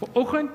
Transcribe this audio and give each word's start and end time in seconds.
Vanoggend 0.00 0.50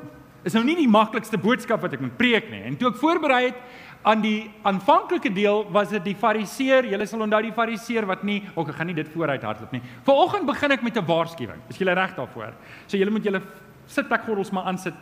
is 0.46 0.54
nou 0.54 0.63
nie 0.65 0.78
die 0.78 0.90
maklikste 0.90 1.38
boodskap 1.42 1.81
wat 1.85 1.95
ek 1.97 2.03
moet 2.03 2.17
preek 2.17 2.51
nie. 2.51 2.61
En 2.67 2.77
toe 2.77 2.92
ek 2.92 2.99
voorberei 3.01 3.48
het 3.48 3.60
aan 4.06 4.21
die 4.21 4.52
aanvanklike 4.66 5.32
deel 5.33 5.64
was 5.74 5.90
dit 5.94 6.04
die 6.12 6.18
fariseer. 6.18 6.86
Julle 6.92 7.07
sal 7.10 7.25
onthou 7.25 7.41
die 7.47 7.54
fariseer 7.55 8.05
wat 8.10 8.23
nie, 8.28 8.44
ook 8.54 8.70
ek 8.70 8.79
gaan 8.79 8.92
nie 8.92 8.97
dit 8.97 9.10
vooruit 9.13 9.46
hardloop 9.46 9.73
nie. 9.73 9.81
Vanoggend 10.05 10.46
begin 10.46 10.71
ek 10.71 10.84
met 10.86 10.97
'n 10.97 11.05
waarskuwing. 11.05 11.62
Is 11.70 11.78
julle 11.78 11.94
reg 11.94 12.16
daarvoor? 12.16 12.54
So 12.88 12.97
julle 12.97 13.12
moet 13.12 13.23
julle 13.23 13.42
sitplekgordels 13.88 14.52
maar 14.52 14.66
aansit. 14.66 14.94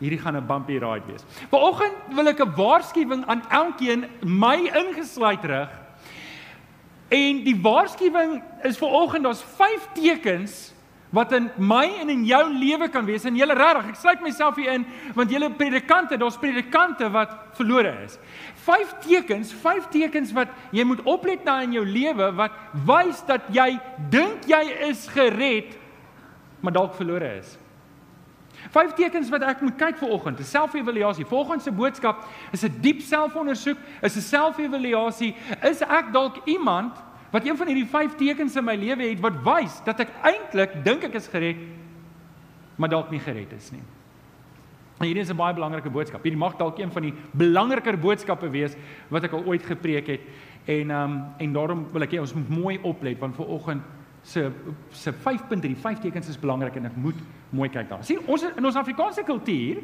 Hierdie 0.00 0.18
gaan 0.18 0.36
'n 0.36 0.46
bumpy 0.46 0.78
ride 0.78 1.06
wees. 1.06 1.24
Vanoggend 1.50 1.94
wil 2.14 2.28
ek 2.28 2.40
'n 2.40 2.54
waarskuwing 2.56 3.26
aan 3.26 3.42
elkeen 3.50 4.06
my 4.22 4.70
ingesluit 4.74 5.44
rig. 5.44 5.70
En 7.08 7.44
die 7.44 7.56
waarskuwing 7.56 8.42
is 8.62 8.78
vanoggend 8.78 9.24
daar's 9.24 9.42
5 9.42 9.88
tekens 9.94 10.74
wat 11.10 11.32
in 11.32 11.48
my 11.56 11.86
en 12.02 12.10
in 12.12 12.24
jou 12.28 12.42
lewe 12.52 12.88
kan 12.92 13.06
wees. 13.08 13.24
En 13.24 13.36
julle 13.36 13.56
regtig 13.56 13.92
ek 13.92 14.00
sluit 14.00 14.24
myself 14.24 14.58
hier 14.60 14.74
in 14.76 14.86
want 15.16 15.32
julle 15.32 15.50
predikante 15.56 16.18
daar's 16.20 16.40
predikante 16.40 17.08
wat 17.14 17.34
verlore 17.58 17.94
is. 18.04 18.18
Vyf 18.66 18.92
tekens 19.04 19.52
vyf 19.64 19.88
tekens 19.92 20.34
wat 20.36 20.52
jy 20.72 20.84
moet 20.84 21.04
oplet 21.08 21.44
na 21.44 21.60
in 21.64 21.78
jou 21.78 21.84
lewe 21.86 22.32
wat 22.36 22.52
wys 22.88 23.22
dat 23.28 23.48
jy 23.54 23.70
dink 24.12 24.48
jy 24.48 24.64
is 24.90 25.06
gered 25.14 25.76
maar 26.60 26.74
dalk 26.74 26.94
verlore 26.98 27.38
is. 27.38 27.56
Vyf 28.74 28.92
tekens 28.98 29.30
wat 29.30 29.44
ek 29.46 29.60
moet 29.62 29.76
kyk 29.78 30.00
vir 30.00 30.12
oggend 30.12 30.40
'n 30.40 30.44
selfevaluasie. 30.44 31.24
Volgens 31.24 31.64
se 31.64 31.70
boodskap 31.70 32.26
is 32.52 32.64
'n 32.64 32.80
diep 32.80 33.00
selfondersoek 33.00 33.78
is 34.02 34.16
'n 34.16 34.20
selfevaluasie. 34.20 35.34
Is 35.62 35.80
ek 35.80 36.12
dalk 36.12 36.46
iemand 36.46 36.92
wat 37.30 37.44
een 37.46 37.56
van 37.56 37.66
hierdie 37.66 37.88
vyf 37.88 38.16
tekens 38.16 38.56
in 38.56 38.64
my 38.64 38.74
lewe 38.76 39.10
het 39.10 39.20
wat 39.20 39.38
wys 39.44 39.80
dat 39.84 40.00
ek 40.00 40.14
eintlik 40.22 40.78
dink 40.84 41.04
ek 41.04 41.14
is 41.20 41.28
gered, 41.28 41.60
maar 42.76 42.88
dalk 42.88 43.10
nie 43.10 43.20
gered 43.20 43.52
is 43.52 43.70
nie. 43.74 43.84
En 44.98 45.06
hierdie 45.06 45.22
is 45.22 45.30
'n 45.30 45.36
baie 45.36 45.54
belangrike 45.54 45.90
boodskap. 45.90 46.22
Hierdie 46.22 46.40
mag 46.40 46.56
dalk 46.56 46.78
een 46.78 46.90
van 46.90 47.02
die 47.02 47.14
belangriker 47.32 47.98
boodskappe 47.98 48.50
wees 48.50 48.76
wat 49.08 49.24
ek 49.24 49.32
al 49.32 49.44
ooit 49.44 49.62
gepreek 49.62 50.06
het. 50.06 50.20
En 50.64 50.90
ehm 50.90 51.12
um, 51.12 51.24
en 51.38 51.52
daarom 51.52 51.86
wil 51.92 52.02
ek 52.02 52.12
hê 52.12 52.20
ons 52.20 52.34
moet 52.34 52.48
mooi 52.48 52.78
oplet 52.82 53.18
want 53.18 53.36
vir 53.36 53.46
oggend 53.46 53.82
se 54.28 54.50
se 54.92 55.12
5.3 55.12 55.76
vyf 55.80 56.00
tekens 56.02 56.28
is 56.28 56.38
belangrik 56.40 56.74
en 56.76 56.88
ek 56.90 56.96
moet 57.00 57.20
mooi 57.50 57.68
kyk 57.72 57.88
daar. 57.88 58.02
Sien, 58.04 58.20
ons 58.28 58.42
in 58.44 58.66
ons 58.68 58.76
Afrikaanse 58.76 59.22
kultuur 59.24 59.78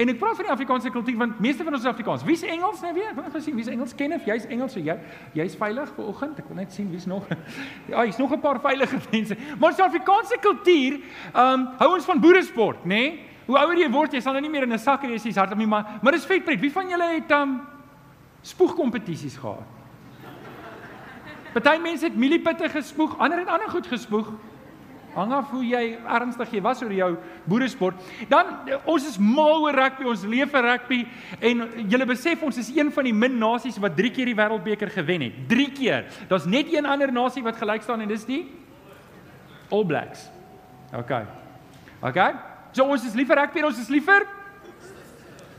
en 0.00 0.12
ek 0.12 0.20
praat 0.20 0.38
van 0.38 0.46
die 0.46 0.52
Afrikaanse 0.54 0.92
kultuur 0.94 1.18
want 1.20 1.40
meeste 1.44 1.66
van 1.66 1.76
ons 1.76 1.84
is 1.84 1.90
Afrikaans. 1.90 2.24
Wie's 2.24 2.44
Engels 2.48 2.80
nou 2.80 2.92
weer? 2.96 3.10
Ek 3.10 3.18
wil 3.18 3.26
net 3.26 3.44
sien 3.44 3.58
wie's 3.58 3.68
Engels 3.68 3.92
ken 3.98 4.16
of 4.16 4.24
jy's 4.28 4.46
Engels 4.48 4.72
so 4.72 4.80
jy 4.80 4.96
jy's 5.36 5.56
veilig 5.60 5.92
vir 5.98 6.08
oggend. 6.08 6.40
Ek 6.40 6.48
wil 6.48 6.60
net 6.62 6.72
sien 6.72 6.88
wie's 6.92 7.08
nog. 7.10 7.28
Ja, 7.92 8.06
hier's 8.06 8.16
nog 8.16 8.32
'n 8.32 8.40
paar 8.40 8.60
veilige 8.64 8.96
mense. 9.12 9.36
Maar 9.58 9.74
ons 9.74 9.84
Afrikaanse 9.84 10.40
kultuur, 10.40 10.96
ehm 11.34 11.52
um, 11.52 11.68
hou 11.82 11.90
ons 11.98 12.08
van 12.08 12.20
boeresport, 12.20 12.84
nê? 12.84 13.02
Nee? 13.02 13.28
Hoe 13.46 13.58
ouer 13.58 13.76
jy 13.76 13.90
word, 13.90 14.12
jy 14.14 14.20
sal 14.22 14.32
nou 14.32 14.42
nie 14.42 14.50
meer 14.50 14.62
in 14.62 14.72
'n 14.72 14.78
sak 14.78 15.02
hê, 15.02 15.18
hardop 15.34 15.58
nie, 15.58 15.66
maar 15.66 15.98
maar 16.00 16.12
dis 16.12 16.24
vetpret. 16.24 16.60
Wie 16.60 16.72
van 16.72 16.88
julle 16.88 17.12
het 17.14 17.30
ehm 17.30 17.42
um, 17.42 17.60
spoegkompetisies 18.42 19.36
gehad? 19.36 19.81
Party 21.52 21.76
mense 21.82 22.08
het 22.08 22.16
mieliepitte 22.16 22.68
gespoeg, 22.72 23.18
ander 23.18 23.42
het 23.42 23.48
ander 23.52 23.70
goed 23.70 23.86
gespoeg. 23.86 24.32
Hang 25.12 25.32
af 25.36 25.50
hoe 25.52 25.60
jy 25.66 25.98
ernstig 26.08 26.54
jy 26.56 26.60
was 26.64 26.80
oor 26.80 26.92
jou 26.96 27.10
boeresport. 27.44 27.98
Dan 28.30 28.54
ons 28.88 29.08
is 29.10 29.18
mal 29.20 29.60
oor 29.60 29.76
rugby, 29.76 30.06
ons 30.08 30.24
leef 30.24 30.54
vir 30.54 30.64
rugby 30.70 31.00
en 31.50 31.66
julle 31.92 32.06
besef 32.08 32.40
ons 32.46 32.60
is 32.62 32.70
een 32.72 32.88
van 32.94 33.04
die 33.04 33.12
min 33.12 33.36
nasies 33.40 33.76
wat 33.82 33.96
3 33.98 34.12
keer 34.16 34.30
die 34.32 34.38
wêreldbeker 34.38 34.92
gewen 34.94 35.26
het. 35.28 35.42
3 35.50 35.68
keer. 35.76 36.08
Daar's 36.30 36.48
net 36.48 36.72
een 36.72 36.88
ander 36.88 37.12
nasie 37.12 37.44
wat 37.44 37.60
gelyk 37.60 37.84
staan 37.84 38.00
en 38.00 38.08
dis 38.08 38.24
die 38.24 38.46
All 39.72 39.84
Blacks. 39.88 40.30
OK. 40.96 41.12
OK. 42.00 42.20
So 42.72 42.88
ons 42.88 43.04
is 43.04 43.16
lief 43.16 43.28
vir 43.28 43.42
rugby, 43.44 43.66
ons 43.68 43.80
is 43.84 43.92
lief 43.92 44.08
vir 44.08 44.24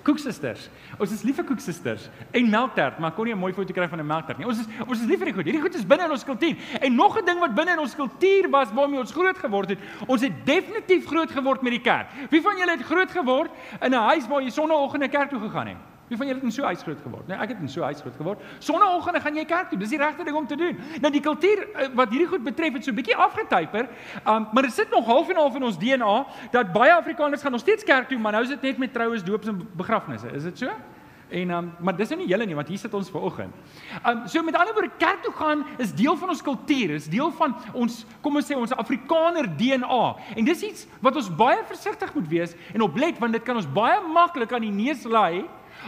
koeksusters. 0.03 0.69
Ons 0.99 1.11
is 1.11 1.23
lief 1.23 1.35
vir 1.39 1.45
koeksusters 1.47 2.09
en 2.31 2.49
melktert, 2.49 2.99
maar 2.99 3.13
kon 3.15 3.25
nie 3.25 3.33
'n 3.33 3.39
mooi 3.39 3.53
foto 3.53 3.73
kry 3.73 3.87
van 3.87 3.99
'n 3.99 4.05
melktert 4.05 4.37
nie. 4.37 4.47
Ons 4.47 4.59
is 4.59 4.67
ons 4.87 4.99
is 4.99 5.07
lief 5.07 5.19
vir 5.19 5.25
die 5.25 5.33
goed. 5.33 5.45
Hierdie 5.45 5.61
goed 5.61 5.75
is 5.75 5.85
binne 5.85 6.05
in 6.05 6.11
ons 6.11 6.23
kultuur. 6.23 6.55
En 6.81 6.95
nog 6.95 7.17
'n 7.17 7.25
ding 7.25 7.39
wat 7.39 7.55
binne 7.55 7.71
in 7.71 7.79
ons 7.79 7.95
kultuur 7.95 8.49
was 8.49 8.71
waarmee 8.73 8.99
ons 8.99 9.11
groot 9.11 9.37
geword 9.37 9.69
het. 9.69 9.79
Ons 10.07 10.21
het 10.21 10.45
definitief 10.45 11.05
groot 11.05 11.31
geword 11.31 11.61
met 11.61 11.71
die 11.71 11.81
kerk. 11.81 12.07
Wie 12.29 12.41
van 12.41 12.57
julle 12.57 12.71
het 12.71 12.85
groot 12.85 13.11
geword 13.11 13.51
in 13.81 13.91
'n 13.91 14.07
huis 14.09 14.27
waar 14.27 14.41
jy 14.41 14.49
sonnaandoggend 14.49 15.09
kerk 15.09 15.29
toe 15.29 15.39
gegaan 15.39 15.67
het? 15.67 15.92
Wie 16.13 16.21
van 16.21 16.29
julle 16.29 16.39
het 16.39 16.45
in 16.45 16.51
so 16.53 16.61
'n 16.61 16.65
huis 16.65 16.81
groot 16.81 17.01
geword? 17.01 17.27
Nee, 17.27 17.37
ek 17.37 17.49
het 17.49 17.59
in 17.59 17.69
so 17.69 17.81
'n 17.81 17.83
huis 17.83 18.01
groot 18.01 18.15
geword. 18.15 18.39
Sonnaandoggende 18.59 19.19
gaan 19.19 19.35
jy 19.35 19.45
kerk 19.45 19.69
toe. 19.69 19.79
Dis 19.79 19.89
die 19.89 19.97
regte 19.97 20.23
ding 20.23 20.37
om 20.37 20.47
te 20.47 20.55
doen. 20.55 20.77
Nou 21.01 21.11
die 21.11 21.21
kultuur 21.21 21.67
eh, 21.73 21.87
wat 21.93 22.09
hierdie 22.09 22.27
goed 22.27 22.43
betref 22.43 22.73
het 22.73 22.83
so 22.83 22.91
'n 22.91 22.95
bietjie 22.95 23.15
afgetyper. 23.15 23.87
Um, 24.27 24.47
maar 24.53 24.63
dit 24.63 24.73
sit 24.73 24.89
nog 24.89 25.05
half 25.05 25.29
en 25.29 25.35
half 25.35 25.55
in 25.55 25.63
ons 25.63 25.77
DNA 25.77 26.25
dat 26.51 26.71
baie 26.71 26.93
Afrikaners 26.93 27.41
gaan 27.41 27.51
nog 27.51 27.59
steeds 27.59 27.83
kerk 27.83 28.07
toe, 28.07 28.19
maar 28.19 28.31
nou 28.31 28.43
is 28.43 28.49
dit 28.49 28.61
net 28.61 28.77
met 28.77 28.93
troues, 28.93 29.23
doops 29.23 29.47
en 29.47 29.69
begrafnisse. 29.75 30.27
Is 30.31 30.43
dit 30.43 30.57
so? 30.57 30.69
En 31.29 31.49
um, 31.49 31.71
maar 31.79 31.95
dis 31.95 32.09
nou 32.09 32.19
nie 32.19 32.27
julle 32.29 32.45
nie 32.45 32.55
want 32.55 32.67
hier 32.67 32.77
sit 32.77 32.93
ons 32.93 33.09
ver 33.09 33.21
oggend. 33.21 33.53
Um 34.05 34.27
so 34.27 34.43
met 34.43 34.55
ander 34.55 34.73
woorde 34.73 34.91
kerk 34.97 35.23
toe 35.23 35.33
gaan 35.33 35.65
is 35.77 35.93
deel 35.93 36.17
van 36.17 36.29
ons 36.29 36.41
kultuur, 36.41 36.89
is 36.89 37.07
deel 37.09 37.31
van 37.31 37.55
ons 37.73 38.05
kom 38.21 38.35
ons 38.35 38.51
sê 38.51 38.57
ons 38.57 38.71
Afrikaner 38.71 39.49
DNA. 39.57 40.15
En 40.35 40.45
dis 40.45 40.61
iets 40.61 40.85
wat 41.01 41.15
ons 41.15 41.35
baie 41.35 41.57
versigtig 41.65 42.13
moet 42.13 42.27
wees 42.27 42.55
en 42.73 42.81
oplet 42.81 43.17
want 43.19 43.33
dit 43.33 43.43
kan 43.43 43.55
ons 43.55 43.71
baie 43.73 43.97
maklik 44.13 44.53
aan 44.53 44.61
die 44.61 44.71
neus 44.71 45.03
lei 45.09 45.45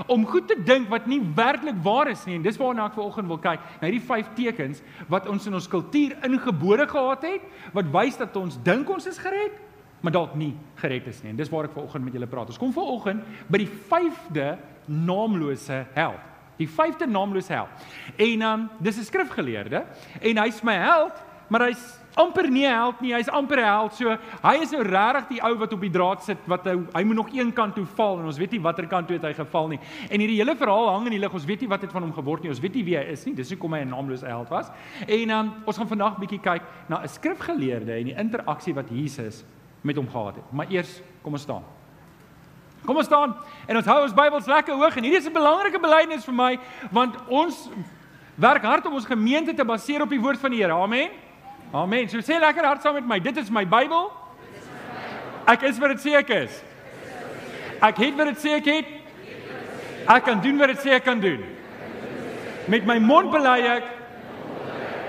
om 0.08 0.26
goed 0.26 0.48
te 0.48 0.58
dink 0.64 0.90
wat 0.90 1.08
nie 1.08 1.22
werklik 1.36 1.78
waar 1.84 2.10
is 2.12 2.26
nie. 2.26 2.36
En 2.36 2.46
dis 2.46 2.58
waarna 2.58 2.86
ek 2.90 2.98
vanoggend 2.98 3.28
wil 3.28 3.42
kyk. 3.42 3.64
Na 3.82 3.88
hierdie 3.88 4.08
vyf 4.08 4.32
tekens 4.36 4.82
wat 5.08 5.30
ons 5.32 5.48
in 5.48 5.54
ons 5.54 5.68
kultuur 5.68 6.18
ingebore 6.28 6.88
gehad 6.88 7.24
het 7.24 7.74
wat 7.74 7.92
wys 7.94 8.18
dat 8.18 8.36
ons 8.36 8.60
dink 8.64 8.90
ons 8.90 9.08
is 9.08 9.22
gered 9.22 9.64
maar 10.06 10.14
dalk 10.14 10.36
nie 10.38 10.54
gered 10.78 11.08
is 11.10 11.24
nie. 11.24 11.32
En 11.32 11.38
dis 11.40 11.50
waar 11.50 11.66
ek 11.66 11.74
vanoggend 11.74 12.06
met 12.06 12.14
julle 12.14 12.28
praat. 12.30 12.52
Ons 12.54 12.62
kom 12.62 12.74
vanoggend 12.74 13.24
by 13.50 13.58
die 13.58 13.72
vyfde 13.90 14.52
naamlose 14.86 15.86
held 15.96 16.34
die 16.60 16.68
vyfde 16.72 17.08
naamlose 17.10 17.54
held 17.54 18.22
en 18.22 18.42
um, 18.48 18.70
dis 18.80 18.98
'n 18.98 19.10
skrifgeleerde 19.10 19.86
en 20.22 20.38
hy's 20.38 20.62
my 20.64 20.78
held 20.80 21.24
maar 21.48 21.68
hy's 21.68 21.84
amper 22.16 22.50
nie 22.52 22.66
held 22.66 23.02
nie, 23.02 23.14
hy's 23.14 23.30
amper 23.30 23.60
'n 23.60 23.66
held. 23.66 23.94
So 23.94 24.18
hy 24.44 24.56
is 24.62 24.72
nou 24.72 24.84
regtig 24.84 25.28
die 25.30 25.42
ou 25.42 25.56
wat 25.58 25.74
op 25.74 25.82
die 25.82 25.90
draad 25.90 26.24
sit 26.24 26.38
wat 26.48 26.66
hy 26.66 26.76
hy 26.94 27.04
moet 27.04 27.16
nog 27.16 27.30
een 27.34 27.54
kant 27.54 27.76
toe 27.76 27.86
val 27.86 28.20
en 28.20 28.26
ons 28.26 28.38
weet 28.38 28.52
nie 28.52 28.62
watter 28.62 28.88
kant 28.88 29.08
toe 29.08 29.18
het 29.18 29.24
hy 29.24 29.34
geval 29.34 29.68
nie. 29.68 29.80
En 30.10 30.20
hierdie 30.20 30.38
hele 30.38 30.56
verhaal 30.56 30.90
hang 30.90 31.06
in 31.06 31.12
die 31.12 31.20
lug. 31.20 31.34
Ons 31.34 31.46
weet 31.46 31.62
nie 31.62 31.70
wat 31.70 31.82
het 31.82 31.92
van 31.92 32.02
hom 32.02 32.14
geword 32.14 32.42
nie. 32.44 32.50
Ons 32.50 32.60
weet 32.60 32.74
nie 32.76 32.84
wie 32.84 32.98
hy 32.98 33.04
is 33.04 33.26
nie. 33.26 33.34
Dis 33.34 33.50
hoekom 33.50 33.74
hy 33.74 33.80
'n 33.80 33.90
naamlose 33.90 34.26
held 34.26 34.50
was. 34.50 34.72
En 35.08 35.30
um, 35.30 35.54
ons 35.66 35.78
gaan 35.78 35.88
vandag 35.88 36.18
bietjie 36.18 36.40
kyk 36.40 36.62
na 36.88 37.02
'n 37.04 37.08
skrifgeleerde 37.08 37.92
en 37.92 38.06
die 38.06 38.18
interaksie 38.18 38.74
wat 38.74 38.90
Jesus 38.90 39.44
met 39.82 39.96
hom 39.96 40.08
gehad 40.08 40.36
het. 40.36 40.52
Maar 40.52 40.68
eers, 40.70 41.02
kom 41.22 41.34
ons 41.34 41.42
staan. 41.42 41.64
Kom 42.86 42.98
ons 42.98 43.06
staan 43.06 43.36
en 43.68 43.78
ons 43.78 43.86
hou 43.86 44.02
ons 44.04 44.14
Bybels 44.14 44.46
lekker 44.46 44.74
hoog 44.78 44.96
en 44.96 45.04
hierdie 45.04 45.20
is 45.20 45.28
'n 45.28 45.34
belangrike 45.34 45.80
belydenis 45.80 46.26
vir 46.26 46.34
my 46.34 46.60
want 46.92 47.16
ons 47.28 47.70
werk 48.36 48.64
hard 48.64 48.86
om 48.86 48.94
ons 48.94 49.06
gemeente 49.06 49.54
te 49.54 49.66
baseer 49.66 50.02
op 50.02 50.10
die 50.10 50.20
woord 50.20 50.40
van 50.40 50.52
die 50.52 50.62
Here. 50.62 50.74
Amen. 50.74 51.25
Amen. 51.74 52.10
So 52.10 52.22
sê 52.24 52.40
lekker 52.40 52.66
hard 52.66 52.82
saam 52.82 52.96
met 53.00 53.08
my. 53.08 53.20
Dit 53.20 53.38
is 53.38 53.50
my 53.50 53.66
Bybel. 53.66 54.12
Ek 55.48 55.66
is 55.70 55.80
wat 55.82 55.96
dit 55.96 56.06
sê 56.06 56.16
ek 56.20 56.32
is. 56.34 56.62
Ek 57.84 58.00
het 58.02 58.16
wat 58.18 58.32
dit 58.34 58.42
sê 58.42 58.56
ek 58.58 58.70
het. 58.72 58.94
Ek 60.06 60.26
kan 60.26 60.42
doen 60.42 60.58
wat 60.62 60.74
dit 60.74 60.82
sê 60.86 60.96
ek 60.98 61.06
kan 61.06 61.22
doen. 61.22 61.44
Met 62.72 62.86
my 62.86 62.98
mond 63.00 63.32
bely 63.34 63.60
ek 63.76 63.92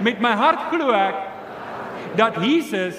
met 0.05 0.21
my 0.21 0.35
hart 0.37 0.69
glo 0.69 0.93
ek 0.93 2.17
dat 2.21 2.37
Jesus 2.43 2.99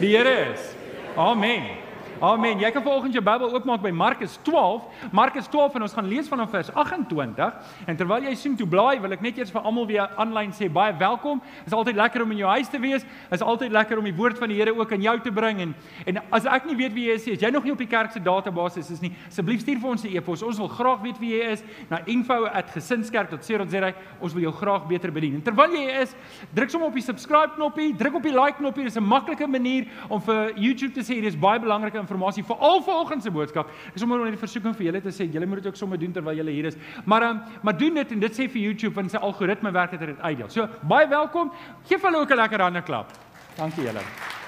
die 0.00 0.12
Here 0.16 0.52
is. 0.52 0.72
Amen. 1.16 1.79
Amen. 2.20 2.58
Jy 2.60 2.68
kan 2.68 2.82
vanoggend 2.84 3.14
jou 3.16 3.22
Bybel 3.24 3.48
oopmaak 3.48 3.80
by 3.80 3.90
Markus 3.96 4.34
12. 4.44 4.82
Markus 5.16 5.46
12 5.48 5.78
en 5.78 5.84
ons 5.86 5.92
gaan 5.96 6.04
lees 6.04 6.26
vanaf 6.28 6.50
vers 6.52 6.68
28. 6.68 7.54
En 7.88 7.96
terwyl 7.96 8.26
jy 8.28 8.34
sien 8.36 8.56
toe 8.58 8.66
blaai, 8.68 8.98
wil 9.00 9.16
ek 9.16 9.22
net 9.24 9.38
eers 9.40 9.48
vir 9.54 9.64
almal 9.64 9.86
weer 9.88 10.04
aanlyn 10.20 10.52
sê 10.52 10.68
baie 10.68 10.92
welkom. 11.00 11.40
Dit 11.40 11.70
is 11.72 11.76
altyd 11.78 11.96
lekker 11.96 12.20
om 12.26 12.34
in 12.34 12.42
jou 12.42 12.50
huis 12.52 12.68
te 12.68 12.76
wees. 12.82 13.06
Dit 13.08 13.38
is 13.38 13.44
altyd 13.52 13.72
lekker 13.72 14.02
om 14.02 14.04
die 14.04 14.12
woord 14.18 14.36
van 14.36 14.52
die 14.52 14.58
Here 14.60 14.74
ook 14.76 14.92
aan 14.92 15.00
jou 15.06 15.14
te 15.24 15.32
bring 15.32 15.62
en 15.64 15.72
en 16.12 16.20
as 16.36 16.44
ek 16.44 16.66
nie 16.68 16.76
weet 16.76 16.92
wie 16.92 17.06
jy 17.06 17.14
is, 17.16 17.24
as 17.38 17.40
jy 17.40 17.50
nog 17.54 17.64
nie 17.64 17.72
op 17.72 17.80
die 17.80 17.88
kerk 17.88 18.12
se 18.12 18.20
database 18.20 18.82
is, 18.84 18.90
is 18.92 19.00
nie, 19.00 19.14
asseblief 19.30 19.64
stuur 19.64 19.80
vir 19.80 19.90
ons 19.94 20.04
'n 20.04 20.12
e-pos. 20.12 20.42
Ons 20.42 20.58
wil 20.60 20.68
graag 20.68 21.00
weet 21.00 21.18
wie 21.24 21.32
jy 21.38 21.52
is 21.56 21.64
na 21.88 22.02
info@gesinskerk.co.za. 22.04 23.94
Ons 24.20 24.34
wil 24.34 24.42
jou 24.42 24.52
graag 24.52 24.86
beter 24.86 25.10
bedien. 25.10 25.34
En 25.36 25.42
terwyl 25.42 25.72
jy 25.72 26.02
is, 26.02 26.14
druk 26.52 26.68
sommer 26.68 26.88
op 26.88 26.94
die 26.94 27.02
subscribe 27.02 27.56
knoppie, 27.56 27.96
druk 27.96 28.14
op 28.14 28.22
die 28.22 28.36
like 28.36 28.58
knoppie. 28.58 28.84
Dis 28.84 28.96
'n 28.96 29.08
maklike 29.08 29.46
manier 29.46 29.86
om 30.10 30.20
vir 30.20 30.52
YouTube 30.56 30.92
te 30.92 31.00
sê 31.00 31.22
dis 31.22 31.36
baie 31.36 31.58
belangrik 31.58 31.94
inligting 32.16 32.46
veral 32.46 32.82
vir 32.82 32.94
oggend 32.94 33.22
se 33.22 33.30
boodskap. 33.30 33.68
Ek 33.88 33.94
is 33.94 34.00
sommer 34.00 34.18
net 34.24 34.34
'n 34.34 34.38
versoeking 34.38 34.74
vir 34.76 34.86
julle 34.86 35.00
te 35.00 35.08
sê 35.08 35.30
julle 35.32 35.46
moet 35.46 35.62
dit 35.62 35.66
ook 35.66 35.76
sommer 35.76 35.98
doen 35.98 36.12
terwyl 36.12 36.36
julle 36.36 36.50
hier 36.50 36.66
is. 36.66 36.76
Maar 37.04 37.22
um, 37.22 37.40
maar 37.62 37.76
doen 37.76 37.94
dit 37.94 38.12
en 38.12 38.20
dit 38.20 38.32
sê 38.32 38.48
vir 38.48 38.62
YouTube 38.62 38.94
want 38.94 39.10
sy 39.10 39.16
algoritme 39.16 39.70
werk 39.72 39.90
dit 39.90 40.00
uit 40.00 40.20
uitdeel. 40.20 40.48
So 40.48 40.68
baie 40.82 41.08
welkom. 41.08 41.52
Geef 41.88 42.02
hulle 42.02 42.18
ook 42.18 42.30
'n 42.30 42.36
lekker 42.36 42.60
hande 42.60 42.82
klap. 42.82 43.12
Dankie 43.56 43.84
julle. 43.84 44.39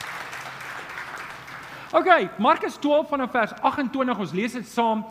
OK, 1.93 2.09
Markus 2.41 2.79
12 2.81 3.09
vanaf 3.09 3.35
vers 3.35 3.51
28, 3.61 4.21
ons 4.25 4.31
lees 4.33 4.55
dit 4.57 4.65
saam. 4.65 5.03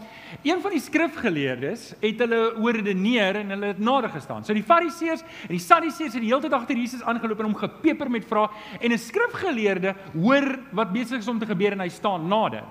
Een 0.42 0.64
van 0.64 0.74
die 0.74 0.82
skrifgeleerdes 0.82 1.84
het 2.02 2.24
hulle 2.24 2.40
oordeneer 2.58 3.38
en 3.44 3.54
hulle 3.54 3.70
het 3.76 3.84
nader 3.86 4.10
gestaan. 4.10 4.42
So 4.42 4.58
die 4.58 4.66
Fariseërs 4.66 5.22
en 5.22 5.54
die 5.54 5.62
Sadduseërs 5.62 6.18
het 6.18 6.26
die 6.26 6.32
hele 6.32 6.42
tyd 6.42 6.58
agter 6.58 6.82
Jesus 6.82 7.06
aangeloop 7.06 7.44
en 7.44 7.52
hom 7.52 7.60
gepeper 7.60 8.10
met 8.10 8.26
vrae 8.26 8.50
en 8.80 8.98
'n 8.98 8.98
skrifgeleerde 8.98 9.94
hoor 10.16 10.58
wat 10.74 10.94
besig 10.94 11.22
is 11.22 11.30
om 11.30 11.38
te 11.38 11.46
gebeur 11.46 11.78
en 11.78 11.86
hy 11.86 11.90
staan 11.90 12.28
nader. 12.28 12.66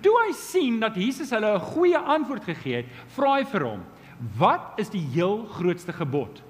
Toe 0.00 0.16
hy 0.24 0.32
sien 0.32 0.80
dat 0.80 0.96
Jesus 0.96 1.30
hulle 1.30 1.54
'n 1.54 1.60
goeie 1.60 1.98
antwoord 1.98 2.44
gegee 2.44 2.76
het, 2.76 2.86
vra 3.12 3.36
hy 3.36 3.44
vir 3.44 3.62
hom: 3.62 3.84
"Wat 4.38 4.72
is 4.78 4.88
die 4.88 5.04
heel 5.12 5.44
grootste 5.44 5.92
gebod?" 5.92 6.42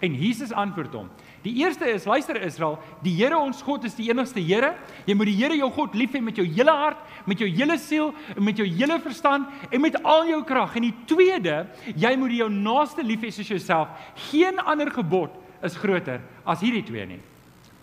En 0.00 0.14
Jesus 0.14 0.52
antwoord 0.52 0.94
hom: 0.94 1.08
Die 1.40 1.54
eerste 1.62 1.88
is, 1.88 2.04
luister 2.04 2.36
Israel, 2.44 2.76
die 3.00 3.14
Here 3.16 3.38
ons 3.40 3.62
God 3.64 3.86
is 3.88 3.94
die 3.96 4.10
enigste 4.10 4.42
Here. 4.44 4.74
Jy 5.06 5.14
moet 5.16 5.30
die 5.30 5.36
Here 5.38 5.56
jou 5.56 5.70
God 5.72 5.94
lief 5.96 6.12
hê 6.12 6.20
met 6.20 6.36
jou 6.36 6.44
hele 6.44 6.74
hart, 6.76 7.00
met 7.24 7.40
jou 7.40 7.48
hele 7.48 7.78
siel 7.80 8.12
en 8.34 8.44
met 8.44 8.60
jou 8.60 8.66
hele 8.68 8.98
verstand 9.00 9.48
en 9.70 9.80
met 9.80 9.96
al 10.04 10.28
jou 10.28 10.42
krag. 10.44 10.76
En 10.76 10.88
die 10.90 10.94
tweede, 11.08 11.62
jy 11.96 12.12
moet 12.20 12.36
jou 12.36 12.50
naaste 12.52 13.04
lief 13.06 13.24
hê 13.24 13.32
soos 13.32 13.48
jouself. 13.54 13.88
Geen 14.28 14.60
ander 14.60 14.92
gebod 14.92 15.32
is 15.64 15.78
groter 15.80 16.20
as 16.44 16.60
hierdie 16.60 16.84
twee 16.84 17.08
nie. 17.08 17.20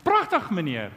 Pragtig, 0.06 0.52
meneer 0.54 0.94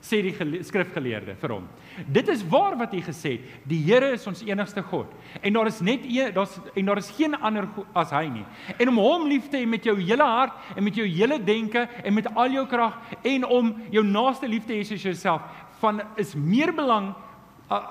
sê 0.00 0.20
die 0.22 0.62
skrifgeleerde 0.62 1.34
vir 1.40 1.52
hom. 1.52 1.64
Dit 2.06 2.28
is 2.30 2.44
waar 2.46 2.76
wat 2.78 2.92
hy 2.94 3.00
gesê 3.02 3.32
het, 3.36 3.46
die 3.68 3.80
Here 3.82 4.12
is 4.14 4.26
ons 4.30 4.44
enigste 4.46 4.82
God 4.86 5.10
en 5.42 5.56
daar 5.56 5.70
is 5.70 5.80
net 5.82 6.06
een 6.06 6.32
daar's 6.34 6.54
en 6.74 6.86
daar 6.86 7.00
is 7.02 7.10
geen 7.16 7.34
ander 7.34 7.66
as 7.98 8.12
hy 8.14 8.28
nie. 8.30 8.44
En 8.78 8.92
om 8.92 9.00
hom 9.02 9.28
lief 9.28 9.48
te 9.50 9.58
hê 9.58 9.66
met 9.66 9.84
jou 9.84 9.96
hele 9.98 10.24
hart 10.24 10.76
en 10.76 10.84
met 10.86 10.94
jou 10.94 11.06
hele 11.06 11.38
denke 11.42 11.88
en 12.04 12.14
met 12.14 12.30
al 12.34 12.58
jou 12.60 12.66
krag 12.70 12.98
en 13.22 13.44
om 13.44 13.74
jou 13.90 14.04
naaste 14.06 14.48
lief 14.48 14.66
te 14.66 14.78
hê 14.78 14.84
soos 14.86 15.02
jouself 15.02 15.42
van 15.80 16.02
is 16.16 16.34
meer 16.34 16.72
belang 16.74 17.14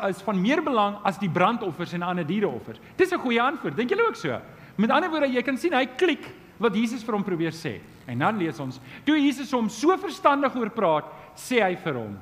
is 0.07 0.23
van 0.25 0.39
meer 0.41 0.63
belang 0.65 0.97
as 1.05 1.19
die 1.21 1.29
brandoffers 1.29 1.93
en 1.93 2.01
ander 2.03 2.25
diereoffers. 2.25 2.79
Dis 2.97 3.11
'n 3.11 3.19
goeie 3.19 3.41
antwoord. 3.41 3.75
Dink 3.75 3.89
julle 3.89 4.07
ook 4.07 4.15
so? 4.15 4.41
Met 4.75 4.89
ander 4.89 5.09
woorde, 5.09 5.27
jy 5.27 5.41
kan 5.41 5.57
sien 5.57 5.73
hy 5.73 5.85
klik 5.85 6.25
wat 6.57 6.75
Jesus 6.75 7.03
vir 7.05 7.17
hom 7.17 7.25
probeer 7.25 7.55
sê. 7.55 7.77
En 8.07 8.19
dan 8.23 8.37
lees 8.39 8.59
ons, 8.63 8.79
toe 9.05 9.17
Jesus 9.19 9.51
hom 9.55 9.69
so 9.69 9.95
verstandig 9.99 10.55
oor 10.55 10.71
praat, 10.73 11.09
sê 11.37 11.61
hy 11.63 11.75
vir 11.83 11.99
hom: 11.99 12.15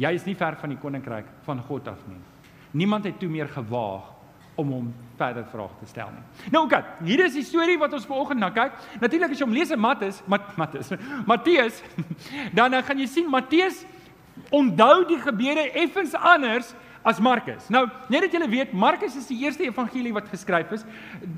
Jy 0.00 0.14
is 0.16 0.24
nie 0.26 0.36
ver 0.38 0.56
van 0.60 0.72
die 0.72 0.80
koninkryk 0.80 1.28
van 1.46 1.60
God 1.68 1.90
af 1.92 2.00
nie. 2.08 2.20
Niemand 2.72 3.04
het 3.04 3.18
toe 3.20 3.28
meer 3.28 3.50
gewaag 3.50 4.08
om 4.60 4.72
hom 4.74 4.88
verder 5.18 5.44
vrae 5.52 5.68
te 5.80 5.88
stel 5.88 6.10
nie. 6.12 6.50
Nou 6.52 6.64
oké, 6.66 6.80
okay, 6.80 7.06
hier 7.08 7.22
is 7.24 7.36
die 7.36 7.44
storie 7.46 7.78
wat 7.80 7.92
ons 7.96 8.06
vanoggend 8.08 8.40
na 8.42 8.50
kyk. 8.54 8.76
Natuurlik 9.00 9.34
as 9.34 9.40
jy 9.40 9.46
hom 9.46 9.56
lees 9.56 9.72
in 9.74 9.80
Matteus, 9.80 10.20
Mat, 10.30 10.52
Matteus, 10.60 10.92
Matteus, 11.30 11.80
dan 12.56 12.76
dan 12.76 12.84
gaan 12.86 13.00
jy 13.00 13.08
sien 13.10 13.30
Matteus 13.30 13.84
onthou 14.54 15.04
die 15.08 15.20
gebeure 15.20 15.66
effens 15.78 16.14
anders 16.16 16.72
as 17.02 17.20
Markus. 17.20 17.68
Nou, 17.72 17.86
net 18.12 18.26
dat 18.26 18.34
julle 18.34 18.48
weet, 18.50 18.72
Markus 18.76 19.14
is 19.16 19.28
die 19.30 19.38
eerste 19.40 19.64
evangelie 19.64 20.12
wat 20.12 20.28
geskryf 20.28 20.72
is. 20.76 20.82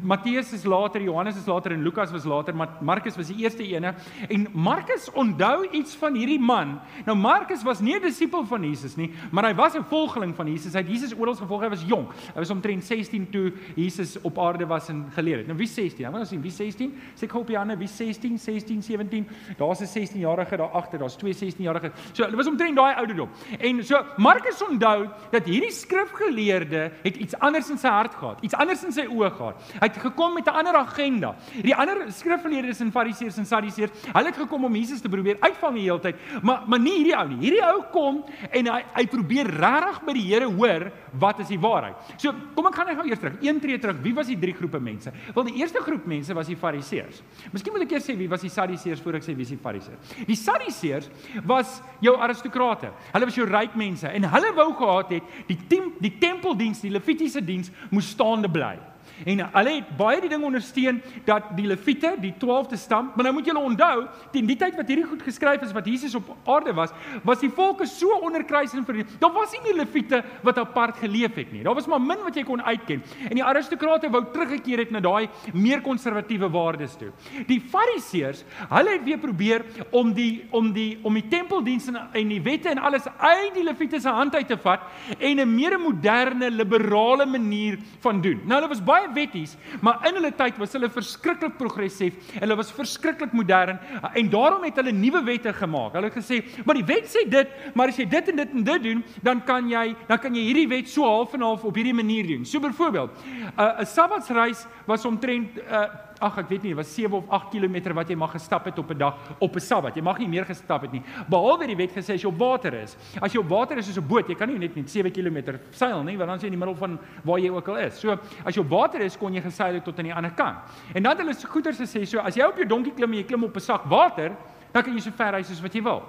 Matteus 0.02 0.50
is 0.56 0.64
later, 0.66 1.02
Johannes 1.02 1.36
is 1.38 1.46
later 1.46 1.72
en 1.76 1.84
Lukas 1.86 2.10
was 2.10 2.26
later, 2.26 2.54
maar 2.56 2.72
Markus 2.82 3.16
was 3.16 3.30
die 3.30 3.44
eerste 3.44 3.62
ene. 3.62 3.94
En 4.28 4.48
Markus 4.52 5.06
onthou 5.14 5.68
iets 5.70 5.94
van 6.00 6.18
hierdie 6.18 6.40
man. 6.42 6.80
Nou 7.06 7.16
Markus 7.18 7.62
was 7.62 7.80
nie 7.80 7.94
'n 7.94 8.02
disipel 8.02 8.44
van 8.46 8.64
Jesus 8.64 8.96
nie, 8.96 9.12
maar 9.30 9.44
hy 9.44 9.54
was 9.54 9.74
'n 9.74 9.84
volgeling 9.84 10.34
van 10.34 10.46
Jesus. 10.46 10.72
Hy 10.72 10.80
het 10.80 10.88
Jesus 10.88 11.14
oral 11.14 11.34
gevolg. 11.34 11.62
Hy 11.62 11.68
was 11.68 11.84
jonk. 11.86 12.12
Hy 12.34 12.40
was 12.40 12.50
omtrent 12.50 12.84
16 12.84 13.30
toe 13.30 13.52
Jesus 13.76 14.20
op 14.20 14.38
aarde 14.38 14.66
was 14.66 14.88
en 14.88 15.06
geleer 15.14 15.36
het. 15.38 15.46
Nou 15.46 15.56
wie 15.56 15.66
16? 15.66 16.06
Ek 16.06 16.12
wil 16.12 16.24
sien 16.24 16.42
wie 16.42 16.50
16? 16.50 16.92
Sê 17.14 17.24
ek 17.24 17.32
hoop 17.32 17.48
jy 17.48 17.56
ander 17.56 17.78
wie 17.78 17.88
16, 17.88 18.38
16, 18.38 18.82
17. 18.82 19.28
Daar's 19.56 19.80
'n 19.80 19.86
16-jarige 19.86 20.56
daar 20.56 20.72
agter. 20.72 20.98
Daar's 20.98 21.16
twee 21.16 21.34
16-jariges. 21.34 21.92
So 22.12 22.24
hulle 22.24 22.36
was 22.36 22.46
omtrent 22.46 22.76
daai 22.76 22.94
ouderdom. 22.94 23.28
En 23.58 23.84
so 23.84 24.04
Markus 24.16 24.62
onthou 24.62 25.08
dat 25.30 25.46
hierdie 25.52 25.72
skrifgeleerde 25.74 26.84
het 27.02 27.16
iets 27.16 27.36
anders 27.40 27.70
in 27.72 27.80
sy 27.80 27.92
hart 27.92 28.14
gehad, 28.18 28.42
iets 28.44 28.56
anders 28.58 28.82
in 28.86 28.94
sy 28.94 29.06
oë 29.10 29.30
gehad. 29.36 29.62
Hy 29.78 29.88
het 29.88 30.00
gekom 30.02 30.34
met 30.34 30.46
'n 30.46 30.56
ander 30.62 30.76
agenda. 30.76 31.34
Die 31.62 31.74
ander 31.74 32.06
skrifgeleerdes 32.12 32.80
en 32.80 32.92
fariseërs 32.92 33.38
en 33.38 33.46
sadduseërs, 33.46 33.92
hulle 34.12 34.26
het 34.26 34.36
gekom 34.36 34.64
om 34.64 34.74
Jesus 34.74 35.00
te 35.00 35.08
probeer 35.08 35.36
uitvang 35.40 35.74
die 35.74 35.86
hele 35.90 36.00
tyd, 36.00 36.16
maar 36.42 36.62
maar 36.66 36.80
nie 36.80 36.96
hierdie 36.98 37.16
ou 37.16 37.28
nie. 37.28 37.36
Hierdie 37.36 37.64
ou 37.64 37.82
kom 37.92 38.24
en 38.50 38.66
hy 38.66 38.82
hy 38.94 39.06
probeer 39.06 39.46
regtig 39.46 40.04
by 40.04 40.12
die 40.12 40.22
Here 40.32 40.46
hoor 40.46 40.90
wat 41.18 41.40
is 41.40 41.48
die 41.48 41.58
waarheid. 41.60 41.96
So, 42.16 42.32
kom 42.54 42.66
ek 42.66 42.74
gaan 42.74 42.86
net 42.86 42.96
gou 42.96 43.06
eers 43.08 43.18
terug. 43.18 43.36
Een 43.42 43.60
tree 43.60 43.78
terug. 43.78 44.00
Wie 44.02 44.14
was 44.14 44.26
die 44.26 44.38
drie 44.38 44.54
groepe 44.54 44.80
mense? 44.80 45.12
Wel, 45.34 45.44
die 45.44 45.58
eerste 45.60 45.82
groep 45.84 46.06
mense 46.06 46.34
was 46.34 46.46
die 46.46 46.56
fariseërs. 46.56 47.22
Miskien 47.52 47.74
moet 47.74 47.82
ek 47.82 47.92
eers 47.92 48.08
sê 48.08 48.16
wie 48.16 48.28
was 48.28 48.40
die 48.40 48.50
sadduseërs 48.52 49.02
voor 49.04 49.18
ek 49.20 49.26
sê 49.26 49.34
wie 49.36 49.44
is 49.44 49.52
die 49.52 49.60
fariseërs. 49.60 50.14
Die 50.26 50.38
sadduseërs 50.38 51.10
was 51.44 51.80
jou 52.00 52.16
aristokrate. 52.16 52.92
Hulle 53.12 53.28
was 53.28 53.36
jou 53.36 53.46
ryk 53.48 53.76
mense 53.76 54.08
en 54.08 54.24
hulle 54.24 54.52
wou 54.56 54.70
gehad 54.78 55.12
het 55.18 55.22
die 55.48 55.58
tem, 55.68 55.92
die 56.00 56.12
tempeldiens, 56.18 56.80
die 56.80 56.92
levitiese 56.92 57.42
diens 57.44 57.70
moes 57.90 58.10
staande 58.10 58.50
bly. 58.50 58.76
En 59.24 59.44
hulle 59.56 59.74
het 59.78 59.96
baie 59.96 60.20
die 60.20 60.30
ding 60.32 60.44
ondersteun 60.44 61.00
dat 61.24 61.52
die 61.56 61.66
leviete, 61.66 62.14
die 62.20 62.34
12de 62.42 62.78
stam, 62.80 63.12
maar 63.14 63.24
nou 63.26 63.34
moet 63.38 63.46
julle 63.46 63.62
onthou, 63.62 64.06
teen 64.32 64.46
die 64.46 64.56
tyd 64.58 64.76
wat 64.78 64.88
hierdie 64.88 65.06
goed 65.06 65.22
geskryf 65.22 65.62
is 65.62 65.74
wat 65.76 65.86
Jesus 65.86 66.14
op 66.18 66.32
aarde 66.50 66.74
was, 66.76 66.94
was 67.26 67.40
die 67.42 67.50
volke 67.50 67.86
so 67.86 68.18
onderkruis 68.22 68.74
en 68.74 68.84
verdien. 68.84 69.08
Daar 69.20 69.32
was 69.34 69.52
nie 69.52 69.62
meer 69.66 69.82
leviete 69.82 70.22
wat 70.42 70.58
apart 70.58 70.98
geleef 71.02 71.36
het 71.38 71.52
nie. 71.52 71.62
Daar 71.62 71.76
was 71.78 71.86
maar 71.90 72.02
min 72.02 72.22
wat 72.24 72.36
jy 72.36 72.44
kon 72.46 72.62
uitken. 72.62 73.02
En 73.28 73.36
die 73.38 73.44
aristokrate 73.44 74.10
wou 74.12 74.24
teruggekeer 74.32 74.84
het 74.84 74.94
na 74.94 75.02
daai 75.04 75.28
meer 75.52 75.82
konservatiewe 75.84 76.50
waardes 76.52 76.96
toe. 77.00 77.10
Die 77.48 77.60
fariseërs, 77.72 78.44
hulle 78.72 78.96
het 78.96 79.04
weer 79.06 79.20
probeer 79.22 79.64
om 79.90 80.12
die 80.16 80.44
om 80.50 80.72
die 80.72 80.98
om 81.02 81.14
die 81.14 81.26
tempeldienste 81.28 81.94
en 82.12 82.28
die 82.28 82.40
wette 82.42 82.70
en 82.72 82.80
alles 82.82 83.06
uit 83.18 83.54
die 83.54 83.64
leviete 83.66 84.00
se 84.00 84.12
hand 84.12 84.34
uit 84.34 84.48
te 84.48 84.56
vat 84.56 84.80
en 85.18 85.40
'n 85.40 85.54
meer 85.54 85.78
moderne, 85.80 86.50
liberale 86.50 87.26
manier 87.26 87.78
van 88.00 88.20
doen. 88.20 88.40
Nou 88.44 88.60
hulle 88.60 88.68
was 88.68 88.84
baie 88.84 89.11
wetties, 89.14 89.56
maar 89.80 90.06
in 90.08 90.14
hulle 90.18 90.32
tyd 90.36 90.58
was 90.58 90.72
hulle 90.72 90.90
verskriklik 90.90 91.56
progressief. 91.58 92.14
Hulle 92.38 92.56
was 92.56 92.72
verskriklik 92.72 93.32
modern 93.32 93.78
en 94.14 94.30
daarom 94.30 94.64
het 94.64 94.76
hulle 94.80 94.92
nuwe 94.92 95.22
wette 95.24 95.52
gemaak. 95.52 95.92
Hulle 95.92 96.10
het 96.10 96.18
gesê, 96.18 96.42
"Maar 96.64 96.74
die 96.74 96.84
wet 96.84 97.06
sê 97.06 97.28
dit, 97.28 97.48
maar 97.74 97.88
as 97.88 97.96
jy 97.96 98.08
dit 98.08 98.28
en 98.28 98.36
dit 98.36 98.50
en 98.52 98.64
dit 98.64 98.82
doen, 98.82 99.04
dan 99.22 99.44
kan 99.44 99.68
jy 99.68 99.94
dan 100.08 100.18
kan 100.18 100.34
jy 100.34 100.42
hierdie 100.42 100.68
wet 100.68 100.88
so 100.88 101.02
half 101.04 101.34
en 101.34 101.40
half 101.40 101.64
op 101.64 101.74
hierdie 101.74 101.94
manier 101.94 102.26
doen." 102.26 102.44
So 102.44 102.60
byvoorbeeld, 102.60 103.10
'n 103.56 103.86
Sabbatsreis 103.86 104.66
was 104.86 105.04
omtrent 105.04 105.56
'n 105.56 105.60
uh, 105.70 106.11
ag 106.22 106.38
ek 106.38 106.48
weet 106.48 106.62
nie, 106.62 106.74
was 106.74 106.94
7 106.94 107.12
of 107.18 107.28
8 107.28 107.50
km 107.50 107.94
wat 107.96 108.08
jy 108.08 108.16
mag 108.16 108.32
gestap 108.32 108.64
het 108.68 108.78
op 108.78 108.90
'n 108.90 108.98
dag 108.98 109.14
op 109.38 109.56
'n 109.56 109.60
Sabbat. 109.60 109.96
Jy 109.96 110.02
mag 110.02 110.18
nie 110.18 110.28
meer 110.28 110.44
gestap 110.44 110.82
het 110.82 110.92
nie. 110.92 111.02
Behalwe 111.28 111.66
die 111.66 111.76
wet 111.76 111.92
gesê 111.92 112.14
as 112.14 112.22
jy 112.22 112.28
op 112.28 112.38
water 112.38 112.74
is. 112.74 112.96
As 113.20 113.32
jy 113.32 113.40
op 113.40 113.48
water 113.48 113.78
is 113.78 113.86
soos 113.86 113.98
'n 113.98 114.06
boot, 114.06 114.28
jy 114.28 114.34
kan 114.34 114.48
nie 114.48 114.58
net 114.58 114.76
net 114.76 114.90
7 114.90 115.10
km 115.10 115.58
seil 115.70 116.02
nie, 116.02 116.16
want 116.16 116.28
dan 116.28 116.36
is 116.36 116.42
jy 116.42 116.46
in 116.46 116.58
die 116.58 116.66
middel 116.66 116.76
van 116.76 116.98
waar 117.24 117.38
jy 117.38 117.50
ook 117.50 117.68
al 117.68 117.76
is. 117.76 117.98
So, 117.98 118.18
as 118.44 118.54
jy 118.54 118.60
op 118.60 118.70
water 118.70 119.00
is, 119.00 119.16
kon 119.16 119.32
jy 119.32 119.40
geseil 119.40 119.74
het 119.74 119.84
tot 119.84 119.98
aan 119.98 120.04
die 120.04 120.14
ander 120.14 120.32
kant. 120.32 120.58
En 120.94 121.02
dan 121.02 121.16
het 121.16 121.20
hulle 121.20 121.34
goeters 121.48 121.78
gesê, 121.78 122.06
so 122.06 122.18
as 122.18 122.34
jy 122.34 122.44
op 122.44 122.56
jou 122.56 122.66
donkie 122.66 122.92
klim 122.94 123.10
en 123.10 123.18
jy 123.18 123.24
klim 123.24 123.44
op 123.44 123.56
'n 123.56 123.60
sak 123.60 123.84
water, 123.84 124.32
dan 124.72 124.82
kan 124.82 124.92
jy 124.94 125.00
so 125.00 125.10
ver 125.10 125.32
reis 125.32 125.48
soos 125.48 125.60
wat 125.60 125.74
jy 125.74 125.82
wil 125.82 126.02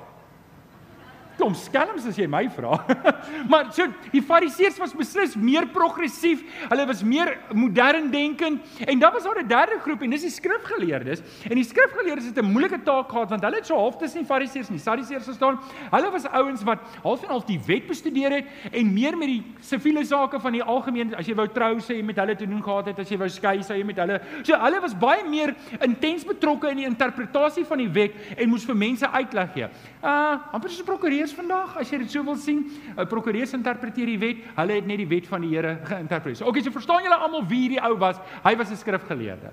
klomp 1.37 1.57
skelms 1.57 2.05
as 2.09 2.17
jy 2.19 2.27
my 2.29 2.45
vra. 2.53 2.77
maar 3.51 3.71
so 3.75 3.87
die 4.13 4.21
fariseërs 4.21 4.79
was 4.81 4.93
beslis 4.97 5.35
meer 5.35 5.67
progressief. 5.73 6.43
Hulle 6.69 6.85
was 6.89 7.03
meer 7.03 7.33
modern 7.53 8.09
denkend 8.13 8.61
en 8.87 8.99
dan 8.99 9.13
was 9.13 9.23
daar 9.23 9.41
'n 9.41 9.47
derde 9.47 9.79
groep 9.81 10.01
en 10.01 10.09
dis 10.09 10.21
die 10.21 10.33
skrifgeleerdes. 10.33 11.23
En 11.49 11.55
die 11.55 11.65
skrifgeleerdes 11.65 12.25
het 12.25 12.37
'n 12.37 12.51
moeilike 12.51 12.83
taak 12.83 13.09
gehad 13.09 13.29
want 13.29 13.43
hulle 13.43 13.55
het 13.55 13.65
so 13.65 13.75
half 13.75 13.97
tussen 13.97 14.19
die 14.19 14.27
fariseërs 14.27 14.69
en 14.69 14.75
die 14.75 14.83
sadduseërs 14.83 15.25
gestaan. 15.25 15.59
Hulle 15.91 16.11
was 16.11 16.27
ouens 16.27 16.63
wat 16.63 16.79
half 17.03 17.23
en 17.23 17.29
half 17.29 17.45
die 17.45 17.59
wet 17.65 17.87
bestudeer 17.87 18.31
het 18.31 18.45
en 18.71 18.93
meer 18.93 19.17
met 19.17 19.27
die 19.27 19.43
siviele 19.59 20.05
sake 20.05 20.39
van 20.39 20.51
die 20.51 20.63
algemeen 20.63 21.15
as 21.15 21.27
jy 21.27 21.35
wou 21.35 21.47
trou 21.47 21.79
sê 21.79 21.97
jy 21.97 22.03
met 22.03 22.17
hulle 22.17 22.35
te 22.35 22.47
doen 22.47 22.63
gehad 22.63 22.85
het 22.85 22.99
as 22.99 23.09
jy 23.09 23.17
wou 23.17 23.29
skei 23.29 23.59
sê 23.61 23.77
jy 23.77 23.83
met 23.83 23.97
hulle. 23.97 24.21
So 24.43 24.55
hulle 24.55 24.81
was 24.81 24.93
baie 24.93 25.23
meer 25.27 25.55
intens 25.81 26.25
betrokke 26.25 26.69
in 26.69 26.77
die 26.77 26.85
interpretasie 26.89 27.65
van 27.65 27.77
die 27.77 27.89
wet 27.89 28.13
en 28.37 28.49
moes 28.49 28.65
vir 28.65 28.75
mense 28.75 29.09
uitleg 29.09 29.53
gee. 29.53 29.69
Uh 30.03 30.39
amper 30.53 30.69
soos 30.69 30.81
'n 30.81 30.85
prokureur 30.85 31.22
prokureurs 31.23 31.35
vandag, 31.37 31.77
as 31.79 31.91
jy 31.91 31.99
dit 32.01 32.11
so 32.11 32.23
wil 32.23 32.35
sien. 32.35 32.65
'n 32.97 33.07
Prokureurs 33.07 33.53
interpreteer 33.53 34.05
die 34.05 34.19
wet. 34.19 34.37
Hulle 34.57 34.73
het 34.75 34.85
net 34.85 34.97
die 34.97 35.07
wet 35.07 35.27
van 35.27 35.41
die 35.41 35.55
Here 35.55 35.79
geïnterpreteer. 35.83 36.35
So, 36.35 36.45
okay, 36.45 36.61
so 36.61 36.71
verstaan 36.71 37.03
julle 37.03 37.15
almal 37.15 37.47
wie 37.47 37.69
hierdie 37.69 37.81
ou 37.81 37.97
was? 37.97 38.19
Hy 38.43 38.55
was 38.55 38.71
'n 38.71 38.75
skrifgeleerde. 38.75 39.51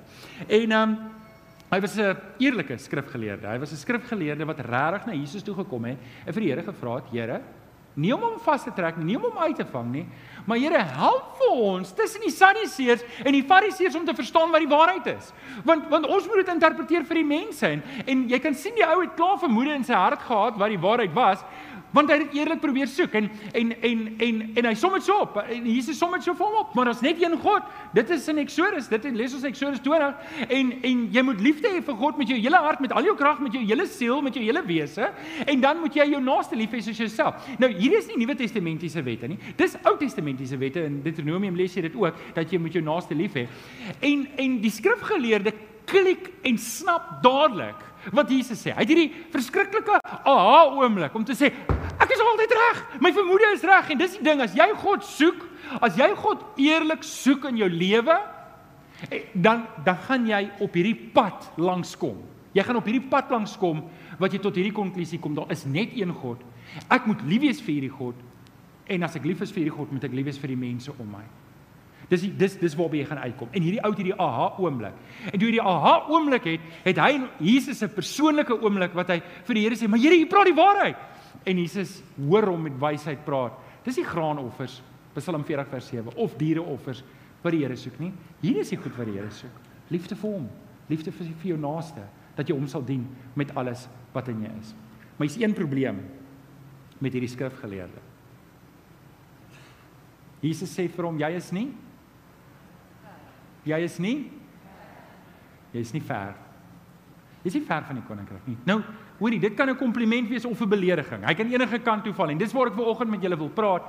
En 0.49 0.73
ehm 0.73 0.91
um, 0.91 0.99
hy 1.71 1.81
was 1.81 1.97
'n 1.97 2.17
eerlike 2.39 2.77
skrifgeleerde. 2.79 3.47
Hy 3.47 3.59
was 3.59 3.73
'n 3.73 3.77
skrifgeleerde 3.77 4.45
wat 4.47 4.59
regtig 4.59 5.07
na 5.07 5.13
Jesus 5.13 5.43
toe 5.43 5.55
gekom 5.55 5.85
het 5.85 5.99
en 6.27 6.33
vir 6.33 6.43
die 6.43 6.51
Here 6.51 6.63
gevra 6.63 6.95
het: 6.97 7.05
"Here, 7.13 7.41
nie 7.95 8.13
om 8.15 8.21
hom 8.21 8.39
vas 8.39 8.65
te 8.65 8.73
trek 8.73 8.97
nie, 8.97 9.05
nie 9.05 9.17
om 9.17 9.23
hom 9.23 9.39
uit 9.39 9.57
te 9.57 9.65
vang 9.65 9.93
nie, 9.93 10.07
maar 10.47 10.59
Here, 10.59 10.83
help 10.97 11.37
vir 11.41 11.51
ons 11.51 11.93
tussen 11.97 12.25
die 12.25 12.33
Sadduseërs 12.35 13.05
en 13.25 13.33
die 13.33 13.45
Fariseërs 13.47 13.97
om 13.99 14.05
te 14.07 14.15
verstaan 14.15 14.53
wat 14.53 14.65
die 14.65 14.71
waarheid 14.71 15.07
is. 15.17 15.33
Want 15.65 15.89
want 15.93 16.07
ons 16.07 16.27
moet 16.29 16.43
dit 16.43 16.53
interpreteer 16.55 17.07
vir 17.09 17.21
die 17.23 17.29
mense 17.29 17.67
en, 17.67 17.83
en 18.07 18.27
jy 18.31 18.41
kan 18.43 18.55
sien 18.55 18.77
die 18.77 18.87
ou 18.87 19.01
het 19.01 19.17
klaar 19.19 19.39
vermoede 19.43 19.75
in 19.77 19.87
sy 19.87 19.97
hart 19.97 20.23
gehad 20.27 20.59
wat 20.61 20.73
die 20.73 20.81
waarheid 20.81 21.15
was, 21.17 21.45
want 21.97 22.11
hy 22.11 22.19
het 22.23 22.35
eerlik 22.37 22.61
probeer 22.63 22.89
soek 22.91 23.15
en 23.19 23.29
en 23.57 23.73
en 23.83 24.03
en 24.27 24.41
en 24.61 24.69
hy 24.71 24.75
som 24.79 24.95
dit 24.95 25.05
so 25.07 25.21
op. 25.25 25.39
En 25.43 25.67
Jesus 25.67 25.99
som 25.99 26.13
dit 26.15 26.25
so 26.25 26.35
vir 26.39 26.47
hom 26.47 26.59
op, 26.63 26.75
maar 26.75 26.91
daar's 26.91 27.03
net 27.05 27.23
een 27.23 27.37
God. 27.43 27.67
Dit 27.95 28.11
is 28.11 28.29
in 28.29 28.39
Eksodus, 28.43 28.89
dit 28.89 29.05
is 29.05 29.17
lees 29.17 29.35
ons 29.35 29.47
Eksodus 29.49 29.83
20 29.85 30.47
en 30.49 30.73
en 30.91 31.03
jy 31.13 31.25
moet 31.27 31.41
liefde 31.41 31.73
hê 31.73 31.83
vir 31.87 31.99
God 32.03 32.21
met 32.21 32.31
jou 32.31 32.39
hele 32.39 32.63
hart, 32.67 32.81
met 32.81 32.93
al 32.93 33.11
jou 33.11 33.17
krag, 33.19 33.41
met 33.43 33.57
jou 33.57 33.65
hele 33.65 33.87
siel, 33.87 34.23
met 34.23 34.37
jou 34.37 34.45
hele 34.45 34.63
wese 34.67 35.11
en 35.47 35.61
dan 35.61 35.81
moet 35.81 35.97
jy 35.97 36.11
jou 36.15 36.23
naaste 36.23 36.59
lief 36.59 36.75
hê 36.77 36.83
soos 36.85 37.01
jouself. 37.01 37.51
Nou 37.59 37.73
hier 37.75 37.99
is 37.99 38.09
nie 38.11 38.21
Nuwe 38.21 38.37
Testamentiese 38.39 39.03
wette 39.07 39.31
nie. 39.31 39.39
Dis 39.57 39.77
Ou 39.85 39.97
Testamentiese 39.99 40.59
wette 40.61 40.85
in 40.87 41.01
Deuteronomium 41.05 41.57
lees 41.59 41.75
jy 41.75 41.87
dit 41.89 41.99
ook 41.99 42.19
dat 42.37 42.53
jy 42.53 42.61
moet 42.63 42.77
jou 42.77 42.85
naaste 42.85 43.17
lief 43.19 43.37
hê. 43.39 43.47
En 44.01 44.27
en 44.41 44.59
die 44.63 44.73
skrifgeleerde 44.73 45.55
klik 45.91 46.31
en 46.47 46.59
snap 46.59 47.19
dadelik 47.25 47.89
wat 48.15 48.31
Jesus 48.33 48.61
sê. 48.63 48.73
Hy 48.73 48.85
het 48.85 48.93
hierdie 48.93 49.11
verskriklike 49.33 49.99
aha 50.01 50.63
oomblik 50.79 51.17
om 51.17 51.27
te 51.27 51.37
sê 51.37 51.51
ek 52.01 52.15
is 52.15 52.23
altyd 52.25 52.57
reg. 52.57 52.83
My 53.05 53.13
vermoede 53.17 53.53
is 53.55 53.65
reg 53.67 53.91
en 53.93 54.01
dis 54.01 54.17
die 54.19 54.27
ding 54.27 54.43
as 54.45 54.55
jy 54.57 54.69
God 54.83 55.05
soek, 55.07 55.47
as 55.81 55.99
jy 55.99 56.09
God 56.19 56.45
eerlik 56.61 57.05
soek 57.07 57.47
in 57.51 57.61
jou 57.61 57.69
lewe, 57.71 58.17
eh, 59.11 59.27
dan 59.35 59.67
dan 59.85 60.01
gaan 60.09 60.27
jy 60.29 60.43
op 60.61 60.75
hierdie 60.75 61.11
pad 61.15 61.51
langs 61.57 61.97
kom. 61.97 62.23
Jy 62.53 62.65
gaan 62.67 62.81
op 62.81 62.89
hierdie 62.89 63.09
pad 63.11 63.31
langs 63.31 63.57
kom 63.57 63.85
wat 64.19 64.33
jy 64.35 64.41
tot 64.43 64.57
hierdie 64.59 64.75
konklusie 64.75 65.21
kom, 65.23 65.35
daar 65.35 65.51
is 65.51 65.65
net 65.65 65.95
een 65.97 66.13
God. 66.13 66.43
Ek 66.91 67.07
moet 67.07 67.23
lief 67.25 67.41
wees 67.41 67.61
vir 67.63 67.75
hierdie 67.79 67.95
God. 67.95 68.17
En 68.91 69.07
as 69.07 69.15
ek 69.17 69.25
lief 69.25 69.41
is 69.41 69.53
vir 69.55 69.65
hierdie 69.65 69.77
God, 69.77 69.93
moet 69.95 70.05
ek 70.05 70.17
lief 70.19 70.27
wees 70.27 70.41
vir 70.43 70.53
die 70.53 70.59
mense 70.59 70.93
om 70.99 71.09
my. 71.15 71.23
Dis 72.11 72.25
die, 72.25 72.33
dis 72.35 72.57
dis 72.59 72.75
waarby 72.75 73.05
jy 73.05 73.07
gaan 73.07 73.23
uitkom. 73.23 73.53
En 73.55 73.63
hierdie 73.63 73.83
ou 73.87 73.93
hierdie 73.95 74.17
aha 74.19 74.49
oomblik. 74.59 74.97
En 75.31 75.37
toe 75.37 75.47
hierdie 75.47 75.63
aha 75.63 75.93
oomblik 76.11 76.49
het, 76.51 76.65
het 76.89 76.99
hy 76.99 77.11
Jesus 77.47 77.79
se 77.79 77.89
persoonlike 77.93 78.57
oomblik 78.59 78.97
wat 78.99 79.13
hy 79.15 79.21
vir 79.47 79.59
die 79.59 79.63
Here 79.63 79.77
sê, 79.79 79.89
"Maar 79.89 80.03
Here, 80.03 80.19
U 80.19 80.27
praat 80.27 80.51
die 80.51 80.59
waarheid." 80.59 80.97
En 81.49 81.59
Jesus 81.59 82.01
hoor 82.19 82.51
hom 82.53 82.67
met 82.69 82.79
wysheid 82.81 83.23
praat. 83.25 83.57
Dis 83.87 83.97
nie 84.01 84.07
graanoffers, 84.07 84.81
Psalm 85.17 85.45
40 85.45 85.69
vers 85.73 85.89
7 85.91 86.15
of 86.23 86.37
diereoffers 86.39 87.03
wat 87.43 87.55
die 87.55 87.63
Here 87.65 87.77
soek 87.77 87.97
nie. 88.01 88.13
Hier 88.43 88.61
is 88.63 88.71
die 88.73 88.79
goed 88.79 88.95
wat 88.99 89.09
die 89.09 89.17
Here 89.17 89.31
soek. 89.35 89.57
Liefde 89.91 90.17
vir 90.19 90.37
hom, 90.37 90.47
liefde 90.91 91.13
vir 91.15 91.33
vir 91.33 91.53
jou 91.55 91.59
naaste, 91.61 92.05
dat 92.37 92.49
jy 92.49 92.55
hom 92.55 92.69
sal 92.71 92.85
dien 92.87 93.03
met 93.39 93.51
alles 93.59 93.89
wat 94.15 94.29
in 94.31 94.45
jou 94.45 94.53
is. 94.61 94.75
Maar 95.17 95.27
hier's 95.27 95.41
een 95.41 95.57
probleem 95.57 95.99
met 97.01 97.17
hierdie 97.17 97.33
skrifgeleerde. 97.33 98.05
Jesus 100.41 100.73
sê 100.73 100.87
vir 100.89 101.09
hom, 101.09 101.19
jy 101.21 101.33
is 101.37 101.51
nie 101.53 101.71
Jy 103.69 103.77
is 103.85 103.99
nie 104.01 104.15
Jy 105.71 105.83
is 105.85 105.93
nie 105.95 106.03
ver. 106.03 106.33
Jy 107.43 107.51
is 107.53 107.57
nie 107.59 107.67
ver 107.69 107.85
van 107.87 107.99
die 107.99 108.07
koninkryk 108.09 108.47
nie. 108.49 108.57
Nou, 108.67 108.81
hoorie, 109.21 109.41
dit 109.41 109.55
kan 109.55 109.69
'n 109.69 109.77
kompliment 109.77 110.29
wees 110.29 110.45
of 110.45 110.61
'n 110.61 110.69
belediging. 110.69 111.25
Hy 111.25 111.35
kan 111.35 111.47
enige 111.47 111.79
kant 111.79 112.05
toe 112.05 112.15
val 112.15 112.31
en 112.31 112.39
dis 112.39 112.53
waar 112.53 112.67
ek 112.67 112.75
ver 112.75 112.87
oggend 112.87 113.11
met 113.11 113.23
julle 113.23 113.37
wil 113.37 113.49
praat. 113.49 113.83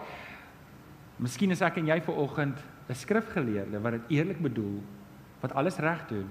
Miskien 1.18 1.52
is 1.52 1.62
ek 1.62 1.78
en 1.78 1.88
jy 1.88 2.02
ver 2.02 2.16
oggend 2.16 2.58
'n 2.90 2.94
skrifgeleerde 2.94 3.82
wat 3.82 3.92
dit 3.92 4.02
eerlik 4.10 4.42
bedoel, 4.42 4.82
wat 5.42 5.54
alles 5.54 5.78
reg 5.78 6.08
doen. 6.08 6.28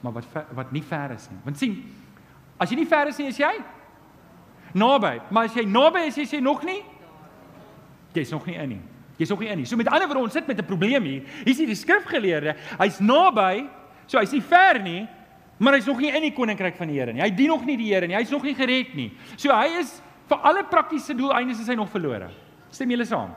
Maar 0.00 0.12
wat 0.12 0.26
wat 0.54 0.72
nie 0.72 0.82
ver 0.82 1.10
is 1.10 1.28
nie. 1.30 1.38
Want 1.44 1.58
sien, 1.58 1.84
as 2.56 2.70
jy 2.70 2.76
nie 2.76 2.86
ver 2.86 3.06
is 3.08 3.18
nie, 3.18 3.26
is 3.26 3.38
jy 3.38 3.54
naby. 4.72 5.20
Maar 5.30 5.44
as 5.44 5.54
jy 5.54 5.64
naby 5.64 5.98
is, 6.06 6.18
is 6.18 6.30
jy 6.30 6.40
nog 6.40 6.62
nie 6.62 6.82
jy's 8.18 8.30
nog 8.30 8.46
nie 8.46 8.56
in 8.58 8.68
nie. 8.68 8.80
Jy's 9.18 9.32
nog 9.32 9.42
nie 9.42 9.50
in 9.50 9.62
nie. 9.62 9.66
So 9.66 9.76
met 9.76 9.88
ander 9.90 10.08
woorde, 10.08 10.22
ons 10.22 10.32
sit 10.32 10.46
met 10.46 10.58
'n 10.58 10.64
probleem 10.64 11.02
hier. 11.02 11.22
Hier 11.44 11.52
is 11.52 11.56
die 11.56 11.74
skrifgeleerde. 11.74 12.54
Hy's 12.78 12.98
naby, 13.00 13.68
so 14.06 14.18
hy's 14.18 14.32
nie 14.32 14.42
ver 14.42 14.82
nie, 14.82 15.08
maar 15.58 15.74
hy's 15.78 15.86
nog 15.86 16.00
nie 16.02 16.10
in 16.14 16.28
die 16.28 16.34
koninkryk 16.34 16.76
van 16.78 16.90
die 16.90 16.98
Here 16.98 17.12
nie. 17.12 17.22
Hy 17.22 17.30
dien 17.34 17.50
nog 17.52 17.64
nie 17.66 17.76
die 17.76 17.92
Here 17.92 18.06
nie. 18.06 18.16
Hy's 18.16 18.30
nog 18.30 18.44
nie 18.46 18.54
gered 18.54 18.94
nie. 18.94 19.10
So 19.36 19.54
hy 19.54 19.80
is 19.80 19.96
vir 20.28 20.44
alle 20.46 20.62
praktiese 20.68 21.16
doeleindes 21.16 21.60
is 21.60 21.68
hy 21.68 21.74
nog 21.78 21.90
verlore. 21.90 22.30
Stem 22.70 22.90
julle 22.92 23.06
saam? 23.08 23.30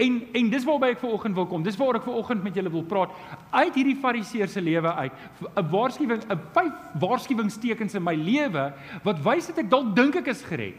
En 0.00 0.20
en 0.40 0.50
dis 0.50 0.64
waarby 0.64 0.92
ek 0.94 1.02
vanoggend 1.02 1.36
wil 1.36 1.46
kom. 1.46 1.62
Dis 1.62 1.76
waar 1.76 1.98
ek 2.00 2.06
vanoggend 2.08 2.42
met 2.42 2.56
julle 2.56 2.72
wil 2.72 2.86
praat 2.88 3.12
uit 3.52 3.74
hierdie 3.74 3.98
fariseer 4.00 4.48
se 4.48 4.62
lewe 4.64 4.94
uit. 4.94 5.12
'n 5.44 5.68
Waarskuwing, 5.70 6.22
'n 6.24 6.40
vyf 6.54 6.72
waarskuwingstekens 7.00 7.94
in 7.94 8.02
my 8.02 8.14
lewe 8.14 8.72
wat 9.04 9.18
wys 9.24 9.46
dat 9.46 9.58
ek 9.58 9.70
dalk 9.70 9.94
dink 9.94 10.16
ek 10.16 10.28
is 10.28 10.42
gered. 10.42 10.76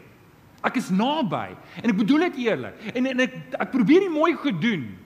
Ek 0.62 0.76
is 0.76 0.90
naby 0.90 1.56
en 1.82 1.90
ek 1.90 1.96
bedoel 1.96 2.28
dit 2.30 2.44
eerlik. 2.48 2.74
En 2.94 3.06
en 3.06 3.20
ek 3.20 3.32
ek 3.60 3.70
probeer 3.70 4.00
nie 4.00 4.12
mooi 4.12 4.34
gedoen 4.36 4.98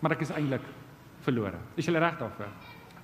maar 0.00 0.14
ek 0.14 0.22
is 0.26 0.34
eintlik 0.34 0.66
verlore. 1.26 1.58
Is 1.76 1.86
jy 1.88 1.98
reg 1.98 2.18
daarvoor? 2.20 2.50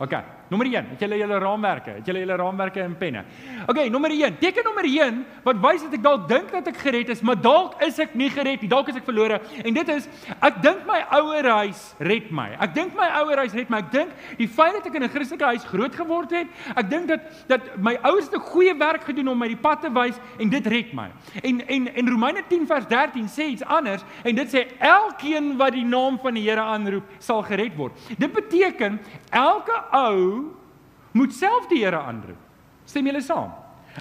OK. 0.04 0.14
Nommer 0.48 0.66
1, 0.68 0.90
het 0.92 1.00
julle 1.00 1.16
julle 1.16 1.38
raamwerke? 1.40 1.90
Het 1.98 2.08
julle 2.10 2.20
julle 2.20 2.36
raamwerke 2.36 2.80
en 2.84 2.96
penne? 2.98 3.24
OK, 3.66 3.78
nommer 3.90 4.12
1. 4.12 4.36
Teken 4.42 4.66
nommer 4.68 4.84
1 4.84 5.20
wat 5.44 5.60
wys 5.62 5.84
dat 5.86 5.94
ek 5.96 6.02
dalk 6.04 6.26
dink 6.28 6.50
dat 6.52 6.68
ek 6.68 6.80
gered 6.82 7.12
is, 7.14 7.22
maar 7.24 7.38
dalk 7.40 7.80
is 7.84 7.98
ek 8.02 8.12
nie 8.18 8.28
gered 8.32 8.60
nie. 8.60 8.68
Dalk 8.68 8.90
is 8.92 8.98
ek 9.00 9.06
verlore. 9.08 9.40
En 9.64 9.76
dit 9.76 9.92
is 9.94 10.08
ek 10.44 10.60
dink 10.64 10.84
my 10.88 11.00
ouer 11.20 11.48
huis 11.62 11.82
red 12.04 12.28
my. 12.34 12.50
Ek 12.64 12.74
dink 12.76 12.96
my 12.98 13.08
ouer 13.22 13.44
huis 13.44 13.56
red 13.56 13.72
my. 13.72 13.80
Ek 13.84 13.90
dink 13.94 14.12
die 14.40 14.48
feit 14.48 14.76
dat 14.78 14.90
ek 14.90 14.98
in 15.00 15.06
'n 15.08 15.12
Christelike 15.14 15.48
huis 15.54 15.64
groot 15.64 15.94
geword 15.94 16.30
het, 16.36 16.48
ek 16.76 16.90
dink 16.90 17.08
dat 17.08 17.20
dat 17.48 17.62
my 17.78 17.96
ouers 18.02 18.28
'n 18.28 18.40
goeie 18.40 18.74
werk 18.76 19.04
gedoen 19.04 19.28
om 19.28 19.38
my 19.38 19.48
die 19.48 19.60
pad 19.60 19.80
te 19.80 19.90
wys 19.90 20.20
en 20.38 20.48
dit 20.48 20.66
red 20.66 20.92
my. 20.92 21.08
En 21.42 21.60
en 21.68 21.88
en 21.94 22.10
Romeine 22.10 22.42
10 22.48 22.66
vers 22.66 22.86
13 22.86 23.28
sê 23.28 23.48
iets 23.48 23.64
anders 23.64 24.04
en 24.24 24.34
dit 24.34 24.48
sê 24.48 24.66
elkeen 24.78 25.56
wat 25.56 25.72
die 25.72 25.84
naam 25.84 26.18
van 26.18 26.34
die 26.34 26.44
Here 26.44 26.60
aanroep, 26.60 27.04
sal 27.18 27.42
gered 27.42 27.76
word. 27.76 27.92
Dit 28.18 28.32
beteken 28.32 29.00
elke 29.30 29.76
ou 29.92 30.33
moet 31.14 31.34
self 31.34 31.68
die 31.70 31.84
Here 31.84 32.00
aanroep. 32.02 32.40
Stem 32.88 33.06
julle 33.08 33.22
saam? 33.24 33.52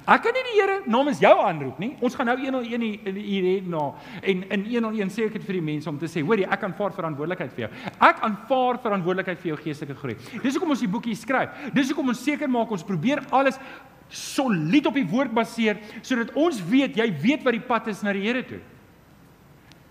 Ek 0.10 0.24
kan 0.26 0.34
nie 0.34 0.42
die 0.48 0.56
Here 0.58 0.80
namens 0.90 1.22
jou 1.22 1.32
aanroep 1.44 1.78
nie. 1.82 1.92
Ons 2.02 2.16
gaan 2.18 2.28
nou 2.32 2.36
101 2.40 2.86
hier 3.14 3.46
hê 3.46 3.56
na 3.70 3.84
en 4.26 4.42
in 4.56 4.66
101 4.72 5.14
sê 5.14 5.28
ek 5.28 5.38
dit 5.38 5.46
vir 5.46 5.60
die 5.60 5.66
mense 5.70 5.90
om 5.90 6.00
te 6.02 6.10
sê, 6.10 6.24
hoorie, 6.26 6.48
ek 6.50 6.66
aanvaar 6.66 6.96
verantwoordelikheid 6.98 7.54
vir 7.54 7.68
jou. 7.68 7.72
Ek 8.10 8.24
aanvaar 8.26 8.82
verantwoordelikheid 8.82 9.42
vir 9.44 9.54
jou 9.54 9.60
geestelike 9.62 10.00
groei. 10.02 10.18
Dis 10.42 10.58
hoekom 10.58 10.74
ons 10.74 10.82
die 10.82 10.90
boekie 10.90 11.16
skryf. 11.18 11.54
Dis 11.78 11.94
hoekom 11.94 12.10
ons 12.16 12.26
seker 12.26 12.50
maak 12.50 12.74
ons 12.74 12.86
probeer 12.88 13.22
alles 13.30 13.60
solied 14.14 14.90
op 14.90 14.98
die 14.98 15.08
woord 15.10 15.34
baseer 15.34 15.80
sodat 16.02 16.34
ons 16.38 16.60
weet 16.70 16.98
jy 17.00 17.08
weet 17.22 17.46
wat 17.46 17.56
die 17.56 17.68
pad 17.70 17.90
is 17.94 18.02
na 18.06 18.14
die 18.18 18.26
Here 18.26 18.44
toe. 18.50 18.62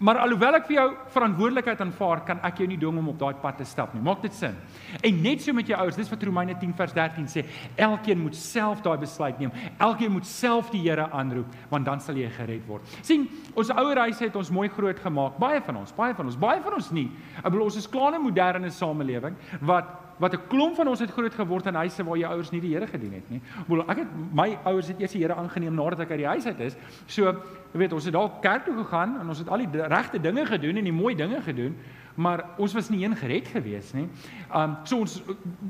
Maar 0.02 0.18
alhoewel 0.24 0.56
ek 0.58 0.64
vir 0.66 0.74
jou 0.80 0.86
verantwoordelikheid 1.14 1.82
aanvaar, 1.84 2.24
kan 2.26 2.40
ek 2.42 2.58
jou 2.58 2.66
nie 2.66 2.78
dwing 2.80 2.96
om 2.98 3.12
op 3.12 3.20
daai 3.20 3.36
pad 3.38 3.60
te 3.60 3.66
stap 3.68 3.92
nie. 3.94 4.02
Maak 4.02 4.24
dit 4.24 4.34
sin? 4.34 4.56
En 4.98 5.20
net 5.22 5.44
so 5.44 5.54
met 5.54 5.68
jou 5.70 5.78
ouers, 5.78 5.98
dis 5.98 6.10
wat 6.10 6.26
Romeine 6.26 6.56
10 6.58 6.74
vers 6.80 6.94
13 6.96 7.28
sê, 7.30 7.44
elkeen 7.78 8.18
moet 8.18 8.34
self 8.38 8.82
daai 8.82 8.96
besluit 8.98 9.38
neem. 9.38 9.54
Elkeen 9.78 10.10
moet 10.16 10.26
self 10.26 10.72
die 10.74 10.82
Here 10.82 11.06
aanroep, 11.14 11.54
want 11.70 11.86
dan 11.86 12.02
sal 12.02 12.18
jy 12.18 12.26
gered 12.34 12.66
word. 12.66 12.82
sien, 13.06 13.28
ons 13.54 13.70
ouer 13.70 14.02
huise 14.08 14.24
het 14.24 14.36
ons 14.36 14.50
mooi 14.50 14.66
groot 14.68 14.98
gemaak, 14.98 15.38
baie 15.38 15.62
van 15.62 15.78
ons, 15.84 15.94
baie 15.94 16.14
van 16.18 16.26
ons, 16.26 16.36
baie 16.36 16.60
van 16.64 16.74
ons 16.74 16.90
nie. 16.90 17.06
Ek 17.38 17.52
bedoel 17.52 17.68
ons 17.70 17.78
is 17.78 17.86
klaar 17.86 18.18
'n 18.18 18.22
moderne 18.22 18.70
samelewing 18.70 19.36
wat 19.60 20.01
wat 20.22 20.34
'n 20.34 20.46
klomp 20.48 20.76
van 20.76 20.88
ons 20.88 21.00
het 21.00 21.10
groot 21.10 21.34
geword 21.34 21.66
in 21.66 21.74
huise 21.74 22.04
waar 22.04 22.16
jou 22.16 22.32
ouers 22.32 22.50
nie 22.50 22.60
die 22.60 22.74
Here 22.74 22.86
gedien 22.86 23.12
het 23.12 23.30
nie. 23.30 23.40
Wel 23.68 23.82
ek 23.90 23.98
het 23.98 24.10
my 24.32 24.58
ouers 24.64 24.88
het 24.88 25.00
eers 25.00 25.12
die 25.12 25.22
Here 25.22 25.34
aangeneem 25.34 25.74
nadat 25.74 26.00
ek 26.00 26.10
uit 26.10 26.18
die 26.18 26.26
huis 26.26 26.46
uit 26.46 26.60
is. 26.60 26.76
So, 27.06 27.24
jy 27.72 27.78
weet, 27.78 27.92
ons 27.92 28.04
het 28.04 28.12
dalk 28.12 28.42
kerk 28.42 28.64
toe 28.64 28.76
gegaan 28.76 29.20
en 29.20 29.28
ons 29.28 29.38
het 29.38 29.48
al 29.48 29.66
die 29.66 29.82
regte 29.82 30.20
dinge 30.20 30.46
gedoen 30.46 30.76
en 30.76 30.84
die 30.84 30.92
mooi 30.92 31.14
dinge 31.14 31.42
gedoen, 31.42 31.76
maar 32.14 32.44
ons 32.58 32.72
was 32.72 32.88
nie 32.90 33.04
een 33.04 33.16
gered 33.16 33.48
gewees 33.48 33.92
nie. 33.92 34.08
Um 34.54 34.76
so 34.84 34.98
ons 34.98 35.22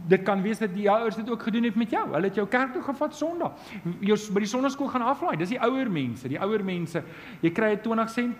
dit 0.08 0.22
kan 0.22 0.42
wees 0.42 0.58
dat 0.58 0.74
die 0.74 0.90
ouers 0.90 1.16
dit 1.16 1.30
ook 1.30 1.42
gedoen 1.42 1.64
het 1.64 1.74
met 1.74 1.90
jou. 1.90 2.04
Hulle 2.12 2.26
het 2.26 2.34
jou 2.34 2.46
kerk 2.46 2.72
toe 2.72 2.82
gevat 2.82 3.14
Sondag. 3.14 3.52
Jou 4.00 4.18
by 4.32 4.40
die 4.40 4.48
sonnaskool 4.48 4.88
gaan 4.88 5.02
aflaai. 5.02 5.36
Dis 5.36 5.48
die 5.48 5.60
ouer 5.60 5.90
mense, 5.90 6.28
die 6.28 6.40
ouer 6.40 6.64
mense. 6.64 7.02
Jy 7.40 7.50
kry 7.50 7.72
'n 7.72 7.80
20 7.80 8.10
sent 8.10 8.36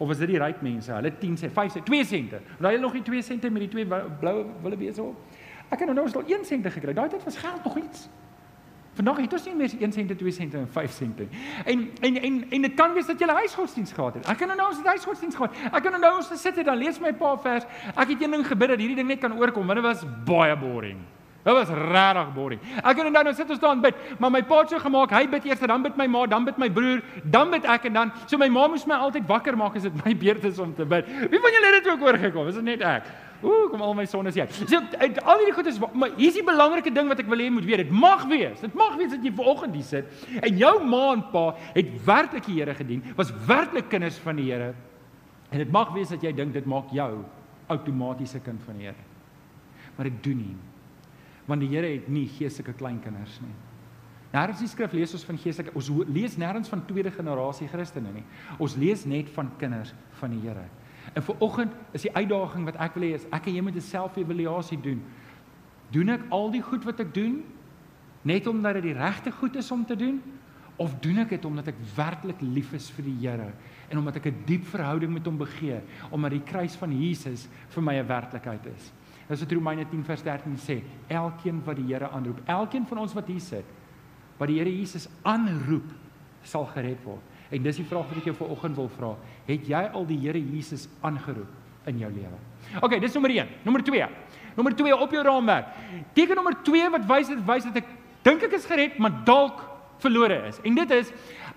of 0.00 0.10
is 0.10 0.18
dit 0.18 0.28
die 0.28 0.38
ryk 0.38 0.62
mense? 0.62 0.92
Hulle 0.92 1.12
10 1.18 1.36
sent, 1.36 1.52
5 1.52 1.72
sent, 1.72 1.86
2 1.86 2.04
sente. 2.04 2.40
Raai 2.58 2.72
hulle 2.72 2.82
nog 2.86 2.94
nie 2.96 3.02
2 3.02 3.22
sente 3.22 3.50
met 3.50 3.66
die 3.66 3.68
twee 3.68 3.86
blou 4.20 4.46
wille 4.62 4.76
besig 4.76 5.04
op? 5.04 5.16
Ek 5.70 5.78
het 5.78 5.88
nou 5.88 6.02
ons 6.02 6.16
al 6.18 6.26
1 6.26 6.44
sente 6.44 6.70
gekry. 6.70 6.92
Daai 6.92 7.08
tyd 7.08 7.24
was 7.24 7.36
geld 7.38 7.64
nog 7.64 7.76
iets. 7.78 8.08
Vandag 8.98 9.20
het 9.22 9.32
ons 9.32 9.44
nie 9.46 9.54
meer 9.54 9.70
1 9.78 9.92
sente, 9.92 10.16
2 10.18 10.32
sente 10.34 10.58
en 10.58 10.66
5 10.68 10.90
sente. 10.92 11.26
En 11.64 11.84
en 12.00 12.16
en 12.20 12.40
en 12.50 12.62
dit 12.66 12.74
kan 12.74 12.92
wees 12.92 13.06
dat 13.06 13.18
jy 13.18 13.26
'n 13.26 13.36
huisgodsdienst 13.42 13.92
gehad 13.92 14.14
het. 14.14 14.26
Ek 14.28 14.38
kan 14.38 14.48
nou 14.48 14.68
ons 14.68 14.76
het 14.76 14.86
huisgodsdienst 14.86 15.36
gehad. 15.36 15.54
Ek 15.72 15.82
kan 15.82 16.00
nou 16.00 16.16
ons 16.16 16.26
gesit 16.26 16.56
het 16.56 16.66
dan 16.66 16.76
lees 16.76 16.98
my 17.00 17.12
pa 17.12 17.38
vers. 17.38 17.64
Ek 17.94 18.08
het 18.08 18.22
een 18.22 18.30
ding 18.30 18.46
gebid 18.46 18.68
dat 18.68 18.78
hierdie 18.78 18.96
ding 18.96 19.08
net 19.08 19.18
kan 19.18 19.38
oorkom, 19.38 19.66
dit 19.66 19.82
was 19.82 20.04
baie 20.24 20.56
boring. 20.56 20.98
Dit 21.40 21.54
was 21.56 21.70
regtig 21.72 22.34
boring. 22.34 22.60
Ek 22.82 22.96
kan 22.96 23.06
onthou 23.08 23.22
nou 23.24 23.32
sit 23.34 23.48
ons 23.48 23.58
staan 23.58 23.80
bid, 23.80 23.96
maar 24.20 24.32
my 24.34 24.42
pa 24.44 24.58
het 24.60 24.74
so 24.74 24.82
gemaak, 24.82 25.14
hy 25.16 25.22
bid 25.32 25.46
eers, 25.48 25.62
dan 25.72 25.82
bid 25.86 25.96
my 25.96 26.06
ma, 26.12 26.26
dan 26.28 26.44
bid 26.44 26.60
my 26.60 26.68
broer, 26.68 27.00
dan 27.24 27.48
bid 27.54 27.64
ek 27.64 27.88
en 27.88 27.96
dan 27.96 28.12
so 28.26 28.36
my 28.40 28.50
ma 28.52 28.66
moes 28.68 28.84
my 28.88 28.98
altyd 29.06 29.24
wakker 29.28 29.56
maak 29.56 29.78
as 29.80 29.88
dit 29.88 30.04
my 30.04 30.12
beurt 30.20 30.44
is 30.44 30.60
om 30.60 30.74
te 30.76 30.84
bid. 30.84 31.08
Wie 31.32 31.40
van 31.40 31.56
julle 31.56 31.72
het 31.72 31.78
dit 31.80 31.90
ook 31.94 32.04
oorgekom? 32.10 32.52
Is 32.52 32.60
dit 32.60 32.68
net 32.68 32.84
ek? 32.84 33.08
Ooh, 33.40 33.70
kom 33.72 33.80
al 33.80 33.94
my 33.96 34.04
sonnes 34.04 34.36
hier. 34.36 34.50
So 34.52 34.76
al 34.76 35.40
hierdie 35.40 35.54
goed 35.56 35.68
is 35.70 35.78
maar 35.80 36.12
hier's 36.18 36.36
die 36.36 36.44
belangrike 36.44 36.92
ding 36.92 37.08
wat 37.08 37.22
ek 37.22 37.28
wil 37.32 37.40
hê 37.40 37.48
jy 37.48 37.54
moet 37.56 37.68
weet. 37.70 37.86
Dit 37.86 37.94
mag 38.02 38.26
wees. 38.28 38.60
Dit 38.60 38.76
mag 38.76 38.98
wees 39.00 39.14
dat 39.14 39.24
jy 39.24 39.32
vanoggend 39.38 39.78
hier 39.78 39.86
sit 39.88 40.42
en 40.44 40.60
jou 40.60 40.74
ma 40.84 41.04
en 41.14 41.22
pa 41.32 41.46
het 41.72 41.94
werklik 42.04 42.44
die 42.50 42.58
Here 42.60 42.74
gedien, 42.76 43.00
was 43.16 43.32
werklik 43.48 43.88
kinders 43.88 44.18
van 44.20 44.36
die 44.36 44.50
Here. 44.50 44.74
En 45.48 45.62
dit 45.64 45.72
mag 45.72 45.94
wees 45.96 46.12
dat 46.12 46.20
jy 46.20 46.34
dink 46.36 46.52
dit 46.52 46.68
maak 46.68 46.92
jou 46.92 47.14
outomatiese 47.72 48.42
kind 48.44 48.60
van 48.68 48.76
die 48.76 48.90
Here. 48.90 49.08
Maar 49.96 50.10
dit 50.12 50.20
doen 50.28 50.44
nie. 50.44 50.58
Want 51.50 51.64
die 51.64 51.72
Here 51.72 51.88
het 51.90 52.08
nie 52.08 52.28
geestelike 52.30 52.76
kleinkinders 52.78 53.40
nie. 53.42 53.56
Nêrens 54.30 54.60
in 54.62 54.68
die 54.68 54.70
skrif 54.70 54.92
lees 54.94 55.14
ons 55.16 55.26
van 55.26 55.38
geestelike 55.42 55.74
ons 55.74 55.88
lees 56.06 56.36
nêrens 56.38 56.70
van 56.70 56.84
tweede 56.86 57.10
generasie 57.10 57.66
Christene 57.70 58.12
nie. 58.14 58.26
Ons 58.62 58.76
lees 58.78 59.02
net 59.10 59.32
van 59.34 59.50
kinders 59.58 59.90
van 60.20 60.36
die 60.36 60.42
Here. 60.44 60.68
En 61.18 61.24
vir 61.26 61.40
oggend 61.42 61.72
is 61.96 62.06
die 62.06 62.12
uitdaging 62.14 62.68
wat 62.68 62.78
ek 62.78 62.94
wil 62.94 63.08
hê 63.08 63.16
is 63.18 63.26
ek 63.34 63.48
en 63.50 63.56
jy 63.56 63.64
moet 63.66 63.76
'n 63.80 63.88
selfevaluasie 63.88 64.78
doen. 64.80 65.02
Doen 65.90 66.08
ek 66.08 66.28
al 66.30 66.50
die 66.50 66.62
goed 66.62 66.84
wat 66.84 67.00
ek 67.00 67.14
doen 67.14 67.42
net 68.22 68.46
omdat 68.46 68.74
dit 68.74 68.82
die 68.82 68.98
regte 68.98 69.32
goed 69.32 69.56
is 69.56 69.70
om 69.70 69.84
te 69.84 69.96
doen 69.96 70.22
of 70.76 70.94
doen 71.00 71.18
ek 71.18 71.28
dit 71.28 71.44
omdat 71.44 71.68
ek 71.68 71.80
werklik 71.96 72.40
lief 72.40 72.72
is 72.72 72.90
vir 72.90 73.04
die 73.04 73.18
Here 73.26 73.52
en 73.90 73.98
omdat 73.98 74.16
ek 74.16 74.26
'n 74.26 74.42
diep 74.46 74.64
verhouding 74.64 75.12
met 75.12 75.26
hom 75.26 75.38
begeer 75.38 75.82
omdat 76.10 76.30
die 76.30 76.44
kruis 76.44 76.76
van 76.76 76.92
Jesus 76.92 77.48
vir 77.68 77.82
my 77.82 77.94
'n 77.98 78.06
werklikheid 78.06 78.66
is. 78.66 78.92
Dis 79.30 79.44
wat 79.44 79.52
Romeine 79.54 79.86
10 79.86 80.02
vers 80.08 80.22
13 80.26 80.56
sê, 80.58 80.80
elkeen 81.06 81.60
wat 81.62 81.78
die 81.78 81.86
Here 81.86 82.08
aanroep, 82.10 82.40
elkeen 82.50 82.86
van 82.90 83.04
ons 83.04 83.14
wat 83.14 83.28
hier 83.30 83.42
sit, 83.42 83.68
wat 84.40 84.50
die 84.50 84.58
Here 84.58 84.72
Jesus 84.72 85.06
aanroep, 85.22 85.86
sal 86.42 86.66
gered 86.72 86.98
word. 87.06 87.22
En 87.50 87.62
dis 87.62 87.78
die 87.78 87.86
vraag 87.86 88.08
wat 88.10 88.18
ek 88.18 88.30
jou 88.30 88.36
vanoggend 88.38 88.78
wil 88.78 88.88
vra. 88.94 89.10
Het 89.46 89.68
jy 89.70 89.82
al 89.94 90.06
die 90.08 90.18
Here 90.22 90.40
Jesus 90.40 90.88
aangeroep 91.06 91.88
in 91.90 92.02
jou 92.02 92.10
lewe? 92.14 92.38
OK, 92.82 92.96
dis 93.02 93.14
nommer 93.16 93.34
1. 93.34 93.52
Nommer 93.66 93.84
2. 93.86 94.08
Nommer 94.56 94.74
2 94.78 94.96
op 95.06 95.14
jou 95.14 95.22
raamwerk. 95.26 95.74
Teken 96.16 96.38
nommer 96.38 96.56
2 96.66 96.90
wat 96.94 97.06
wys 97.10 97.30
dit 97.30 97.44
wys 97.46 97.68
dat 97.68 97.80
ek 97.82 97.92
dink 98.26 98.46
ek 98.46 98.56
is 98.58 98.66
gered, 98.68 98.98
maar 99.02 99.22
dalk 99.26 99.62
verlore 100.02 100.40
is. 100.48 100.58
En 100.66 100.74
dit 100.78 100.96
is 100.96 101.12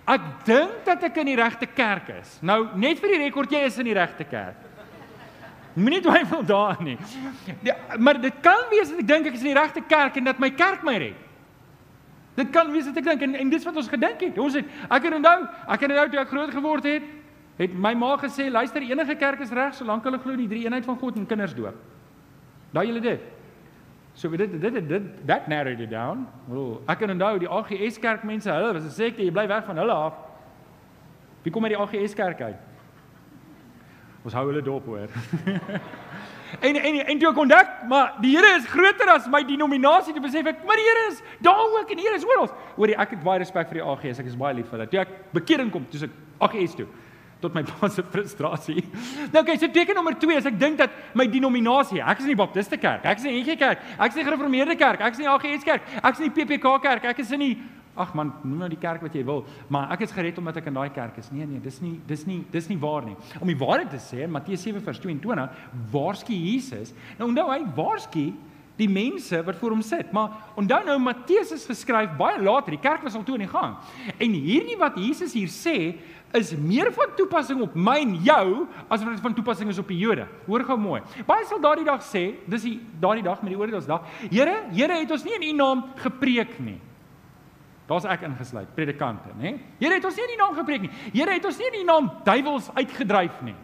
ek 0.09 0.29
dink 0.47 0.83
dat 0.85 1.05
ek 1.09 1.17
in 1.23 1.31
die 1.31 1.39
regte 1.39 1.69
kerk 1.69 2.09
is. 2.19 2.37
Nou, 2.45 2.59
net 2.79 3.01
vir 3.01 3.15
die 3.15 3.23
rekord, 3.25 3.53
jy 3.53 3.63
is 3.69 3.79
in 3.81 3.89
die 3.89 3.97
regte 3.97 4.27
kerk. 4.29 4.62
Moenie 5.73 6.01
twyfel 6.05 6.45
daarin 6.45 6.85
nie. 6.85 6.97
Ja, 7.65 7.75
maar 7.97 8.21
dit 8.21 8.33
kan 8.41 8.67
wees 8.69 8.89
dat 8.91 8.99
ek 9.01 9.07
dink 9.07 9.29
ek 9.29 9.37
is 9.37 9.45
in 9.45 9.53
die 9.53 9.57
regte 9.57 9.81
kerk 9.89 10.19
en 10.19 10.29
dat 10.29 10.41
my 10.41 10.51
kerk 10.53 10.83
my 10.85 10.97
red. 11.01 11.19
Dit 12.37 12.49
kan 12.53 12.69
wees 12.73 12.85
wat 12.89 12.97
ek 13.01 13.09
dink 13.09 13.25
en 13.25 13.35
en 13.41 13.49
dis 13.49 13.65
wat 13.65 13.77
ons 13.81 13.89
gedink 13.89 14.21
het. 14.21 14.37
Ons 14.41 14.57
het 14.59 14.69
ek 14.87 15.05
kan 15.05 15.17
onthou, 15.17 15.37
ek 15.67 15.81
kan 15.81 15.93
onthou 15.93 16.07
toe 16.13 16.21
ek 16.21 16.33
groot 16.33 16.53
geword 16.53 16.89
het, 16.89 17.07
het 17.57 17.73
my 17.73 17.93
ma 17.97 18.15
gesê, 18.21 18.49
luister, 18.49 18.85
enige 18.85 19.15
kerk 19.21 19.41
is 19.45 19.53
reg 19.53 19.73
solank 19.77 20.05
hulle 20.05 20.21
glo 20.21 20.37
die 20.37 20.49
drie 20.49 20.65
eenheid 20.65 20.85
van 20.85 20.97
God 21.01 21.17
en 21.17 21.25
kinders 21.29 21.55
doop. 21.57 21.77
Daai 22.73 22.87
julle 22.89 23.01
dit. 23.01 23.31
So 24.17 24.29
dit 24.29 24.51
dit 24.61 24.73
dit 24.73 24.89
dit 24.89 25.09
that 25.25 25.47
narrowed 25.47 25.81
it 25.81 25.89
down. 25.89 26.27
Wel, 26.49 26.81
ek 26.85 27.01
kan 27.01 27.13
onthou 27.13 27.39
die 27.41 27.49
AGS 27.49 27.97
kerk 28.01 28.25
mense, 28.29 28.49
hulle 28.49 28.73
was 28.73 28.85
'n 28.85 28.93
sekte, 28.93 29.25
jy 29.25 29.31
bly 29.31 29.47
weg 29.47 29.65
van 29.65 29.77
hulle 29.77 29.93
af. 29.93 30.13
Wie 31.43 31.51
kom 31.51 31.65
uit 31.65 31.73
die 31.73 31.81
AGS 31.81 32.13
kerk 32.13 32.41
uit? 32.41 32.72
Ons 34.23 34.35
hou 34.39 34.47
hulle 34.49 34.63
dop 34.63 34.85
hoor. 34.87 35.07
En 36.61 36.75
en 36.77 36.97
en 37.09 37.17
toe 37.17 37.29
ek 37.31 37.37
ontdek, 37.41 37.69
maar 37.89 38.11
die 38.21 38.35
Here 38.35 38.51
is 38.59 38.67
groter 38.69 39.09
as 39.09 39.25
my 39.31 39.39
denominasie, 39.47 40.13
toe 40.13 40.21
besef 40.21 40.45
ek, 40.51 40.59
maar 40.67 40.77
die 40.77 40.85
Here 40.85 41.05
is 41.09 41.23
daar 41.41 41.63
ook 41.65 41.89
en 41.89 41.97
die 41.97 42.05
Here 42.05 42.19
is 42.19 42.27
oral. 42.27 42.51
Hoor 42.75 42.93
jy, 42.93 42.97
ek 43.01 43.15
het 43.15 43.23
baie 43.25 43.41
respek 43.41 43.71
vir 43.71 43.79
die 43.79 43.87
AGS, 43.93 44.21
ek 44.21 44.29
is 44.29 44.37
baie 44.37 44.53
lief 44.59 44.69
vir 44.69 44.77
hulle. 44.77 44.89
Toe 44.91 45.01
ek 45.01 45.15
bekering 45.33 45.71
kom, 45.73 45.87
toe 45.89 46.05
ek 46.05 46.13
AGS 46.45 46.77
toe 46.77 46.87
tot 47.43 47.55
my 47.57 47.63
pa 47.69 47.89
se 47.91 48.03
frustrasie. 48.07 48.85
Nou 49.33 49.41
okay, 49.41 49.57
so 49.59 49.67
teken 49.67 49.97
nommer 49.99 50.15
2 50.19 50.37
is 50.39 50.45
ek 50.47 50.59
dink 50.61 50.79
dat 50.79 50.93
my 51.17 51.25
denominasie, 51.27 51.99
ek 51.99 52.21
is 52.21 52.29
in 52.29 52.35
die 52.35 52.39
Baptiste 52.39 52.79
kerk, 52.79 53.03
ek 53.03 53.19
is 53.19 53.27
in 53.27 53.35
die 53.35 53.43
NG 53.43 53.57
kerk, 53.59 53.83
ek 53.97 54.13
is 54.13 54.15
in 54.15 54.21
die 54.21 54.27
Gereformeerde 54.29 54.77
kerk, 54.79 55.03
ek 55.03 55.17
is 55.17 55.23
in 55.23 55.27
die 55.27 55.33
AGS 55.33 55.67
kerk, 55.67 55.89
ek 55.99 56.13
is 56.13 56.21
in 56.23 56.29
die 56.29 56.35
PPK 56.37 56.77
kerk, 56.85 57.09
ek 57.11 57.19
is 57.25 57.33
in 57.35 57.43
die 57.43 57.55
ag 57.95 58.13
man, 58.17 58.31
noem 58.43 58.63
nou 58.63 58.69
die 58.71 58.79
kerk 58.81 59.03
wat 59.05 59.13
jy 59.13 59.23
wil, 59.27 59.43
maar 59.69 59.91
ek 59.93 60.07
is 60.07 60.13
gered 60.15 60.39
omdat 60.41 60.57
ek 60.61 60.71
in 60.71 60.79
daai 60.79 60.89
kerk 60.93 61.19
is. 61.21 61.29
Nee 61.33 61.45
nee, 61.45 61.61
dis 61.61 61.77
nie 61.83 61.99
dis 62.09 62.25
nie 62.29 62.39
dis 62.53 62.69
nie 62.71 62.79
waar 62.81 63.05
nie. 63.05 63.17
Om 63.39 63.51
die 63.51 63.59
waarheid 63.59 63.91
te 63.93 64.01
sê, 64.01 64.23
in 64.25 64.33
Matteus 64.33 64.65
7:22, 64.65 65.61
waarsku 65.93 66.33
Jesus. 66.33 66.93
Nou 67.19 67.29
onthou 67.29 67.49
hy 67.51 67.61
waarsku 67.77 68.31
die 68.79 68.89
mense 68.89 69.37
wat 69.45 69.59
voor 69.61 69.75
hom 69.75 69.83
sit. 69.85 70.11
Maar 70.15 70.33
onthou 70.57 70.81
nou 70.87 70.97
Matteus 71.01 71.51
is 71.53 71.65
geskryf 71.69 72.15
baie 72.17 72.41
later. 72.41 72.73
Die 72.73 72.81
kerk 72.81 73.03
was 73.05 73.15
al 73.15 73.25
toe 73.25 73.37
in 73.37 73.45
die 73.45 73.51
gang. 73.51 73.77
En 74.17 74.33
hierdie 74.33 74.77
wat 74.81 74.97
Jesus 74.97 75.35
hier 75.37 75.51
sê 75.53 75.77
is 76.33 76.55
meer 76.57 76.89
van 76.95 77.11
toepassing 77.17 77.61
op 77.61 77.75
my 77.77 77.99
en 78.01 78.15
jou 78.25 78.45
as 78.87 79.03
wat 79.03 79.11
dit 79.13 79.21
van 79.21 79.35
toepassing 79.37 79.69
is 79.69 79.77
op 79.81 79.91
die 79.93 79.99
Jode. 80.01 80.25
Hoor 80.47 80.65
gou 80.65 80.77
mooi. 80.81 81.03
Baie 81.27 81.45
sal 81.45 81.61
daardie 81.61 81.85
dag 81.85 82.01
sê, 82.01 82.31
dis 82.49 82.65
die 82.65 82.79
daardie 83.01 83.25
dag 83.25 83.43
met 83.43 83.53
die 83.53 83.59
oordeelsdag, 83.59 84.07
Here, 84.31 84.63
Here 84.73 84.97
het 85.03 85.13
ons 85.13 85.27
nie 85.27 85.37
in 85.37 85.45
U 85.51 85.53
naam 85.59 85.85
gepreek 86.01 86.57
nie. 86.57 86.79
Daar's 87.87 88.07
ek 88.07 88.23
ingesluit, 88.23 88.69
predikante, 88.77 89.33
nê? 89.35 89.57
Here 89.81 89.97
het 89.97 90.05
ons 90.07 90.15
nie 90.15 90.23
in 90.23 90.35
U 90.37 90.39
naam 90.39 90.55
gepreek 90.55 90.85
nie. 90.85 90.91
Here 91.11 91.35
het 91.35 91.45
ons 91.45 91.59
nie 91.59 91.67
in 91.67 91.81
U 91.81 91.83
naam 91.89 92.09
duiwels 92.23 92.69
uitgedryf 92.77 93.41
nie. 93.43 93.55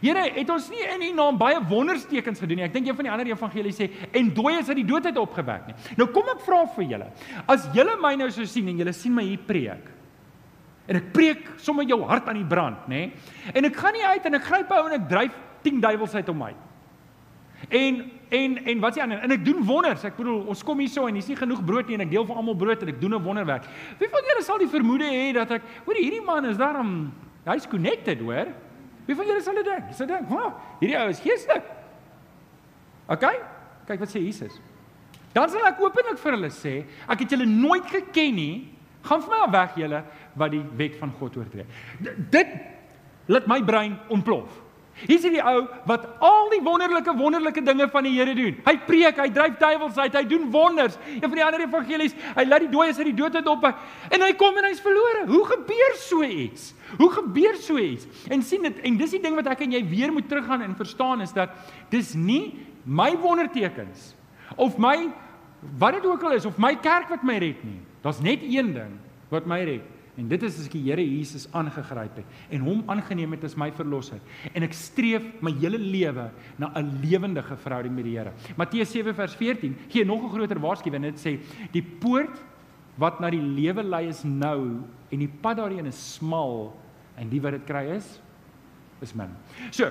Here 0.00 0.24
het 0.34 0.50
ons 0.50 0.66
nie 0.72 0.82
in 0.82 1.04
U 1.06 1.10
naam 1.18 1.38
baie 1.38 1.60
wonderstekens 1.70 2.42
gedoen 2.42 2.62
nie. 2.62 2.66
Ek 2.66 2.74
dink 2.74 2.88
een 2.88 2.98
van 2.98 3.06
die 3.06 3.12
ander 3.12 3.30
evangelies 3.30 3.78
sê 3.78 3.90
en 4.18 4.32
dooies 4.34 4.70
uit 4.70 4.80
die 4.80 4.88
dood 4.88 5.06
uit 5.06 5.20
opgewek 5.20 5.70
nie. 5.70 5.76
Nou 6.00 6.08
kom 6.14 6.30
ek 6.32 6.42
vra 6.46 6.64
vir 6.74 6.88
julle. 6.94 7.08
As 7.46 7.68
julle 7.76 7.94
my 8.02 8.14
nou 8.18 8.30
so 8.34 8.48
sien 8.50 8.72
en 8.72 8.82
julle 8.82 8.96
sien 8.96 9.14
my 9.14 9.26
hier 9.28 9.46
preek. 9.46 9.92
En 10.90 10.98
ek 10.98 11.12
preek 11.14 11.46
sommer 11.62 11.86
jou 11.86 12.00
hart 12.08 12.26
aan 12.32 12.40
die 12.40 12.48
brand, 12.48 12.88
nê? 12.90 13.04
En 13.54 13.68
ek 13.68 13.78
gaan 13.78 13.94
nie 13.94 14.02
uit 14.02 14.26
en 14.26 14.40
ek 14.40 14.48
gryp 14.48 14.74
hou 14.74 14.82
en 14.88 14.98
ek 14.98 15.08
dryf 15.12 15.38
10 15.62 15.82
duiwels 15.84 16.18
uit 16.18 16.32
om 16.32 16.40
my. 16.42 16.52
En 17.68 18.10
en 18.32 18.64
en 18.64 18.80
wat 18.80 18.98
ander? 18.98 19.18
En 19.20 19.30
ek 19.30 19.44
doen 19.44 19.64
wonders. 19.64 20.04
Ek 20.04 20.16
bedoel, 20.16 20.40
ons 20.48 20.62
kom 20.64 20.78
hier 20.78 20.88
so 20.88 21.06
en 21.06 21.14
hier's 21.14 21.28
nie 21.28 21.36
genoeg 21.36 21.64
brood 21.64 21.86
nie 21.86 21.98
en 21.98 22.06
ek 22.06 22.10
deel 22.10 22.24
vir 22.26 22.36
almal 22.40 22.56
brood 22.56 22.82
en 22.82 22.88
ek 22.88 23.00
doen 23.00 23.14
'n 23.14 23.22
wonderwerk. 23.22 23.68
Wie 23.98 24.08
van 24.08 24.20
julle 24.28 24.42
sal 24.42 24.58
die 24.58 24.68
vermoede 24.68 25.04
hê 25.04 25.32
dat 25.34 25.50
ek, 25.50 25.62
hoor 25.84 25.94
hierdie 25.94 26.24
man 26.24 26.44
is 26.44 26.56
daarom 26.56 27.12
hy's 27.44 27.66
connected, 27.66 28.20
hoor? 28.20 28.46
Wie 29.06 29.16
van 29.16 29.26
julle 29.26 29.42
sal 29.42 29.54
dit 29.54 29.64
dink? 29.64 29.92
Sal 29.92 30.06
dink, 30.06 30.28
"Wow, 30.28 30.52
hierdie 30.80 30.98
ou 30.98 31.08
is 31.08 31.20
geestelik." 31.20 31.64
OK? 33.08 33.24
Kyk 33.86 33.98
wat 33.98 34.08
sê 34.08 34.22
Jesus. 34.22 34.60
Dan 35.32 35.48
sal 35.48 35.66
ek 35.66 35.80
openlik 35.80 36.18
vir 36.18 36.32
hulle 36.32 36.50
sê, 36.50 36.84
ek 37.08 37.24
het 37.24 37.30
julle 37.30 37.46
nooit 37.46 37.86
geken 37.86 38.34
nie. 38.34 38.68
Gaan 39.02 39.22
vir 39.22 39.30
my 39.30 39.40
af 39.46 39.52
weg 39.52 39.74
julle 39.76 40.04
wat 40.38 40.50
die 40.50 40.62
wet 40.78 40.96
van 41.00 41.12
God 41.18 41.36
oortree. 41.36 41.64
Dit 42.30 42.46
laat 43.26 43.46
my 43.46 43.62
brein 43.62 43.98
ontplof. 44.08 44.62
Hier 45.02 45.16
is 45.16 45.24
die 45.24 45.40
ou 45.42 45.64
wat 45.88 46.04
al 46.22 46.50
die 46.52 46.60
wonderlike 46.62 47.14
wonderlike 47.18 47.62
dinge 47.64 47.88
van 47.90 48.06
die 48.06 48.12
Here 48.14 48.34
doen. 48.36 48.58
Hy 48.66 48.74
preek, 48.86 49.18
hy 49.18 49.28
dryf 49.34 49.56
duiwels 49.58 49.98
uit, 49.98 50.14
hy 50.14 50.22
doen 50.30 50.50
wonders. 50.52 50.98
Een 51.16 51.24
van 51.26 51.38
die 51.38 51.44
ander 51.44 51.64
evangelies, 51.64 52.14
hy 52.36 52.44
laat 52.46 52.66
die 52.66 52.70
dooies 52.72 53.00
uit 53.00 53.08
die 53.10 53.16
dood 53.18 53.38
uit 53.38 53.50
op 53.50 53.66
en 53.66 54.22
hy 54.26 54.30
kom 54.38 54.58
en 54.58 54.68
hy's 54.68 54.82
verlore. 54.84 55.24
Hoe 55.30 55.42
gebeur 55.48 55.96
so 56.02 56.26
iets? 56.26 56.72
Hoe 57.00 57.10
gebeur 57.14 57.56
so 57.60 57.80
iets? 57.80 58.06
En 58.30 58.44
sien 58.46 58.62
dit 58.68 58.82
en 58.84 58.98
dis 59.00 59.16
die 59.16 59.22
ding 59.22 59.38
wat 59.38 59.48
ek 59.54 59.64
en 59.66 59.74
jy 59.78 59.82
weer 59.90 60.12
moet 60.14 60.28
teruggaan 60.30 60.62
en 60.66 60.76
verstaan 60.78 61.24
is 61.24 61.32
dat 61.34 61.54
dis 61.90 62.12
nie 62.14 62.52
my 62.84 63.12
wondertekens 63.22 64.12
of 64.60 64.78
my 64.82 65.08
wat 65.78 65.96
dit 65.98 66.06
ook 66.06 66.22
al 66.26 66.36
is 66.36 66.46
of 66.46 66.58
my 66.58 66.74
kerk 66.82 67.10
wat 67.12 67.24
my 67.26 67.38
red 67.42 67.62
nie. 67.64 67.80
Daar's 68.02 68.20
net 68.20 68.42
een 68.42 68.72
ding 68.74 68.96
wat 69.30 69.46
my 69.46 69.62
red. 69.64 69.86
En 70.20 70.28
dit 70.28 70.42
is 70.44 70.58
as 70.60 70.66
ek 70.68 70.74
die 70.76 70.84
Here 70.90 71.00
Jesus 71.00 71.46
aangegryp 71.56 72.18
het 72.20 72.40
en 72.52 72.64
hom 72.66 72.82
aangeneem 72.92 73.32
het 73.32 73.46
as 73.48 73.56
my 73.56 73.70
verlosser 73.72 74.20
en 74.52 74.66
ek 74.66 74.74
streef 74.76 75.24
my 75.40 75.54
hele 75.56 75.80
lewe 75.80 76.26
na 76.60 76.68
'n 76.76 77.00
lewendige 77.00 77.56
verhouding 77.56 77.94
met 77.96 78.04
die 78.04 78.18
Here. 78.18 78.32
Matteus 78.56 78.92
7 78.92 79.14
vers 79.14 79.34
14 79.34 79.76
gee 79.88 80.04
nog 80.04 80.24
'n 80.24 80.28
groter 80.28 80.60
waarskuwing. 80.60 81.02
Dit 81.02 81.18
sê 81.18 81.40
die 81.72 81.82
poort 81.82 82.44
wat 82.98 83.20
na 83.20 83.30
die 83.30 83.40
lewe 83.40 83.82
lei 83.82 84.08
is 84.08 84.22
nou 84.24 84.84
en 85.10 85.18
die 85.18 85.32
pad 85.40 85.56
daarin 85.56 85.86
is 85.86 86.14
smal 86.14 86.76
en 87.16 87.28
die 87.28 87.40
wat 87.40 87.52
dit 87.52 87.64
kry 87.64 87.96
is 87.96 88.20
is 89.00 89.14
min. 89.14 89.30
So, 89.70 89.90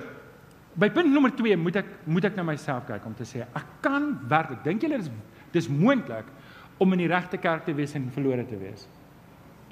by 0.76 0.88
punt 0.88 1.12
nommer 1.12 1.30
2 1.30 1.56
moet 1.56 1.76
ek 1.76 1.86
moet 2.06 2.24
ek 2.24 2.36
na 2.36 2.42
myself 2.42 2.86
kyk 2.86 3.04
om 3.06 3.14
te 3.14 3.24
sê 3.24 3.42
ek 3.42 3.66
kan 3.82 4.20
werklik 4.28 4.62
dink 4.64 4.82
julle 4.82 4.98
dis 4.98 5.10
dis 5.52 5.68
moontlik 5.68 6.24
om 6.78 6.92
in 6.92 6.98
die 6.98 7.08
regte 7.08 7.36
kerk 7.36 7.64
te 7.64 7.74
wees 7.74 7.94
en 7.94 8.10
verlore 8.10 8.46
te 8.46 8.56
wees. 8.56 8.86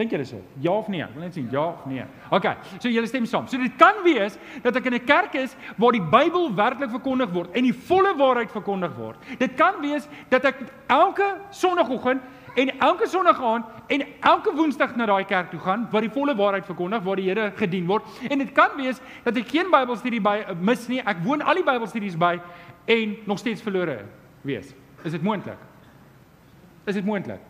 Dink 0.01 0.15
julle 0.15 0.25
so? 0.25 0.41
Ja 0.65 0.73
of 0.81 0.89
nee? 0.89 1.03
Ek 1.05 1.13
wil 1.13 1.27
net 1.27 1.35
sien 1.37 1.49
ja 1.53 1.67
of 1.75 1.85
nee. 1.91 2.05
OK. 2.33 2.47
So 2.79 2.89
julle 2.89 3.09
stem 3.11 3.27
saam. 3.29 3.45
So 3.53 3.61
dit 3.61 3.75
kan 3.81 4.01
wees 4.07 4.39
dat 4.65 4.77
ek 4.77 4.87
in 4.89 4.95
'n 4.97 5.05
kerk 5.05 5.35
is 5.37 5.57
waar 5.77 5.93
die 5.93 6.01
Bybel 6.01 6.55
werklik 6.57 6.91
verkondig 6.91 7.31
word 7.35 7.53
en 7.53 7.65
die 7.69 7.75
volle 7.75 8.15
waarheid 8.17 8.51
verkondig 8.51 8.97
word. 8.97 9.19
Dit 9.39 9.55
kan 9.57 9.81
wees 9.81 10.09
dat 10.31 10.45
ek 10.45 10.57
elke 10.89 11.37
Sondagoggend 11.51 12.23
en 12.57 12.79
elke 12.79 13.07
Sondag 13.07 13.43
aand 13.43 13.65
en 13.89 14.07
elke 14.21 14.55
Woensdag 14.57 14.97
na 14.97 15.07
daai 15.07 15.25
kerk 15.25 15.51
toe 15.51 15.61
gaan 15.61 15.87
waar 15.91 16.01
die 16.01 16.11
volle 16.11 16.35
waarheid 16.35 16.65
verkondig 16.65 17.03
waar 17.03 17.17
die 17.17 17.29
Here 17.29 17.53
gedien 17.57 17.87
word. 17.87 18.03
En 18.31 18.39
dit 18.39 18.53
kan 18.53 18.71
wees 18.77 19.01
dat 19.25 19.37
ek 19.37 19.49
geen 19.49 19.71
Bybelstudie 19.71 20.21
by 20.21 20.57
mis 20.61 20.89
nie. 20.89 21.01
Ek 21.05 21.21
woon 21.25 21.43
al 21.43 21.55
die 21.55 21.65
Bybelstudies 21.65 22.17
by 22.17 22.41
en 22.87 23.17
nog 23.27 23.39
steeds 23.39 23.63
verlore 23.63 24.05
wees. 24.43 24.75
Is 25.05 25.13
dit 25.13 25.23
moontlik? 25.23 25.59
Is 26.87 26.95
dit 26.95 27.05
moontlik? 27.05 27.50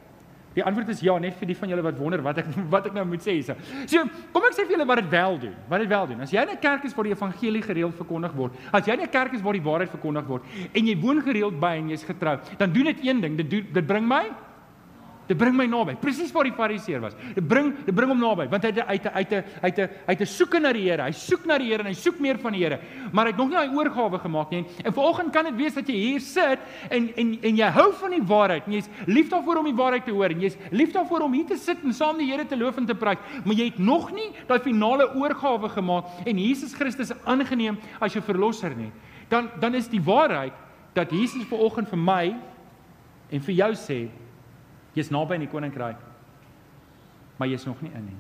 Die 0.55 0.65
antwoord 0.67 0.89
is 0.91 1.01
ja, 1.01 1.15
net 1.23 1.37
vir 1.39 1.47
die 1.47 1.57
van 1.57 1.71
julle 1.71 1.83
wat 1.87 1.99
wonder 1.99 2.23
wat 2.23 2.41
ek 2.43 2.49
wat 2.75 2.87
ek 2.91 2.97
nou 2.97 3.05
moet 3.13 3.23
sê 3.23 3.37
hierso. 3.39 3.55
So, 3.87 4.03
kom 4.35 4.47
ek 4.49 4.57
sê 4.59 4.67
vir 4.67 4.77
julle 4.77 4.89
wat 4.91 5.03
dit 5.03 5.11
wel 5.13 5.39
doen. 5.47 5.55
Wat 5.71 5.85
dit 5.85 5.89
wel 5.89 6.11
doen. 6.11 6.21
As 6.27 6.35
jy 6.35 6.43
in 6.43 6.55
'n 6.57 6.61
kerk 6.61 6.85
is 6.85 6.95
waar 6.95 7.07
die 7.07 7.15
evangelie 7.15 7.63
gereeld 7.63 7.95
verkondig 7.95 8.35
word, 8.35 8.53
as 8.73 8.87
jy 8.87 8.99
in 8.99 9.07
'n 9.07 9.15
kerk 9.15 9.35
is 9.35 9.43
waar 9.43 9.55
die 9.55 9.63
waarheid 9.63 9.91
verkondig 9.91 10.27
word 10.27 10.43
en 10.75 10.87
jy 10.87 10.97
woon 10.99 11.23
gereeld 11.23 11.61
by 11.61 11.77
en 11.79 11.91
jy's 11.91 12.05
getrou, 12.05 12.39
dan 12.59 12.73
doen 12.73 12.85
dit 12.85 13.05
een 13.07 13.21
ding, 13.21 13.37
dit 13.37 13.51
doen 13.51 13.67
dit 13.73 13.87
bring 13.87 14.07
my 14.07 14.27
Dit 15.31 15.39
bring 15.39 15.55
my 15.55 15.69
naby, 15.71 15.95
presies 16.03 16.33
waar 16.35 16.49
die 16.49 16.55
Fariseer 16.57 16.99
was. 17.05 17.15
Dit 17.37 17.45
bring 17.47 17.69
dit 17.87 17.95
bring 17.95 18.11
hom 18.11 18.19
naby, 18.19 18.49
want 18.51 18.65
hy 18.67 18.73
uit 18.75 19.07
uit 19.07 19.07
uit 19.07 19.35
uit 19.63 19.79
uit 20.09 20.21
'n 20.21 20.27
soeke 20.27 20.59
na 20.59 20.73
die 20.73 20.83
Here. 20.91 21.03
Hy 21.03 21.13
soek 21.13 21.47
na 21.47 21.59
die 21.59 21.69
Here 21.71 21.85
en 21.85 21.87
hy 21.87 21.95
soek 21.95 22.19
meer 22.19 22.39
van 22.39 22.53
die 22.53 22.65
Here. 22.65 22.81
Maar 23.13 23.27
hy 23.27 23.31
het 23.31 23.39
nog 23.39 23.49
nie 23.49 23.57
daai 23.57 23.77
oorgawe 23.77 24.19
gemaak 24.19 24.51
nie. 24.51 24.65
En 24.85 24.93
vanoggend 24.93 25.33
kan 25.33 25.45
dit 25.45 25.55
wees 25.55 25.75
dat 25.75 25.87
jy 25.87 25.95
hier 25.95 26.21
sit 26.21 26.59
en 26.91 27.15
en 27.17 27.39
en 27.43 27.57
jy 27.57 27.71
hou 27.71 27.93
van 27.93 28.11
die 28.11 28.23
waarheid. 28.23 28.67
Jy's 28.67 28.89
lief 29.07 29.29
daarvoor 29.31 29.59
om 29.59 29.65
die 29.65 29.75
waarheid 29.75 30.05
te 30.05 30.11
hoor 30.11 30.31
en 30.31 30.41
jy's 30.41 30.57
lief 30.73 30.93
daarvoor 30.93 31.21
om 31.21 31.33
hier 31.33 31.47
te 31.47 31.57
sit 31.57 31.79
en 31.85 31.93
saam 31.93 32.19
die 32.19 32.27
Here 32.27 32.45
te 32.45 32.57
loof 32.57 32.77
en 32.77 32.87
te 32.87 32.95
prys, 32.95 33.19
maar 33.45 33.55
jy 33.55 33.65
het 33.65 33.79
nog 33.79 34.11
nie 34.13 34.33
daai 34.49 34.59
finale 34.59 35.15
oorgawe 35.15 35.69
gemaak 35.69 36.27
en 36.27 36.39
Jesus 36.39 36.75
Christus 36.75 37.13
aangeneem 37.25 37.79
as 38.01 38.13
jou 38.13 38.23
verlosser 38.23 38.75
nie. 38.75 38.91
Dan 39.29 39.49
dan 39.61 39.75
is 39.75 39.89
die 39.89 40.03
waarheid 40.03 40.53
dat 40.93 41.11
Jesus 41.11 41.47
vanoggend 41.47 41.89
vir 41.89 41.99
my 41.99 42.35
en 43.31 43.41
vir 43.41 43.55
jou 43.55 43.75
sê 43.75 44.09
jy's 45.01 45.11
naby 45.11 45.41
in 45.41 45.47
die 45.49 45.53
koninkryk 45.53 46.09
maar 47.41 47.49
jy's 47.49 47.65
nog 47.65 47.81
nie 47.81 47.93
in 47.97 48.11
nie. 48.11 48.19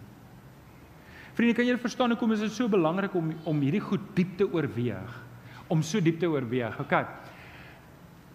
Vriende, 1.37 1.55
kan 1.55 1.67
julle 1.69 1.81
verstaan 1.81 2.15
hoekom 2.15 2.33
is 2.33 2.41
dit 2.47 2.55
so 2.57 2.73
belangrik 2.73 3.15
om 3.15 3.29
om 3.49 3.61
hierdie 3.61 3.83
goed 3.85 4.07
diep 4.17 4.39
te 4.41 4.47
oorweeg? 4.49 5.19
Om 5.71 5.85
so 5.85 6.01
diep 6.01 6.19
te 6.23 6.29
oorweeg. 6.29 6.79
OK. 6.81 6.95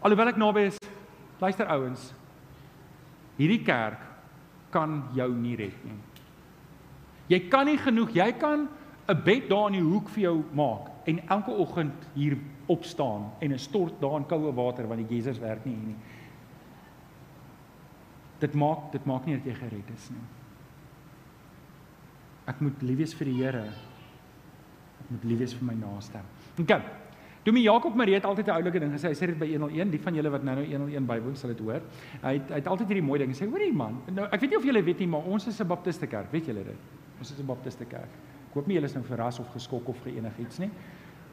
Alhoewel 0.05 0.31
ek 0.31 0.39
naby 0.39 0.67
is, 0.69 0.77
luister 1.41 1.67
ouens. 1.73 2.11
Hierdie 3.39 3.63
kerk 3.65 4.03
kan 4.71 5.01
jou 5.17 5.27
nie 5.33 5.55
red 5.59 5.81
nie. 5.87 5.97
Jy 7.33 7.39
kan 7.49 7.65
nie 7.65 7.79
genoeg, 7.81 8.13
jy 8.13 8.31
kan 8.37 8.67
'n 9.09 9.21
bed 9.25 9.49
daar 9.49 9.67
in 9.73 9.81
die 9.81 9.89
hoek 9.89 10.09
vir 10.09 10.21
jou 10.21 10.43
maak 10.53 10.89
en 11.05 11.19
elke 11.29 11.51
oggend 11.51 12.07
hier 12.13 12.37
opstaan 12.67 13.31
en 13.41 13.53
'n 13.53 13.59
stort 13.59 13.99
daar 14.01 14.17
in 14.17 14.25
koue 14.25 14.53
water 14.53 14.87
want 14.87 15.07
die 15.07 15.15
Jesus 15.15 15.39
werk 15.39 15.65
nie 15.65 15.75
hier 15.75 15.87
nie. 15.87 15.97
Dit 18.39 18.53
maak 18.53 18.91
dit 18.91 19.05
maak 19.05 19.25
nie 19.25 19.37
dat 19.37 19.45
jy 19.45 19.55
gered 19.59 19.93
is 19.95 20.09
nie. 20.11 20.25
Ek 22.51 22.59
moet 22.61 22.83
lief 22.85 22.97
wees 22.97 23.15
vir 23.17 23.31
die 23.31 23.37
Here. 23.39 23.63
Ek 25.01 25.09
moet 25.13 25.25
lief 25.31 25.39
wees 25.39 25.55
vir 25.57 25.65
my 25.65 25.75
naaste. 25.79 26.21
OK. 26.61 26.75
Dominee 27.45 27.67
Jakob 27.67 27.95
Marie 27.95 28.15
het 28.17 28.25
altyd 28.25 28.47
'n 28.47 28.57
oulike 28.57 28.79
ding 28.79 28.93
gesê. 28.93 29.09
Hy 29.09 29.13
sê 29.13 29.27
dit 29.27 29.39
by 29.39 29.45
101, 29.45 29.91
die 29.91 29.99
van 29.99 30.15
julle 30.15 30.29
wat 30.29 30.43
nou 30.43 30.55
nou 30.55 30.65
101 30.65 31.05
bywoon 31.05 31.35
sal 31.35 31.49
dit 31.49 31.59
hoor. 31.59 31.81
Hy 32.21 32.33
het, 32.33 32.49
hy 32.49 32.55
het 32.55 32.67
altyd 32.67 32.87
hierdie 32.87 33.05
mooi 33.05 33.19
ding 33.19 33.31
gesê. 33.35 33.49
Hoorie 33.49 33.73
man, 33.73 34.01
nou 34.11 34.25
ek 34.25 34.41
weet 34.41 34.49
nie 34.49 34.57
of 34.57 34.65
julle 34.65 34.83
weet 34.83 34.99
nie, 34.99 35.07
maar 35.07 35.23
ons 35.23 35.47
is 35.47 35.61
'n 35.61 35.67
Baptiste 35.67 36.07
kerk, 36.07 36.31
weet 36.31 36.45
julle 36.45 36.63
dit? 36.63 36.79
Ons 37.19 37.31
is 37.31 37.39
'n 37.39 37.45
Baptiste 37.45 37.85
kerk. 37.85 38.09
Ek 38.49 38.53
hoop 38.53 38.67
nie 38.67 38.75
julle 38.75 38.85
is 38.85 38.93
nou 38.93 39.03
verras 39.03 39.39
of 39.39 39.47
geskok 39.53 39.87
of 39.89 40.01
geenigiets 40.03 40.59
nie 40.59 40.71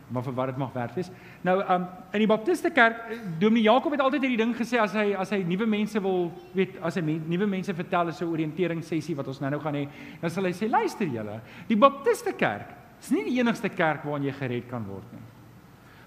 maar 0.08 0.22
vir 0.22 0.34
wat 0.34 0.46
dit 0.46 0.56
mag 0.56 0.72
werd 0.72 0.94
wees. 0.94 1.10
Nou 1.42 1.56
um 1.60 1.86
in 2.12 2.18
die 2.24 2.26
Baptiste 2.26 2.70
kerk, 2.70 2.96
eh, 3.10 3.18
Dominee 3.38 3.62
Jakob 3.62 3.92
het 3.92 4.00
altyd 4.00 4.22
hierdie 4.26 4.40
ding 4.44 4.54
gesê 4.56 4.80
as 4.80 4.92
hy 4.92 5.14
as 5.18 5.30
hy 5.30 5.42
nuwe 5.42 5.66
mense 5.66 6.00
wil 6.02 6.30
weet, 6.54 6.78
as 6.82 6.94
hy 6.94 7.02
nuwe 7.02 7.46
mense 7.46 7.74
vertel 7.74 8.08
is 8.08 8.20
'n 8.22 8.28
oriëntering 8.28 8.82
sessie 8.84 9.16
wat 9.16 9.28
ons 9.28 9.40
nou 9.40 9.50
nou 9.50 9.60
gaan 9.60 9.74
hê, 9.74 9.88
dan 10.20 10.30
sal 10.30 10.44
hy 10.44 10.52
sê 10.52 10.68
luister 10.70 11.06
julle, 11.06 11.40
die 11.68 11.76
Baptiste 11.76 12.32
kerk 12.32 12.68
is 13.00 13.10
nie 13.10 13.24
die 13.24 13.38
enigste 13.40 13.68
kerk 13.68 14.04
waarin 14.04 14.24
jy 14.24 14.32
gered 14.32 14.68
kan 14.68 14.84
word 14.86 15.12
nie. 15.12 15.22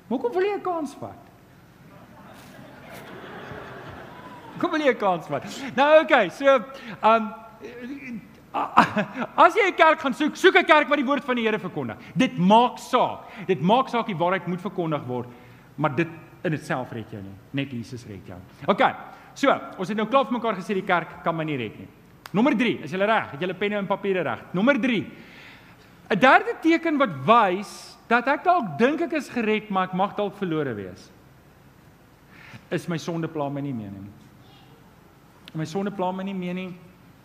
Maar 0.08 0.20
kom 0.20 0.32
wil 0.34 0.44
jy 0.44 0.56
'n 0.58 0.62
kans 0.62 0.96
vat? 0.96 1.22
Kom 4.60 4.72
wil 4.72 4.82
jy 4.82 4.94
'n 4.94 4.98
kans 4.98 5.28
vat? 5.28 5.44
Nou 5.76 6.02
okay, 6.02 6.30
so 6.30 6.64
um 7.04 7.34
As 8.56 9.56
jy 9.56 9.68
'n 9.68 9.76
kerk 9.76 10.00
gaan 10.00 10.14
soek, 10.14 10.36
soek 10.36 10.56
'n 10.56 10.66
kerk 10.66 10.88
wat 10.88 10.98
die 10.98 11.06
woord 11.06 11.24
van 11.24 11.36
die 11.36 11.44
Here 11.44 11.60
verkondig. 11.60 11.98
Dit 12.16 12.38
maak 12.38 12.80
saak. 12.80 13.48
Dit 13.48 13.62
maak 13.62 13.90
saak 13.90 14.08
die 14.08 14.16
waarheid 14.16 14.48
moet 14.48 14.62
verkondig 14.62 15.04
word, 15.08 15.28
maar 15.76 15.96
dit 15.96 16.08
in 16.44 16.54
itself 16.54 16.92
red 16.92 17.12
jou 17.12 17.22
nie. 17.22 17.36
Net 17.52 17.72
Jesus 17.72 18.06
red 18.08 18.26
jou. 18.28 18.38
OK. 18.68 18.82
So, 19.34 19.52
ons 19.78 19.90
het 19.90 19.98
nou 19.98 20.08
klaar 20.08 20.26
vir 20.26 20.38
mekaar 20.38 20.56
gesê 20.56 20.74
die 20.74 20.88
kerk 20.88 21.24
kan 21.24 21.36
my 21.36 21.44
nie 21.44 21.58
red 21.58 21.78
nie. 21.80 21.88
Nommer 22.32 22.56
3, 22.56 22.84
is 22.84 22.92
julle 22.92 23.06
reg? 23.06 23.32
Het 23.32 23.42
julle 23.42 23.54
penne 23.54 23.78
en 23.78 23.88
papiere 23.88 24.24
reg? 24.24 24.42
Nommer 24.54 24.80
3. 24.80 25.06
'n 26.10 26.20
Derde 26.20 26.56
teken 26.62 26.98
wat 26.98 27.10
wys 27.26 27.98
dat 28.08 28.28
ek 28.28 28.44
dalk 28.44 28.78
dink 28.78 29.02
ek 29.02 29.14
is 29.14 29.30
gered, 29.30 29.70
maar 29.70 29.90
ek 29.90 29.94
mag 29.94 30.16
dalk 30.16 30.36
verlore 30.38 30.74
wees. 30.76 31.12
Is 32.72 32.88
my 32.88 32.98
sonde 32.98 33.28
pla 33.28 33.50
my 33.50 33.62
nie 33.62 33.74
meer 33.74 33.92
nie. 33.92 34.12
My 35.56 35.66
sonde 35.66 35.92
pla 35.92 36.12
my 36.12 36.24
nie 36.24 36.34
meer 36.34 36.54
nie. 36.54 36.74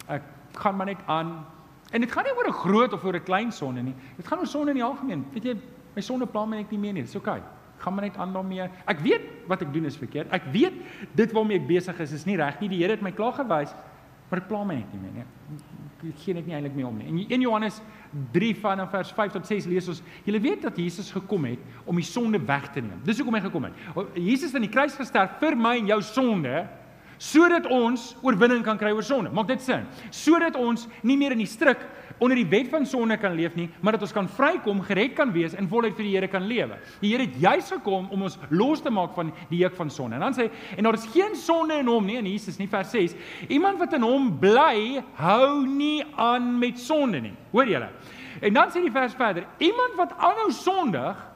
Ek 0.09 0.23
gaan 0.59 0.77
maar 0.77 0.87
net 0.87 1.03
aan. 1.07 1.47
En 1.91 2.01
dit 2.01 2.13
gaan 2.13 2.25
nie 2.25 2.37
oor 2.37 2.49
'n 2.49 2.53
groot 2.53 2.93
of 2.93 3.05
oor 3.05 3.15
'n 3.15 3.23
klein 3.23 3.53
sonde 3.53 3.83
nie. 3.83 3.95
Dit 4.17 4.27
gaan 4.27 4.39
oor 4.39 4.47
sonde 4.47 4.71
in 4.71 4.77
die 4.77 4.85
algemeen. 4.85 5.27
Weet 5.33 5.45
jy, 5.45 5.57
my 5.95 6.03
sonde 6.03 6.27
pla 6.27 6.45
my 6.47 6.57
net 6.57 6.71
nie 6.71 6.79
meer 6.79 6.93
nie. 6.93 7.03
Dis 7.03 7.15
oukei. 7.15 7.43
Gaan 7.79 7.95
maar 7.95 8.05
net 8.05 8.17
aan 8.17 8.33
daarmee. 8.33 8.69
Ek 8.87 9.01
weet 9.01 9.21
wat 9.47 9.63
ek 9.63 9.73
doen 9.73 9.85
is 9.85 9.97
verkeerd. 9.97 10.31
Ek 10.31 10.45
weet 10.53 10.73
dit 11.17 11.33
waarmee 11.33 11.59
ek 11.59 11.67
besig 11.67 12.01
is 12.01 12.13
is 12.13 12.25
nie 12.25 12.37
reg 12.37 12.61
nie. 12.61 12.69
Die 12.69 12.79
Here 12.79 12.93
het 12.93 13.03
my 13.03 13.13
klaar 13.13 13.33
gewys, 13.33 13.75
maar 14.29 14.41
dit 14.41 14.49
pla 14.49 14.65
my 14.65 14.75
net 14.75 14.93
nie 14.93 15.01
meer 15.01 15.13
nie. 15.13 15.25
Ek 16.11 16.19
gee 16.25 16.35
net 16.35 16.47
nie 16.47 16.55
eintlik 16.55 16.75
meer 16.75 16.87
om 16.87 16.97
nie. 16.97 17.07
En 17.09 17.19
in 17.37 17.41
Johannes 17.41 17.81
3 18.33 18.57
vanaf 18.57 18.91
vers 18.91 19.13
5 19.13 19.33
tot 19.33 19.47
6 19.47 19.67
lees 19.71 19.89
ons, 19.89 20.03
julle 20.25 20.41
weet 20.41 20.63
dat 20.63 20.77
Jesus 20.77 21.11
gekom 21.11 21.45
het 21.45 21.59
om 21.85 21.97
die 21.97 22.05
sonde 22.05 22.41
weg 22.47 22.71
te 22.73 22.81
neem. 22.81 23.01
Dis 23.05 23.19
hoekom 23.21 23.35
hy 23.35 23.41
gekom 23.41 23.65
het. 23.65 23.73
Jesus 24.15 24.51
het 24.51 24.55
aan 24.55 24.69
die 24.69 24.73
kruis 24.73 24.95
gesterf 24.95 25.39
vir 25.41 25.57
my 25.57 25.77
en 25.79 25.87
jou 25.87 26.01
sonde 26.03 26.69
sodat 27.21 27.67
ons 27.69 28.15
oorwinning 28.25 28.63
kan 28.65 28.79
kry 28.81 28.95
oor 28.97 29.05
sonde. 29.05 29.31
Maak 29.35 29.51
dit 29.51 29.61
sin? 29.63 29.85
Sodat 30.15 30.57
ons 30.57 30.87
nie 31.05 31.19
meer 31.21 31.35
in 31.37 31.43
die 31.43 31.51
stryk 31.51 31.83
onder 32.21 32.37
die 32.37 32.49
wet 32.49 32.69
van 32.73 32.87
sonde 32.89 33.17
kan 33.21 33.35
leef 33.37 33.55
nie, 33.57 33.69
maar 33.81 33.97
dat 33.97 34.05
ons 34.05 34.15
kan 34.17 34.29
vrykom, 34.29 34.83
gered 34.85 35.15
kan 35.17 35.33
wees 35.33 35.55
en 35.57 35.69
voluit 35.69 35.97
vir 35.97 36.05
die 36.07 36.15
Here 36.15 36.29
kan 36.33 36.45
lewe. 36.49 36.77
Die 37.01 37.13
Here 37.13 37.25
het 37.25 37.37
juis 37.41 37.71
gekom 37.73 38.09
om 38.13 38.25
ons 38.29 38.39
los 38.53 38.83
te 38.85 38.93
maak 38.93 39.15
van 39.17 39.33
die 39.51 39.61
juk 39.63 39.77
van 39.79 39.93
sonde. 39.93 40.17
En 40.17 40.27
dan 40.27 40.37
sê 40.37 40.51
en 40.77 40.89
daar 40.89 40.99
is 40.99 41.09
geen 41.13 41.37
sonde 41.37 41.81
in 41.81 41.89
hom 41.89 42.09
nie 42.09 42.19
in 42.21 42.29
Jesus 42.29 42.61
nie 42.61 42.69
vers 42.73 42.93
6. 42.93 43.17
Iemand 43.49 43.81
wat 43.81 43.97
in 43.97 44.05
hom 44.05 44.33
bly, 44.41 45.01
hou 45.21 45.67
nie 45.69 46.01
aan 46.17 46.53
met 46.61 46.81
sonde 46.81 47.21
nie. 47.25 47.37
Hoor 47.53 47.69
julle? 47.69 47.93
En 48.41 48.57
dan 48.57 48.73
sê 48.73 48.81
die 48.85 48.93
vers 48.93 49.17
verder, 49.17 49.49
iemand 49.61 49.97
wat 50.01 50.17
aanhou 50.17 50.49
sondig, 50.55 51.27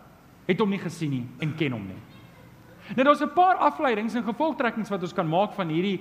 het 0.48 0.60
hom 0.60 0.72
nie 0.72 0.80
gesien 0.80 1.12
nie 1.12 1.24
en 1.44 1.56
ken 1.56 1.76
hom 1.76 1.88
nie. 1.88 2.13
Nou 2.92 3.04
daar's 3.04 3.22
'n 3.22 3.32
paar 3.34 3.56
afleidings 3.56 4.14
en 4.14 4.24
gevolgtrekkings 4.24 4.90
wat 4.90 5.02
ons 5.02 5.14
kan 5.14 5.28
maak 5.28 5.52
van 5.52 5.68
hierdie 5.68 6.00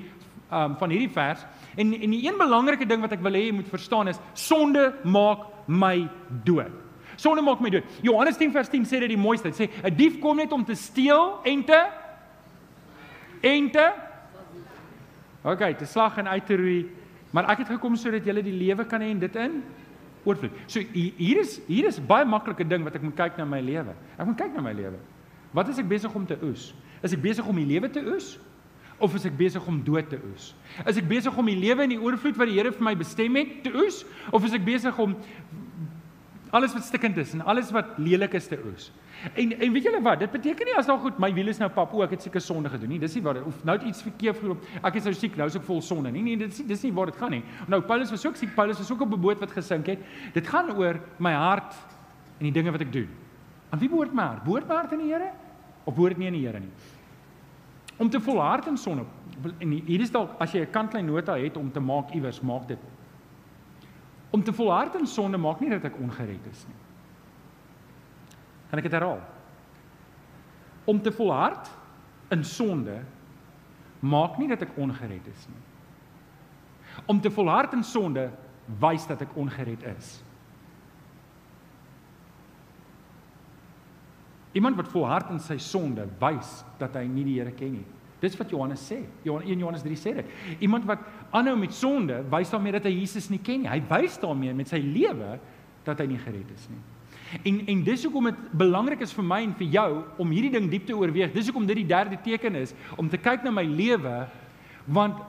um 0.51 0.75
van 0.77 0.89
hierdie 0.89 1.11
vers. 1.11 1.45
En 1.75 1.93
en 1.93 2.09
die 2.09 2.27
een 2.27 2.37
belangrike 2.37 2.85
ding 2.85 3.01
wat 3.01 3.11
ek 3.11 3.21
wil 3.21 3.33
hê 3.33 3.47
jy 3.47 3.53
moet 3.53 3.69
verstaan 3.69 4.07
is 4.07 4.19
sonde 4.33 4.93
maak 5.03 5.39
my 5.67 6.09
dood. 6.43 6.71
Sonde 7.15 7.41
maak 7.41 7.59
my 7.59 7.69
dood. 7.69 7.83
Johannes 8.01 8.37
10 8.37 8.51
vers 8.51 8.69
10 8.69 8.85
sê 8.85 8.99
dit 8.99 9.09
die 9.09 9.17
mooiste. 9.17 9.49
Dit 9.49 9.59
sê 9.59 9.69
'n 9.83 9.95
dief 9.95 10.19
kom 10.19 10.37
net 10.37 10.51
om 10.51 10.65
te 10.65 10.75
steel 10.75 11.39
en 11.43 11.63
te 11.63 11.81
en 13.41 13.71
te 13.71 13.91
OK, 15.43 15.77
te 15.77 15.85
slag 15.85 16.17
en 16.17 16.27
uit 16.27 16.45
te 16.45 16.55
roei. 16.55 16.85
Maar 17.31 17.49
ek 17.49 17.57
het 17.57 17.67
gekom 17.67 17.95
sodat 17.95 18.25
jy 18.25 18.41
die 18.41 18.59
lewe 18.67 18.85
kan 18.85 19.01
hê 19.01 19.09
en 19.11 19.19
dit 19.19 19.35
in 19.35 19.63
oorvloed. 20.23 20.51
So 20.67 20.79
hier 20.93 21.39
is 21.39 21.59
hier 21.67 21.87
is 21.89 21.99
baie 21.99 22.25
maklike 22.25 22.67
ding 22.67 22.83
wat 22.83 22.95
ek 22.95 23.01
moet 23.01 23.15
kyk 23.15 23.37
na 23.37 23.45
my 23.45 23.59
lewe. 23.59 23.95
Ek 24.17 24.25
moet 24.25 24.37
kyk 24.37 24.55
na 24.55 24.61
my 24.61 24.73
lewe. 24.73 24.99
Wat 25.53 25.69
is 25.69 25.79
ek 25.81 25.87
besig 25.89 26.13
om 26.17 26.25
te 26.25 26.37
oes? 26.41 26.71
Is 27.05 27.13
ek 27.13 27.21
besig 27.21 27.47
om 27.47 27.59
die 27.61 27.67
lewe 27.69 27.89
te 27.93 28.01
oes 28.13 28.35
of 29.03 29.15
is 29.17 29.25
ek 29.27 29.35
besig 29.37 29.65
om 29.67 29.81
dood 29.85 30.09
te 30.09 30.17
oes? 30.31 30.53
Is 30.87 30.97
ek 30.97 31.07
besig 31.09 31.37
om 31.37 31.49
die 31.49 31.57
lewe 31.59 31.85
in 31.85 31.95
die 31.95 32.01
oorvloed 32.01 32.37
wat 32.39 32.49
die 32.49 32.57
Here 32.57 32.71
vir 32.73 32.85
my 32.85 32.95
bestem 32.97 33.37
het 33.37 33.61
te 33.65 33.73
oes 33.75 34.01
of 34.31 34.45
is 34.47 34.55
ek 34.57 34.65
besig 34.65 34.97
om 35.01 35.15
alles 36.53 36.73
wat 36.75 36.85
stikkend 36.85 37.17
is 37.17 37.33
en 37.33 37.41
alles 37.49 37.71
wat 37.73 37.97
lelik 38.01 38.37
is 38.37 38.49
te 38.49 38.57
oes? 38.65 38.89
En 39.37 39.53
en 39.55 39.73
weet 39.75 39.85
julle 39.87 40.01
wat? 40.03 40.19
Dit 40.19 40.33
beteken 40.33 40.67
nie 40.67 40.75
as 40.77 40.89
nou 40.89 40.97
goed, 40.99 41.19
my 41.21 41.29
wiel 41.35 41.51
is 41.53 41.59
nou 41.61 41.69
pap, 41.71 41.93
o, 41.93 42.01
ek 42.03 42.15
het 42.17 42.25
seker 42.25 42.43
sonde 42.43 42.71
gedoen 42.73 42.95
nie. 42.95 42.99
Dis 42.99 43.13
nie 43.17 43.23
waar 43.23 43.39
of 43.45 43.61
nou 43.67 43.77
iets 43.87 44.03
verkeerd 44.03 44.41
geloop. 44.41 44.65
Ek 44.81 44.97
is 44.99 45.07
nou 45.07 45.13
siek, 45.17 45.37
nou 45.39 45.47
is 45.51 45.57
ek 45.59 45.65
vol 45.67 45.81
sonde. 45.85 46.11
Nee 46.11 46.25
nee, 46.25 46.39
dit 46.39 46.51
is 46.51 46.65
dis 46.67 46.87
nie 46.87 46.93
waar 46.97 47.11
dit 47.11 47.19
gaan 47.21 47.31
nie. 47.37 47.43
Nou 47.71 47.79
Paulus 47.87 48.11
was 48.11 48.25
ook 48.25 48.39
siek, 48.39 48.51
Paulus 48.57 48.81
was 48.81 48.91
ook 48.91 49.05
op 49.05 49.13
'n 49.13 49.21
boot 49.21 49.39
wat 49.39 49.51
gesink 49.51 49.87
het. 49.87 49.99
Dit 50.33 50.47
gaan 50.47 50.71
oor 50.75 50.99
my 51.19 51.33
hart 51.33 51.73
en 52.39 52.49
die 52.49 52.51
dinge 52.51 52.71
wat 52.71 52.81
ek 52.81 52.91
doen. 52.91 53.09
Aan 53.69 53.79
wie 53.79 53.89
behoort 53.89 54.13
my 54.13 54.23
hart? 54.23 54.43
Behoort 54.43 54.67
my 54.67 54.75
hart 54.75 54.91
aan 54.91 54.99
die 54.99 55.13
Here? 55.13 55.31
Of 55.83 55.95
behoort 55.95 56.17
nie 56.17 56.27
aan 56.27 56.37
die 56.37 56.45
Here 56.45 56.59
nie? 56.59 56.71
Om 57.97 58.09
te 58.09 58.21
volhard 58.21 58.67
in 58.67 58.77
sonde. 58.77 59.05
En 59.59 59.71
hier 59.71 60.01
is 60.01 60.11
dalk 60.11 60.39
as 60.39 60.51
jy 60.51 60.61
'n 60.61 60.71
kantlyn 60.71 61.05
nota 61.05 61.37
het 61.37 61.57
om 61.57 61.71
te 61.71 61.79
maak 61.79 62.11
iewers, 62.13 62.41
maak 62.41 62.67
dit. 62.67 62.79
Om 64.29 64.43
te 64.43 64.53
volhard 64.53 64.95
in 64.95 65.07
sonde 65.07 65.37
maak 65.37 65.59
nie 65.59 65.69
dat 65.69 65.83
ek 65.83 65.99
ongered 65.99 66.45
is 66.51 66.65
nie. 66.67 66.75
Kan 68.69 68.79
ek 68.79 68.83
dit 68.83 68.91
herhaal? 68.91 69.21
Om 70.85 71.01
te 71.01 71.11
volhard 71.11 71.69
in 72.29 72.43
sonde 72.43 73.03
maak 73.99 74.37
nie 74.37 74.47
dat 74.47 74.61
ek 74.61 74.77
ongered 74.77 75.27
is 75.27 75.47
nie. 75.47 75.61
Om 77.05 77.21
te 77.21 77.31
volhard 77.31 77.73
in 77.73 77.83
sonde 77.83 78.31
wys 78.79 79.07
dat 79.07 79.21
ek 79.21 79.35
ongered 79.35 79.83
is. 79.97 80.23
Iemand 84.53 84.77
wat 84.77 84.91
volhard 84.93 85.29
in 85.33 85.39
sy 85.41 85.57
sonde 85.57 86.05
wys 86.21 86.61
dat 86.79 86.95
hy 86.95 87.07
nie 87.09 87.25
die 87.25 87.39
Here 87.39 87.51
ken 87.57 87.73
nie. 87.79 87.85
Dis 88.23 88.37
wat 88.39 88.53
Johannes 88.53 88.83
sê. 88.87 89.01
Johannes 89.25 89.49
1 89.51 89.59
Johannes 89.59 89.83
3 89.83 89.99
sê 89.99 90.13
dit. 90.21 90.29
Iemand 90.63 90.85
wat 90.87 91.01
aanhou 91.35 91.57
met 91.59 91.73
sonde 91.75 92.21
wys 92.31 92.53
daarmee 92.53 92.77
dat 92.77 92.85
hy 92.87 92.93
Jesus 93.01 93.27
nie 93.33 93.41
ken 93.43 93.65
nie. 93.65 93.71
Hy 93.71 93.81
wys 93.89 94.15
daarmee 94.21 94.53
met 94.55 94.71
sy 94.71 94.79
lewe 94.79 95.39
dat 95.83 95.99
hy 95.99 96.07
nie 96.13 96.21
gered 96.21 96.53
is 96.55 96.69
nie. 96.71 96.79
En 97.43 97.59
en 97.73 97.83
dis 97.83 98.05
hoekom 98.05 98.29
dit 98.29 98.45
belangrik 98.61 99.01
is 99.03 99.13
vir 99.17 99.25
my 99.25 99.41
en 99.43 99.55
vir 99.57 99.67
jou 99.73 99.89
om 100.21 100.31
hierdie 100.31 100.53
ding 100.53 100.69
diep 100.71 100.85
te 100.87 100.95
oorweeg. 100.95 101.33
Dis 101.33 101.49
hoekom 101.49 101.67
dit 101.67 101.81
die 101.81 101.89
derde 101.89 102.19
teken 102.23 102.55
is 102.61 102.75
om 102.95 103.09
te 103.09 103.19
kyk 103.19 103.43
na 103.43 103.51
my 103.51 103.65
lewe 103.67 104.23
want 104.85 105.19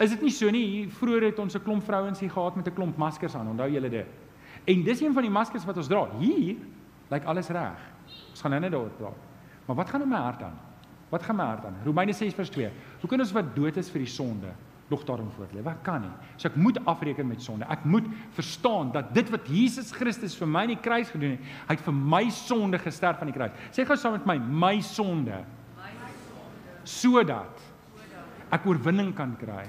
is 0.00 0.14
dit 0.14 0.24
nie 0.24 0.32
so 0.32 0.50
nie? 0.50 0.88
Vroeger 0.98 1.28
het 1.28 1.38
ons 1.38 1.54
'n 1.54 1.62
klomp 1.62 1.84
vrouens 1.84 2.20
hier 2.20 2.30
gehad 2.30 2.56
met 2.56 2.66
'n 2.66 2.74
klomp 2.74 2.96
maskers 2.96 3.34
aan. 3.34 3.48
Onthou 3.48 3.70
julle 3.70 3.90
dit? 3.90 4.06
En 4.64 4.82
dis 4.82 5.00
een 5.00 5.12
van 5.12 5.22
die 5.22 5.30
maskers 5.30 5.64
wat 5.64 5.76
ons 5.76 5.88
dra. 5.88 6.08
Hier 6.18 6.56
lyk 7.10 7.24
alles 7.24 7.48
reg. 7.48 7.97
Ons 8.30 8.40
gaan 8.40 8.54
nou 8.54 8.60
net 8.62 8.72
daaroor 8.72 8.94
praat. 8.98 9.26
Maar 9.66 9.76
wat 9.76 9.90
gaan 9.90 10.02
in 10.02 10.08
my 10.08 10.22
hart 10.22 10.42
aan? 10.42 10.56
Wat 11.08 11.22
gaan 11.22 11.36
my 11.36 11.44
hart 11.44 11.64
aan? 11.64 11.76
Romeine 11.84 12.12
6:2. 12.12 12.70
Hoe 13.00 13.10
kan 13.10 13.20
ons 13.20 13.32
wat 13.32 13.54
dood 13.56 13.76
is 13.76 13.90
vir 13.90 14.04
die 14.04 14.12
sonde 14.12 14.52
nog 14.88 15.04
daarin 15.04 15.30
voortleef? 15.36 15.64
Wat 15.64 15.82
kan 15.82 16.00
nie. 16.00 16.10
So 16.36 16.48
ek 16.48 16.56
moet 16.56 16.78
afreken 16.84 17.26
met 17.26 17.42
sonde. 17.42 17.64
Ek 17.68 17.84
moet 17.84 18.04
verstaan 18.36 18.92
dat 18.92 19.14
dit 19.14 19.30
wat 19.30 19.48
Jesus 19.48 19.90
Christus 19.92 20.36
vir 20.36 20.48
my 20.48 20.62
in 20.62 20.76
die 20.76 20.80
kruis 20.80 21.10
gedoen 21.10 21.30
het, 21.30 21.40
hy 21.68 21.74
het 21.74 21.84
vir 21.84 21.94
my 21.94 22.28
sonde 22.30 22.78
gesterf 22.78 23.20
aan 23.20 23.32
die 23.32 23.36
kruis. 23.36 23.52
Sê 23.70 23.84
gou 23.84 23.96
saam 23.96 24.12
met 24.12 24.26
my, 24.26 24.38
my 24.38 24.80
sonde. 24.80 25.44
My 25.76 25.90
sonde. 26.28 26.84
Sodat 26.84 27.66
ek 28.50 28.64
oorwinning 28.66 29.14
kan 29.14 29.36
kry. 29.36 29.66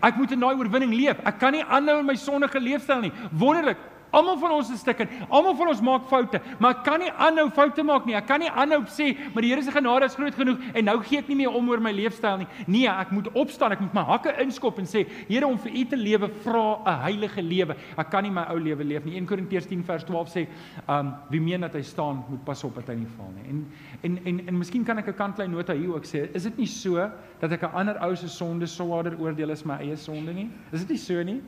Ek 0.00 0.16
moet 0.16 0.32
in 0.32 0.40
daai 0.40 0.56
oorwinning 0.56 0.94
leef. 0.96 1.18
Ek 1.28 1.38
kan 1.38 1.52
nie 1.52 1.64
aanhou 1.64 1.98
in 2.00 2.08
my 2.08 2.16
sondige 2.16 2.60
leefstyl 2.60 3.02
nie. 3.04 3.12
Wonderlik. 3.36 3.78
Almal 4.10 4.38
van 4.38 4.54
ons 4.56 4.70
is 4.70 4.80
stikken. 4.82 5.08
Almal 5.28 5.54
van 5.58 5.68
ons 5.68 5.80
maak 5.80 6.08
foute, 6.10 6.40
maar 6.58 6.76
ek 6.78 6.82
kan 6.86 7.02
nie 7.02 7.10
aanhou 7.10 7.46
foute 7.54 7.82
maak 7.86 8.06
nie. 8.08 8.16
Ek 8.18 8.26
kan 8.26 8.42
nie 8.42 8.50
aanhou 8.50 8.82
sê, 8.90 9.12
maar 9.34 9.44
die 9.44 9.50
Here 9.50 9.62
se 9.62 9.72
genade 9.74 10.06
is 10.06 10.14
groot 10.14 10.34
genoeg 10.34 10.58
en 10.74 10.84
nou 10.86 10.96
gee 11.02 11.18
ek 11.18 11.28
nie 11.30 11.38
meer 11.42 11.54
om 11.56 11.68
oor 11.70 11.82
my 11.82 11.92
leefstyl 11.94 12.42
nie. 12.42 12.48
Nee, 12.70 12.88
ek 12.90 13.10
moet 13.14 13.30
opstaan. 13.34 13.74
Ek 13.74 13.82
moet 13.84 13.94
my 13.94 14.04
hakke 14.08 14.34
inskop 14.42 14.78
en 14.82 14.88
sê, 14.90 15.04
Here, 15.28 15.46
om 15.46 15.58
vir 15.58 15.74
U 15.80 15.84
te 15.90 15.98
lewe, 15.98 16.30
vra 16.44 16.64
'n 16.86 17.00
heilige 17.06 17.42
lewe. 17.42 17.76
Ek 17.98 18.10
kan 18.10 18.22
nie 18.22 18.30
my 18.30 18.46
ou 18.50 18.58
lewe 18.58 18.84
leef 18.84 19.04
nie. 19.04 19.16
1 19.16 19.26
Korintiërs 19.26 19.66
10 19.66 19.84
vers 19.84 20.04
12 20.04 20.28
sê, 20.28 20.46
um 20.88 21.14
wie 21.30 21.40
meen 21.40 21.60
dat 21.60 21.74
hy 21.74 21.82
staan, 21.82 22.24
moet 22.28 22.44
pas 22.44 22.64
op 22.64 22.74
dat 22.74 22.88
hy 22.88 22.94
nie 22.94 23.10
val 23.16 23.30
nie. 23.34 23.48
En 23.48 23.66
en 24.02 24.18
en 24.26 24.48
en 24.48 24.58
miskien 24.58 24.84
kan 24.84 24.98
ek 24.98 25.08
'n 25.08 25.14
kantlyn 25.14 25.50
nota 25.50 25.72
hier 25.72 25.94
ook 25.94 26.04
sê, 26.04 26.28
is 26.34 26.42
dit 26.42 26.58
nie 26.58 26.66
so 26.66 27.10
dat 27.40 27.52
ek 27.52 27.62
'n 27.62 27.74
ander 27.74 27.96
ou 28.02 28.14
se 28.16 28.28
sonde 28.28 28.66
swaarder 28.66 29.16
oordeel 29.20 29.50
as 29.50 29.64
my 29.64 29.78
eie 29.80 29.96
sonde 29.96 30.32
nie? 30.32 30.50
Is 30.72 30.80
dit 30.80 30.90
nie 30.90 30.98
so 30.98 31.22
nie? 31.22 31.42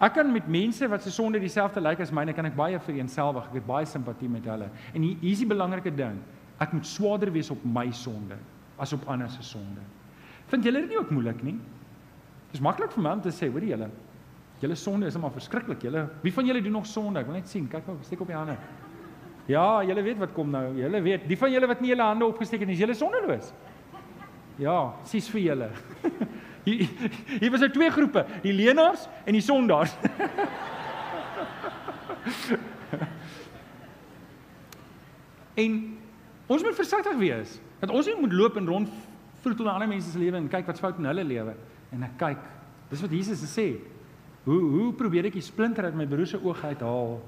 Ek 0.00 0.14
kan 0.16 0.30
met 0.32 0.46
mense 0.48 0.86
wat 0.88 1.02
se 1.04 1.10
sonde 1.12 1.40
dieselfde 1.42 1.80
lyk 1.84 2.00
as 2.00 2.12
myne, 2.16 2.32
kan 2.32 2.48
ek 2.48 2.56
baie 2.56 2.78
vereenselwig. 2.80 3.50
Ek 3.50 3.58
het 3.58 3.66
baie 3.68 3.88
simpatie 3.88 4.30
met 4.32 4.46
hulle. 4.48 4.70
En 4.96 5.04
hier 5.04 5.26
is 5.28 5.42
die 5.42 5.48
belangrike 5.48 5.92
ding. 5.92 6.16
Ek 6.60 6.72
moet 6.72 6.88
swaarder 6.88 7.32
wees 7.34 7.50
op 7.52 7.60
my 7.64 7.90
sonde 7.92 8.38
as 8.80 8.94
op 8.96 9.04
ander 9.12 9.28
se 9.28 9.44
sonde. 9.44 9.82
Vind 10.48 10.64
julle 10.64 10.80
dit 10.80 10.94
nie 10.94 10.98
ook 10.98 11.12
moeilik 11.12 11.42
nie? 11.44 11.58
Dis 12.50 12.62
maklik 12.64 12.94
vir 12.94 13.04
my 13.04 13.12
om 13.18 13.20
te 13.22 13.32
sê, 13.34 13.50
hoor 13.52 13.64
julle, 13.64 13.90
julle 14.62 14.76
sonde 14.76 15.08
is 15.08 15.18
maar 15.20 15.34
verskriklik. 15.36 15.84
Julle, 15.84 16.06
wie 16.24 16.32
van 16.32 16.48
julle 16.48 16.62
doen 16.64 16.78
nog 16.80 16.88
sonde? 16.88 17.20
Ek 17.20 17.28
wil 17.28 17.36
net 17.36 17.52
sien. 17.52 17.68
Kyk 17.70 17.84
gou, 17.84 17.98
steek 18.06 18.24
op 18.24 18.32
die 18.32 18.38
hande. 18.38 18.56
Ja, 19.50 19.82
julle 19.84 20.02
weet 20.06 20.20
wat 20.20 20.32
kom 20.32 20.48
nou. 20.52 20.64
Julle 20.78 21.00
weet, 21.04 21.28
die 21.28 21.38
van 21.38 21.52
julle 21.52 21.68
wat 21.68 21.84
nie 21.84 21.92
julle 21.92 22.08
hande 22.08 22.24
opgesteek 22.24 22.64
het 22.64 22.70
nie, 22.70 22.78
is 22.78 22.82
julle 22.86 22.96
sondeloos. 22.96 23.52
Ja, 24.60 24.78
sies 25.08 25.28
vir 25.32 25.44
julle. 25.44 25.70
Hier 26.64 26.88
hier 27.40 27.50
was 27.50 27.60
nou 27.64 27.70
twee 27.72 27.90
groepe, 27.90 28.26
die 28.44 28.52
leenaars 28.52 29.08
en 29.24 29.32
die 29.36 29.44
sondaars. 29.44 29.94
en 35.60 35.72
ons 36.50 36.62
moet 36.62 36.76
versigtig 36.76 37.16
wees 37.20 37.60
dat 37.80 37.90
ons 37.94 38.06
nie 38.06 38.20
moet 38.20 38.36
loop 38.36 38.56
en 38.60 38.68
rond 38.68 38.88
vroetel 39.40 39.64
na 39.64 39.72
ander 39.78 39.88
mense 39.88 40.10
se 40.12 40.20
lewe 40.20 40.36
en 40.36 40.48
kyk 40.52 40.68
wat 40.68 40.82
fout 40.82 40.98
in 41.00 41.08
hulle 41.08 41.24
lewe 41.24 41.54
en 41.94 42.00
ek 42.06 42.14
kyk. 42.20 42.42
Dis 42.90 43.02
wat 43.04 43.14
Jesus 43.14 43.40
sê. 43.48 43.68
Hoe 44.44 44.60
hoe 44.74 44.88
probeer 44.96 45.24
ek 45.28 45.36
die 45.38 45.44
splinter 45.44 45.84
uit 45.88 45.96
my 45.96 46.06
broer 46.08 46.28
se 46.28 46.38
oog 46.40 46.60
uithaal? 46.64 47.20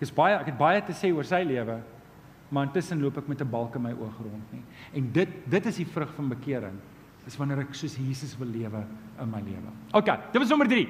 Dis 0.00 0.12
baie 0.14 0.38
ek 0.38 0.48
het 0.52 0.58
baie 0.60 0.80
te 0.84 0.94
sê 0.96 1.08
oor 1.12 1.26
sy 1.28 1.42
lewe, 1.44 1.76
maar 2.50 2.66
intussen 2.68 3.02
loop 3.02 3.18
ek 3.20 3.28
met 3.28 3.40
'n 3.42 3.50
balk 3.50 3.76
in 3.76 3.82
my 3.82 3.92
oog 3.92 4.16
rond 4.18 4.52
nie. 4.52 4.64
En 4.94 5.12
dit 5.12 5.28
dit 5.46 5.66
is 5.66 5.76
die 5.76 5.86
vrug 5.86 6.14
van 6.16 6.28
bekering 6.28 6.78
is 7.26 7.36
wanneer 7.36 7.64
ek 7.64 7.74
soos 7.76 7.96
Jesus 8.00 8.36
wil 8.38 8.48
lewe 8.48 8.84
in 9.20 9.30
my 9.30 9.42
lewe. 9.44 9.74
OK, 9.92 10.12
dit 10.32 10.40
was 10.40 10.48
nommer 10.48 10.68
3. 10.68 10.86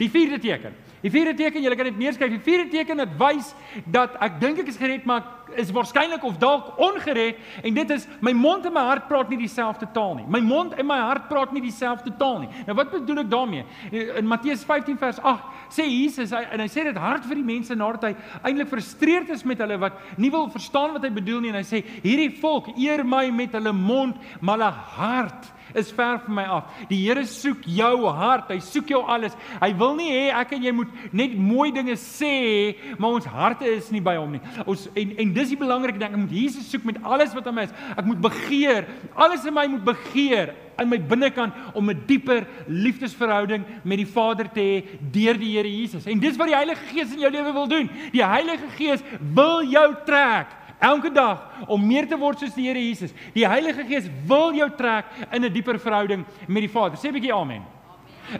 Die 0.00 0.08
vierde 0.08 0.38
teken. 0.40 0.72
Die 1.00 1.10
vierde 1.12 1.34
teken, 1.36 1.60
julle 1.60 1.76
kan 1.76 1.88
dit 1.90 1.98
neerskryf. 2.00 2.32
Die 2.32 2.44
vierde 2.44 2.70
teken 2.72 3.02
dit 3.02 3.12
wys 3.20 3.52
dat 3.92 4.16
ek 4.24 4.38
dink 4.40 4.62
ek 4.62 4.70
is 4.72 4.80
gered, 4.80 5.04
maar 5.08 5.26
is 5.58 5.72
waarskynlik 5.74 6.22
of 6.24 6.36
dalk 6.38 6.78
ongered 6.80 7.38
en 7.66 7.74
dit 7.74 7.90
is 7.90 8.06
my 8.22 8.32
mond 8.36 8.66
en 8.68 8.74
my 8.74 8.84
hart 8.86 9.08
praat 9.08 9.32
nie 9.32 9.40
dieselfde 9.40 9.88
taal 9.94 10.14
nie. 10.20 10.26
My 10.30 10.40
mond 10.44 10.76
en 10.78 10.86
my 10.86 10.98
hart 11.02 11.26
praat 11.28 11.52
nie 11.52 11.62
dieselfde 11.64 12.12
taal 12.20 12.44
nie. 12.44 12.50
Nou 12.68 12.76
wat 12.78 12.92
bedoel 12.94 13.24
ek 13.24 13.30
daarmee? 13.32 13.64
In 13.90 14.28
Matteus 14.30 14.64
15 14.68 14.98
vers 15.00 15.18
8 15.18 15.74
sê 15.74 15.86
Jesus 15.88 16.34
hy, 16.34 16.44
en 16.54 16.62
hy 16.62 16.68
sê 16.70 16.84
dit 16.86 17.00
hard 17.02 17.26
vir 17.26 17.40
die 17.40 17.46
mense 17.50 17.76
nadat 17.76 18.10
hy 18.10 18.12
eintlik 18.50 18.70
frustreerd 18.70 19.32
is 19.34 19.44
met 19.48 19.60
hulle 19.64 19.78
wat 19.82 19.98
nie 20.20 20.32
wil 20.32 20.48
verstaan 20.52 20.94
wat 20.96 21.06
hy 21.06 21.12
bedoel 21.18 21.42
nie 21.44 21.54
en 21.54 21.60
hy 21.60 21.66
sê 21.66 21.82
hierdie 22.04 22.30
volk 22.40 22.70
eer 22.76 23.02
my 23.02 23.26
met 23.34 23.58
hulle 23.58 23.74
mond, 23.76 24.20
maar 24.40 24.60
hulle 24.60 24.72
hart 24.96 25.56
is 25.74 25.92
ver 25.92 26.18
van 26.24 26.34
my 26.34 26.44
af. 26.44 26.70
Die 26.90 27.00
Here 27.04 27.24
soek 27.26 27.64
jou 27.64 28.06
hart. 28.06 28.50
Hy 28.50 28.60
soek 28.64 28.90
jou 28.92 29.02
alles. 29.06 29.36
Hy 29.60 29.72
wil 29.80 29.94
nie 29.98 30.10
hê 30.12 30.24
ek 30.40 30.56
en 30.56 30.64
jy 30.66 30.72
moet 30.76 31.12
net 31.16 31.36
mooi 31.36 31.70
dinge 31.74 31.96
sê, 32.00 32.76
maar 32.98 33.18
ons 33.18 33.28
harte 33.30 33.68
is 33.68 33.90
nie 33.94 34.02
by 34.04 34.16
hom 34.18 34.36
nie. 34.36 34.42
Ons 34.66 34.88
en 34.94 35.14
en 35.20 35.34
dis 35.36 35.52
die 35.54 35.60
belangrike 35.60 36.00
ding. 36.00 36.14
Ek 36.14 36.24
moet 36.24 36.34
Jesus 36.40 36.70
soek 36.70 36.86
met 36.88 37.00
alles 37.04 37.34
wat 37.36 37.46
in 37.50 37.56
my 37.56 37.68
is. 37.68 37.76
Ek 37.96 38.08
moet 38.08 38.20
begeer. 38.24 38.88
Alles 39.14 39.46
in 39.46 39.56
my 39.56 39.66
moet 39.70 39.86
begeer 39.86 40.54
in 40.80 40.88
my 40.88 40.98
binnekant 40.98 41.52
om 41.74 41.90
'n 41.90 42.02
dieper 42.06 42.46
liefdesverhouding 42.66 43.64
met 43.84 43.98
die 43.98 44.06
Vader 44.06 44.48
te 44.48 44.60
hê 44.60 44.84
deur 45.12 45.36
die 45.38 45.56
Here 45.56 45.68
Jesus. 45.68 46.06
En 46.06 46.18
dis 46.18 46.36
wat 46.36 46.46
die 46.46 46.56
Heilige 46.56 46.84
Gees 46.92 47.12
in 47.12 47.20
jou 47.20 47.30
lewe 47.30 47.52
wil 47.52 47.68
doen. 47.68 47.90
Die 48.12 48.24
Heilige 48.24 48.68
Gees 48.76 49.02
wil 49.34 49.62
jou 49.64 49.94
trek 50.06 50.46
elke 50.80 51.10
dag 51.12 51.66
om 51.68 51.86
meer 51.86 52.08
te 52.08 52.16
word 52.18 52.38
soos 52.38 52.54
die 52.54 52.66
Here 52.68 52.80
Jesus. 52.80 53.12
Die 53.34 53.46
Heilige 53.46 53.84
Gees 53.84 54.08
wil 54.26 54.54
jou 54.56 54.70
trek 54.76 55.06
in 55.32 55.44
'n 55.44 55.52
dieper 55.52 55.78
verhouding 55.78 56.24
met 56.48 56.62
die 56.62 56.68
Vader. 56.68 56.96
Sê 56.96 57.08
'n 57.08 57.12
bietjie 57.12 57.34
amen. 57.34 57.62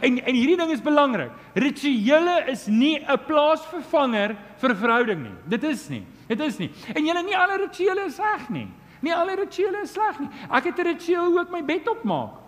En 0.01 0.19
en 0.23 0.35
hierdie 0.35 0.57
ding 0.57 0.71
is 0.71 0.81
belangrik. 0.81 1.31
Rituele 1.53 2.45
is 2.47 2.67
nie 2.67 2.99
'n 2.99 3.19
plaasvervanger 3.27 4.35
vir 4.57 4.75
verhouding 4.75 5.23
nie. 5.23 5.35
Dit 5.47 5.63
is 5.63 5.89
nie. 5.89 6.05
Dit 6.27 6.39
is 6.39 6.57
nie. 6.57 6.71
En 6.95 7.05
julle 7.05 7.23
nie 7.23 7.37
alle 7.37 7.57
rituele 7.57 8.05
is 8.05 8.17
reg 8.17 8.49
nie. 8.49 8.67
Nie 9.01 9.13
alle 9.13 9.35
rituele 9.35 9.81
is 9.83 9.91
sleg 9.91 10.19
nie. 10.19 10.29
Ek 10.49 10.63
het 10.63 10.79
'n 10.79 10.85
ritueel 10.85 11.31
hoe 11.31 11.41
ek 11.41 11.51
my 11.51 11.63
bed 11.63 11.87
opmaak. 11.87 12.40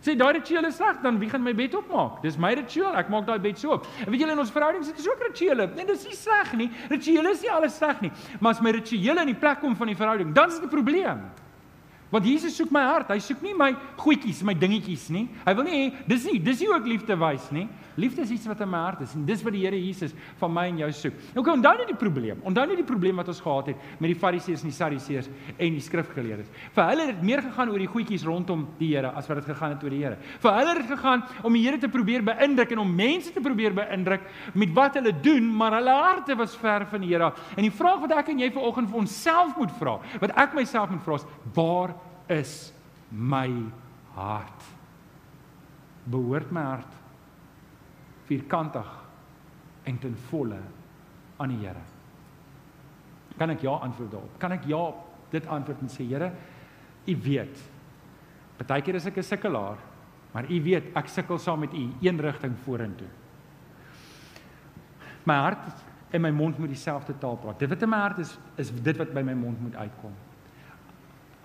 Sê 0.00 0.14
daai 0.16 0.32
ritueel 0.38 0.64
is 0.64 0.78
sleg, 0.80 1.02
dan 1.02 1.18
wie 1.20 1.28
gaan 1.28 1.42
my 1.44 1.52
bed 1.52 1.74
opmaak? 1.76 2.22
Dis 2.24 2.38
my 2.40 2.54
ritueel. 2.56 2.94
Ek 2.96 3.10
maak 3.12 3.26
daai 3.28 3.38
bed 3.38 3.58
so 3.60 3.74
op. 3.76 3.84
En 4.06 4.08
weet 4.08 4.22
julle 4.22 4.32
in 4.32 4.40
ons 4.40 4.52
verhoudings 4.54 4.88
het 4.88 4.96
ons 4.96 5.10
ook 5.12 5.26
rituele. 5.28 5.68
Nee, 5.76 5.84
dis 5.84 6.06
nie 6.08 6.16
sleg 6.16 6.54
nie. 6.56 6.70
Rituele 6.88 7.34
is 7.36 7.44
nie 7.44 7.52
alles 7.52 7.76
sleg 7.76 8.00
nie. 8.00 8.12
Maar 8.40 8.56
as 8.56 8.62
my 8.64 8.72
rituele 8.78 9.20
in 9.20 9.34
die 9.34 9.40
plek 9.42 9.60
kom 9.60 9.76
van 9.76 9.92
die 9.92 9.98
verhouding, 9.98 10.32
dan 10.32 10.48
is 10.48 10.56
dit 10.56 10.64
'n 10.64 10.72
probleem. 10.72 11.20
Want 12.10 12.26
Jesus 12.26 12.56
soek 12.58 12.72
my 12.74 12.82
hart. 12.82 13.12
Hy 13.14 13.20
soek 13.22 13.42
nie 13.44 13.52
my 13.54 13.70
goedjies, 14.00 14.42
my 14.46 14.54
dingetjies 14.58 15.06
nie. 15.14 15.28
Hy 15.44 15.54
wil 15.54 15.66
nie 15.68 15.76
hê 15.76 15.84
dis 16.10 16.24
nie, 16.26 16.40
dis 16.42 16.64
nie 16.64 16.70
ook 16.72 16.88
liefde 16.90 17.14
wys 17.18 17.46
nie. 17.54 17.68
Liefde 18.00 18.24
is 18.24 18.32
iets 18.34 18.48
wat 18.48 18.60
in 18.64 18.70
my 18.70 18.80
hart 18.84 19.02
is 19.04 19.12
en 19.14 19.24
dis 19.26 19.42
wat 19.44 19.54
die 19.54 19.62
Here 19.64 19.78
Jesus 19.78 20.14
van 20.40 20.52
my 20.54 20.64
en 20.70 20.78
jou 20.80 20.88
soek. 20.96 21.18
Nou 21.36 21.44
kom 21.44 21.58
onthou 21.58 21.72
net 21.78 21.90
die 21.90 21.98
probleem. 21.98 22.40
Onthou 22.46 22.64
net 22.70 22.80
die 22.80 22.86
probleem 22.86 23.20
wat 23.20 23.30
ons 23.30 23.42
gehad 23.44 23.70
het 23.72 23.84
met 24.00 24.12
die 24.12 24.18
Fariseërs 24.18 24.64
en 24.64 24.70
die 24.70 24.76
Sadduseërs 24.76 25.28
en 25.52 25.76
die 25.76 25.84
skrifgeleerdes. 25.84 26.50
Vir 26.74 26.90
hulle 26.90 27.06
het 27.06 27.18
dit 27.18 27.26
meer 27.28 27.44
gegaan 27.44 27.70
oor 27.70 27.82
die 27.82 27.90
goedjies 27.90 28.26
rondom 28.26 28.66
die 28.80 28.90
Here 28.94 29.12
as 29.14 29.28
wat 29.30 29.42
dit 29.42 29.50
gegaan 29.52 29.74
het 29.76 29.84
oor 29.86 29.94
die 29.94 30.02
Here. 30.02 30.18
Vir 30.42 30.56
hulle 30.58 30.74
het 30.74 30.82
dit 30.82 30.92
gegaan 30.94 31.24
om 31.46 31.58
die 31.58 31.64
Here 31.66 31.82
te 31.82 31.92
probeer 31.92 32.26
beïndruk 32.26 32.74
en 32.74 32.82
om 32.86 32.94
mense 33.02 33.34
te 33.34 33.44
probeer 33.44 33.76
beïndruk 33.76 34.26
met 34.58 34.74
wat 34.74 34.98
hulle 34.98 35.14
doen, 35.22 35.50
maar 35.60 35.78
hulle 35.78 35.94
harte 35.94 36.38
was 36.38 36.56
ver 36.58 36.86
van 36.90 37.04
die 37.04 37.12
Here. 37.12 37.32
En 37.56 37.66
die 37.66 37.74
vraag 37.74 38.02
wat 38.06 38.16
ek 38.18 38.32
en 38.32 38.42
jy 38.42 38.50
vanoggend 38.54 38.90
vir 38.90 39.02
onsself 39.04 39.54
moet 39.60 39.74
vra, 39.78 39.98
wat 40.22 40.34
ek 40.40 40.56
myself 40.58 40.90
moet 40.90 41.04
vra 41.04 41.20
is: 41.20 41.28
Waar 41.54 41.94
is 42.30 42.72
my 43.10 43.50
hart? 44.14 44.66
Behoort 46.10 46.50
my 46.54 46.62
hart 46.62 46.96
vierkantig 48.30 48.86
en 49.90 49.98
ten 49.98 50.14
volle 50.30 50.60
aan 51.42 51.52
die 51.52 51.60
Here. 51.64 51.82
Kan 53.38 53.50
ek 53.54 53.64
ja 53.66 53.74
antwoord 53.82 54.12
daarop? 54.12 54.38
Kan 54.38 54.54
ek 54.54 54.68
ja 54.70 54.82
dit 55.32 55.46
antwoord 55.46 55.82
en 55.82 55.92
sê 55.92 56.06
Here, 56.06 56.30
U 57.08 57.16
weet. 57.24 57.62
Partykeer 58.60 58.98
is 59.00 59.06
ek 59.06 59.16
'n 59.18 59.22
sukkelaar, 59.22 59.78
maar 60.32 60.44
U 60.44 60.62
weet 60.62 60.94
ek 60.94 61.08
sukkel 61.08 61.38
saam 61.38 61.60
met 61.60 61.74
U 61.74 61.90
een 62.00 62.20
rigting 62.20 62.56
vorentoe. 62.64 63.08
My 65.24 65.34
hart 65.34 65.84
en 66.10 66.22
my 66.22 66.30
mond 66.30 66.58
moet 66.58 66.68
dieselfde 66.68 67.18
taal 67.18 67.36
praat. 67.36 67.58
Dit 67.58 67.68
wat 67.68 67.82
in 67.82 67.88
my 67.88 67.96
hart 67.96 68.18
is, 68.18 68.38
is 68.56 68.70
dit 68.70 68.96
wat 68.96 69.12
by 69.14 69.22
my 69.22 69.34
mond 69.34 69.60
moet 69.60 69.74
uitkom. 69.74 70.12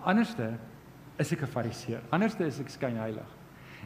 Anderste 0.04 0.58
is 1.18 1.32
ek 1.32 1.42
'n 1.42 1.48
fariseer. 1.48 2.02
Anderste 2.12 2.46
is 2.46 2.60
ek 2.60 2.70
skynheilig 2.70 3.28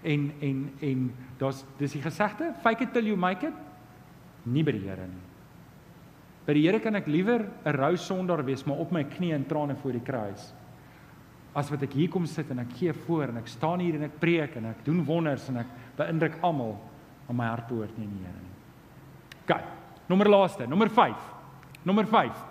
en 0.04 0.32
en 0.42 0.70
en 0.82 1.10
daar's 1.40 1.64
dis 1.80 1.94
die 1.98 2.02
gesegde 2.02 2.54
fake 2.64 2.84
it 2.84 2.94
till 2.94 3.06
you 3.06 3.18
make 3.18 3.48
it 3.48 3.54
nie 4.46 4.64
by 4.64 4.72
die 4.72 4.86
Here 4.86 5.08
nie. 5.08 5.26
By 6.46 6.54
die 6.54 6.64
Here 6.66 6.80
kan 6.80 6.96
ek 6.96 7.08
liewer 7.08 7.46
'n 7.66 7.74
rou 7.74 7.96
sondaar 7.98 8.46
wees 8.46 8.66
maar 8.66 8.78
op 8.80 8.92
my 8.92 9.04
knieë 9.04 9.36
en 9.36 9.46
trane 9.46 9.76
voor 9.76 9.92
die 9.92 10.06
kruis 10.06 10.54
as 11.56 11.70
wat 11.72 11.84
ek 11.84 11.94
hier 11.94 12.10
kom 12.10 12.26
sit 12.26 12.50
en 12.52 12.60
ek 12.60 12.74
gee 12.78 12.94
voor 12.94 13.30
en 13.30 13.38
ek 13.38 13.48
staan 13.48 13.80
hier 13.80 13.96
en 13.96 14.04
ek 14.04 14.20
preek 14.20 14.56
en 14.56 14.66
ek 14.66 14.86
doen 14.86 15.04
wonders 15.06 15.50
en 15.50 15.58
ek 15.58 15.68
beïndruk 15.98 16.38
almal 16.42 16.80
maar 17.28 17.36
my 17.36 17.46
hart 17.46 17.68
behoort 17.68 17.98
nie 17.98 18.06
aan 18.06 18.18
die 18.18 18.26
Here 18.26 18.42
nie. 18.42 18.56
OK. 19.44 19.64
Nommer 20.10 20.30
laaste, 20.30 20.68
nommer 20.68 20.90
5. 20.90 21.16
Nommer 21.86 22.06
5. 22.06 22.46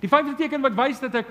Die 0.00 0.08
vyfde 0.08 0.34
teken 0.36 0.62
wat 0.62 0.76
wys 0.76 1.00
dat 1.00 1.14
ek 1.14 1.30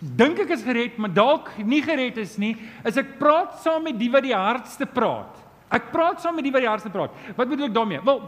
dink 0.00 0.38
ek 0.44 0.54
is 0.54 0.62
gered, 0.62 0.98
maar 0.98 1.10
dalk 1.14 1.50
nie 1.66 1.82
gered 1.82 2.18
is 2.22 2.36
nie, 2.38 2.54
is 2.86 2.98
ek 3.00 3.16
praat 3.18 3.58
saam 3.64 3.82
met 3.88 3.98
die 3.98 4.10
wat 4.12 4.26
die 4.26 4.36
hardste 4.36 4.86
praat. 4.86 5.34
Ek 5.68 5.90
praat 5.92 6.22
saam 6.22 6.34
met 6.38 6.46
die 6.46 6.52
wat 6.52 6.64
die 6.64 6.68
hardste 6.68 6.90
praat. 6.92 7.12
Wat 7.36 7.48
bedoel 7.48 7.68
ek 7.68 7.74
daarmee? 7.74 8.00
Wel, 8.04 8.22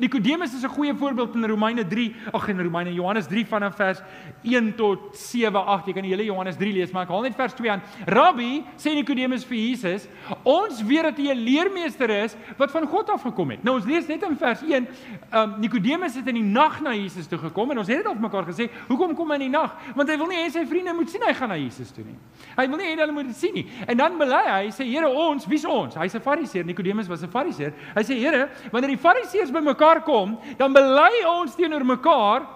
Nikodemus 0.00 0.54
is 0.54 0.64
'n 0.64 0.72
goeie 0.72 0.94
voorbeeld 0.94 1.34
in 1.34 1.44
Romeine 1.44 1.86
3, 1.86 2.14
ag 2.32 2.48
in 2.48 2.60
Romeine 2.60 2.92
Johannes 2.92 3.26
3 3.26 3.46
vanaf 3.46 3.76
vers 3.76 4.00
1 4.42 4.74
tot 4.76 4.98
7, 5.12 5.64
8. 5.66 5.86
Jy 5.86 5.92
kan 5.92 6.02
die 6.02 6.10
hele 6.10 6.24
Johannes 6.24 6.56
3 6.56 6.72
lees, 6.72 6.90
maar 6.90 7.02
ek 7.02 7.08
haal 7.08 7.22
net 7.22 7.34
vers 7.34 7.54
2 7.54 7.70
aan. 7.70 7.82
Rabbi, 8.06 8.64
sê 8.76 8.94
Nikodemus 8.94 9.44
vir 9.44 9.56
Jesus, 9.56 10.08
ons 10.42 10.82
weet 10.82 11.02
dat 11.02 11.16
hy 11.16 11.28
'n 11.30 11.44
leermeester 11.44 12.10
is 12.10 12.36
wat 12.56 12.70
van 12.70 12.86
God 12.86 13.10
af 13.10 13.22
gekom 13.22 13.50
het. 13.50 13.64
Nou 13.64 13.76
ons 13.76 13.84
lees 13.84 14.06
net 14.06 14.22
in 14.22 14.36
vers 14.36 14.62
1, 14.62 14.88
um, 15.32 15.54
Nikodemus 15.60 16.14
het 16.14 16.26
in 16.28 16.34
die 16.34 16.42
nag 16.42 16.80
na 16.80 16.94
Jesus 16.94 17.26
toe 17.26 17.38
gekom 17.38 17.70
en 17.70 17.78
ons 17.78 17.88
het 17.88 17.96
dit 17.96 18.06
al 18.06 18.14
mekaar 18.14 18.44
gesê, 18.44 18.70
hoekom 18.88 19.14
kom 19.14 19.28
hy 19.28 19.34
in 19.34 19.52
die 19.52 19.58
nag? 19.58 19.76
Want 19.94 20.08
hy 20.08 20.16
wil 20.16 20.26
nie 20.26 20.36
hê 20.36 20.50
sy 20.50 20.64
vriende 20.66 20.94
moet 20.94 21.10
sien 21.10 21.22
hy 21.22 21.34
gaan 21.34 21.48
na 21.48 21.56
Jesus 21.56 21.90
toe 21.92 22.04
nie. 22.04 22.16
Hy 22.56 22.66
wil 22.68 22.78
nie 22.78 22.86
hê 22.86 22.96
hulle 22.98 23.12
moet 23.12 23.26
dit 23.26 23.36
sien 23.36 23.54
nie. 23.54 23.66
En 23.86 23.96
dan 23.96 24.18
bely 24.18 24.42
hy, 24.46 24.64
hy 24.64 24.70
sê 24.70 24.88
Here, 24.90 25.08
ons, 25.08 25.46
wie's 25.46 25.64
ons? 25.64 25.94
Hy's 25.94 26.14
'n 26.14 26.20
Fariseer. 26.20 26.69
Nikodemus 26.70 27.08
was 27.10 27.22
'n 27.22 27.30
Fariseer. 27.30 27.72
Hy 27.94 28.02
sê: 28.02 28.14
"Here, 28.18 28.48
wanneer 28.70 28.94
die 28.94 29.04
Fariseërs 29.04 29.52
bymekaar 29.52 30.02
kom, 30.02 30.38
dan 30.56 30.72
bely 30.72 31.24
ons 31.26 31.54
teenoor 31.54 31.84
mekaar 31.84 32.46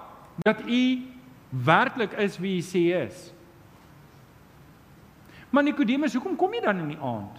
dat 0.42 0.61
u 0.66 1.03
werklik 1.50 2.12
is 2.18 2.38
wie 2.38 2.59
u 2.59 2.62
sê 2.62 3.07
is." 3.07 3.33
Maar 5.50 5.62
Nikodemus, 5.62 6.14
hoekom 6.14 6.37
kom 6.37 6.53
jy 6.53 6.61
dan 6.61 6.79
in 6.79 6.88
die 6.88 6.98
aand? 6.98 7.38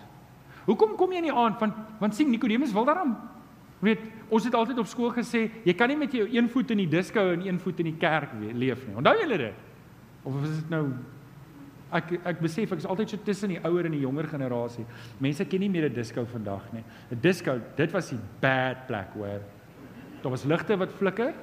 Hoekom 0.66 0.96
kom 0.96 1.12
jy 1.12 1.18
in 1.18 1.30
die 1.30 1.34
aand? 1.34 1.60
Want 1.60 1.74
want 2.00 2.16
sien 2.16 2.30
Nikodemus 2.30 2.72
wil 2.74 2.86
daarom 2.86 3.18
weet, 3.84 4.00
ons 4.30 4.46
het 4.48 4.56
altyd 4.56 4.80
op 4.82 4.88
skool 4.88 5.12
gesê, 5.14 5.50
jy 5.66 5.74
kan 5.78 5.92
nie 5.92 6.00
met 6.00 6.14
jou 6.16 6.26
een 6.26 6.48
voet 6.50 6.72
in 6.72 6.78
die 6.78 6.90
disko 6.90 7.28
en 7.34 7.44
een 7.46 7.60
voet 7.62 7.80
in 7.84 7.92
die 7.92 8.00
kerk 8.00 8.32
leef 8.54 8.86
nie. 8.88 8.96
Onthou 8.96 9.14
julle 9.20 9.38
dit? 9.38 9.54
Of 10.24 10.40
is 10.44 10.56
dit 10.62 10.72
nou 10.74 10.88
ek 11.96 12.12
ek 12.26 12.42
besef 12.44 12.72
ek 12.72 12.82
is 12.84 12.88
altyd 12.90 13.10
so 13.10 13.18
tussen 13.26 13.54
die 13.56 13.60
ouer 13.64 13.86
en 13.86 13.96
die 13.96 14.04
jonger 14.04 14.28
generasie. 14.28 14.86
Mense 15.24 15.46
ken 15.46 15.60
nie 15.60 15.70
meer 15.70 15.90
'n 15.90 15.94
disco 15.94 16.26
vandag 16.26 16.72
nie. 16.74 16.84
'n 17.12 17.20
Disco, 17.22 17.60
dit 17.76 17.92
was 17.92 18.10
die 18.10 18.20
bad 18.42 18.88
plek 18.88 19.14
hoor. 19.14 19.42
Daar 20.22 20.32
was 20.32 20.44
ligte 20.44 20.78
wat 20.78 20.92
flikker. 20.92 21.34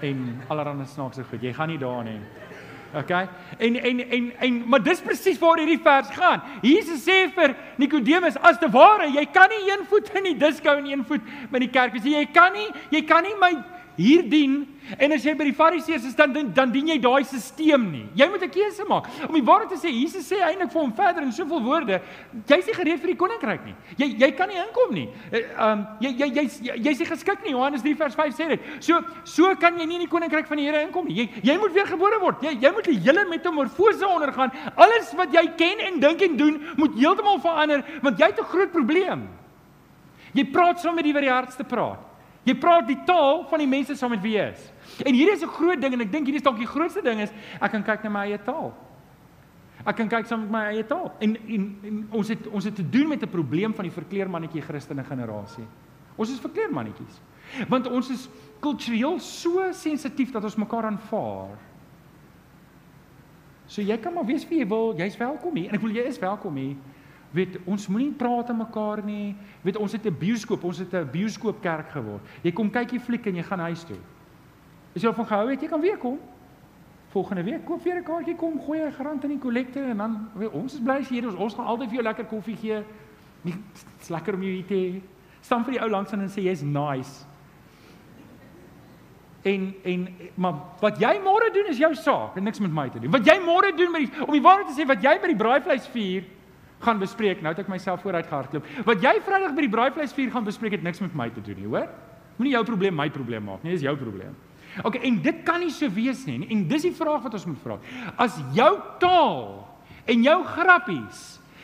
En 0.00 0.42
allerhande 0.48 0.84
snaakse 0.84 1.24
goed. 1.24 1.42
Jy 1.42 1.52
gaan 1.52 1.68
nie 1.68 1.78
daar 1.78 2.04
nie. 2.04 2.20
OK? 2.94 3.10
En 3.58 3.76
en 3.76 4.10
en 4.10 4.32
en 4.38 4.68
maar 4.68 4.82
dis 4.82 5.00
presies 5.00 5.38
waar 5.38 5.58
hierdie 5.58 5.80
vers 5.82 6.08
gaan. 6.10 6.42
Jesus 6.62 7.04
sê 7.04 7.30
vir 7.34 7.54
Nikodemus, 7.76 8.36
as 8.36 8.58
te 8.58 8.68
ware, 8.70 9.08
jy 9.08 9.24
kan 9.32 9.48
nie 9.48 9.70
een 9.70 9.86
voet 9.88 10.10
in 10.18 10.22
die 10.22 10.36
disco 10.36 10.74
en 10.76 10.86
een 10.86 11.04
voet 11.04 11.22
by 11.50 11.58
die 11.58 11.70
kerk 11.70 11.92
wees 11.92 12.04
nie. 12.04 12.18
Jy 12.18 12.26
kan 12.34 12.52
nie, 12.52 12.68
jy 12.90 13.02
kan 13.08 13.22
nie 13.22 13.34
my 13.40 13.52
hier 13.96 14.28
dien 14.28 14.66
en 14.98 15.12
as 15.12 15.24
jy 15.24 15.34
by 15.34 15.44
die 15.44 15.56
fariseërs 15.56 16.04
is 16.08 16.14
dan 16.18 16.32
dan 16.54 16.72
dien 16.72 16.88
jy 16.88 16.98
daai 17.02 17.24
stelsel 17.24 17.82
nie. 17.82 18.06
Jy 18.14 18.28
moet 18.28 18.42
'n 18.42 18.50
keuse 18.50 18.84
maak. 18.88 19.06
Om 19.28 19.34
die 19.34 19.44
waarheid 19.44 19.70
te 19.70 19.76
sê, 19.76 19.90
Jesus 19.90 20.26
sê 20.28 20.40
eintlik 20.40 20.72
vir 20.72 20.80
hom 20.80 20.92
verder 20.92 21.22
in 21.22 21.32
soveel 21.32 21.62
woorde, 21.62 22.00
jy's 22.46 22.66
nie 22.66 22.74
gereed 22.74 23.00
vir 23.00 23.10
die 23.14 23.16
koninkryk 23.16 23.64
nie. 23.64 23.74
Jy 23.96 24.18
jy 24.18 24.30
kan 24.32 24.48
nie 24.48 24.56
inkom 24.56 24.94
nie. 24.94 25.08
Ehm 25.32 25.62
um, 25.62 25.86
jy 26.00 26.10
jy 26.18 26.28
jy's 26.34 26.60
jy's 26.60 26.98
nie 26.98 27.06
geskik 27.06 27.42
nie. 27.44 27.52
Johannes 27.52 27.82
3 27.82 27.94
vers 27.96 28.14
5 28.14 28.34
sê 28.34 28.48
dit. 28.48 28.60
So 28.80 29.00
so 29.24 29.54
kan 29.56 29.78
jy 29.78 29.86
nie 29.86 29.94
in 30.00 30.06
die 30.06 30.12
koninkryk 30.12 30.46
van 30.46 30.56
die 30.56 30.64
Here 30.64 30.82
inkom 30.82 31.06
nie. 31.06 31.14
Jy 31.14 31.28
jy 31.42 31.58
moet 31.58 31.72
weer 31.72 31.86
gebore 31.86 32.20
word. 32.20 32.42
Jy 32.42 32.58
jy 32.60 32.72
moet 32.72 32.84
die 32.84 32.98
hele 32.98 33.24
metamorfose 33.28 34.06
ondergaan. 34.06 34.50
Alles 34.76 35.12
wat 35.14 35.32
jy 35.32 35.46
ken 35.56 35.78
en 35.80 36.00
dink 36.00 36.22
en 36.22 36.36
doen, 36.36 36.60
moet 36.76 36.94
heeltemal 36.94 37.40
verander 37.40 37.84
want 38.02 38.18
jy 38.18 38.26
het 38.26 38.40
'n 38.40 38.44
groot 38.44 38.72
probleem. 38.72 39.28
Jy 40.32 40.44
praat 40.44 40.80
saam 40.80 40.94
met 40.94 41.04
die 41.04 41.12
wat 41.12 41.22
die 41.22 41.30
hardste 41.30 41.64
praat. 41.64 42.11
Jy 42.42 42.54
praat 42.58 42.88
die 42.88 42.98
taal 43.06 43.44
van 43.50 43.62
die 43.62 43.70
mense 43.70 43.94
saam 43.94 44.10
met 44.10 44.22
wie 44.24 44.34
jy 44.34 44.48
is. 44.50 44.62
En 45.06 45.14
hier 45.14 45.32
is 45.32 45.42
'n 45.42 45.48
groot 45.48 45.80
ding 45.80 45.92
en 45.92 46.00
ek 46.00 46.12
dink 46.12 46.26
hierdie 46.26 46.42
is 46.42 46.46
dalk 46.46 46.58
die 46.58 46.66
grootste 46.66 47.02
ding 47.02 47.20
is 47.20 47.30
ek 47.60 47.70
kan 47.70 47.82
kyk 47.82 48.02
na 48.02 48.10
my 48.10 48.26
eie 48.26 48.38
taal. 48.38 48.74
Ek 49.86 49.96
kan 49.96 50.08
kyk 50.08 50.26
saam 50.26 50.40
met 50.40 50.50
my 50.50 50.64
eie 50.72 50.86
taal. 50.86 51.12
En, 51.20 51.36
en 51.36 51.78
en 51.82 52.06
ons 52.10 52.28
het 52.28 52.46
ons 52.46 52.64
het 52.64 52.74
te 52.74 52.88
doen 52.90 53.08
met 53.08 53.22
'n 53.22 53.28
probleem 53.28 53.74
van 53.74 53.84
die 53.84 53.94
verkleermannetjie 53.94 54.62
Christene 54.62 55.04
generasie. 55.04 55.66
Ons 56.16 56.30
is 56.30 56.40
verkleermannetjies. 56.40 57.20
Want 57.68 57.86
ons 57.86 58.10
is 58.10 58.28
kultureel 58.60 59.18
so 59.18 59.72
sensitief 59.72 60.30
dat 60.30 60.44
ons 60.44 60.56
mekaar 60.56 60.84
aanvaar. 60.84 61.58
So 63.66 63.82
jy 63.82 63.96
kan 63.98 64.12
maar 64.12 64.26
wees 64.26 64.48
wie 64.48 64.58
jy 64.58 64.66
wil, 64.68 64.94
jy's 64.96 65.16
welkom 65.16 65.56
hier 65.56 65.68
en 65.68 65.74
ek 65.74 65.80
wil 65.80 65.94
jy 65.94 66.02
is 66.02 66.18
welkom 66.18 66.56
hier 66.56 66.76
weet 67.32 67.58
ons 67.64 67.88
moenie 67.88 68.12
praat 68.12 68.50
aan 68.50 68.60
mekaar 68.60 69.04
nie. 69.04 69.34
Weet 69.62 69.76
ons 69.76 69.92
het 69.92 70.06
'n 70.06 70.18
bioskoop, 70.18 70.64
ons 70.64 70.78
het 70.78 70.94
'n 70.94 71.08
bioskoopkerk 71.10 71.90
geword. 71.90 72.22
Jy 72.42 72.52
kom 72.52 72.70
kyk 72.70 72.90
die 72.90 73.00
fliek 73.00 73.26
en 73.26 73.36
jy 73.36 73.42
gaan 73.42 73.60
huis 73.60 73.84
toe. 73.84 73.98
As 74.94 75.02
jy 75.02 75.12
van 75.12 75.26
gehou 75.26 75.50
het, 75.50 75.60
jy 75.60 75.68
kan 75.68 75.80
weer 75.80 75.96
kom. 75.96 76.18
Volgende 77.12 77.42
week 77.42 77.64
koop 77.64 77.82
weer 77.84 77.96
'n 77.96 78.04
kaartjie 78.04 78.36
kom, 78.36 78.60
gooi 78.60 78.80
'n 78.80 78.92
grant 78.92 79.24
in 79.24 79.30
die 79.30 79.38
kollekte 79.38 79.80
en 79.80 79.96
dan 79.96 80.28
weet 80.34 80.50
ons 80.50 80.74
is 80.74 80.80
bly 80.80 80.98
jy 80.98 81.08
hier 81.08 81.28
is. 81.28 81.34
Ons 81.34 81.54
gaan 81.54 81.66
altyd 81.66 81.88
vir 81.88 81.94
jou 81.94 82.04
lekker 82.04 82.24
koffie 82.24 82.56
gee. 82.56 82.82
Dit's 83.42 84.08
lekker 84.08 84.34
om 84.34 84.42
jou 84.42 84.52
hier 84.52 84.66
te 84.66 84.74
hê. 84.74 85.02
Staan 85.40 85.64
vir 85.64 85.72
die 85.72 85.82
ou 85.82 85.90
langs 85.90 86.12
en 86.12 86.28
sê 86.28 86.42
jy's 86.42 86.62
nice. 86.62 87.26
En 89.42 89.74
en 89.84 90.08
maar 90.34 90.54
wat 90.80 90.98
jy 90.98 91.18
môre 91.18 91.50
doen 91.52 91.66
is 91.68 91.78
jou 91.78 91.94
saak 91.94 92.36
en 92.36 92.44
niks 92.44 92.60
met 92.60 92.72
my 92.72 92.88
te 92.88 93.00
doen. 93.00 93.10
Wat 93.10 93.26
jy 93.26 93.38
môre 93.40 93.76
doen 93.76 93.90
met 93.90 94.00
die 94.00 94.26
om 94.26 94.32
die 94.32 94.42
waarheid 94.42 94.66
te 94.66 94.82
sê 94.82 94.86
wat 94.86 95.02
jy 95.02 95.18
by 95.20 95.26
die 95.26 95.36
braaivleis 95.36 95.88
vier 95.88 96.24
gaan 96.82 96.98
bespreek. 96.98 97.42
Nou 97.42 97.52
het 97.54 97.62
ek 97.64 97.70
myself 97.70 98.02
vooruit 98.02 98.26
gehardloop. 98.26 98.66
Wat 98.84 99.02
jy 99.02 99.14
Vrydag 99.24 99.54
by 99.54 99.66
die 99.66 99.72
braaivleisvuur 99.72 100.30
gaan 100.34 100.44
bespreek 100.44 100.78
het 100.78 100.82
niks 100.82 101.00
met 101.00 101.14
my 101.14 101.28
te 101.30 101.42
doen 101.44 101.58
nie, 101.58 101.68
hoor? 101.70 101.90
Moenie 102.38 102.54
jou 102.56 102.64
probleem 102.64 102.96
my 102.96 103.08
probleem 103.12 103.44
maak 103.44 103.62
nie, 103.62 103.76
dis 103.76 103.84
jou 103.84 103.94
probleem. 103.96 104.34
OK, 104.82 104.96
en 105.04 105.18
dit 105.22 105.42
kan 105.44 105.60
nie 105.60 105.72
so 105.74 105.88
wees 105.92 106.24
nie. 106.26 106.40
En 106.48 106.64
dis 106.68 106.88
die 106.88 106.94
vraag 106.96 107.22
wat 107.26 107.36
ons 107.36 107.46
moet 107.50 107.60
vra. 107.60 107.76
As 108.16 108.38
jou 108.56 108.72
taal 109.02 109.68
en 110.08 110.24
jou 110.24 110.38
grappies 110.48 111.20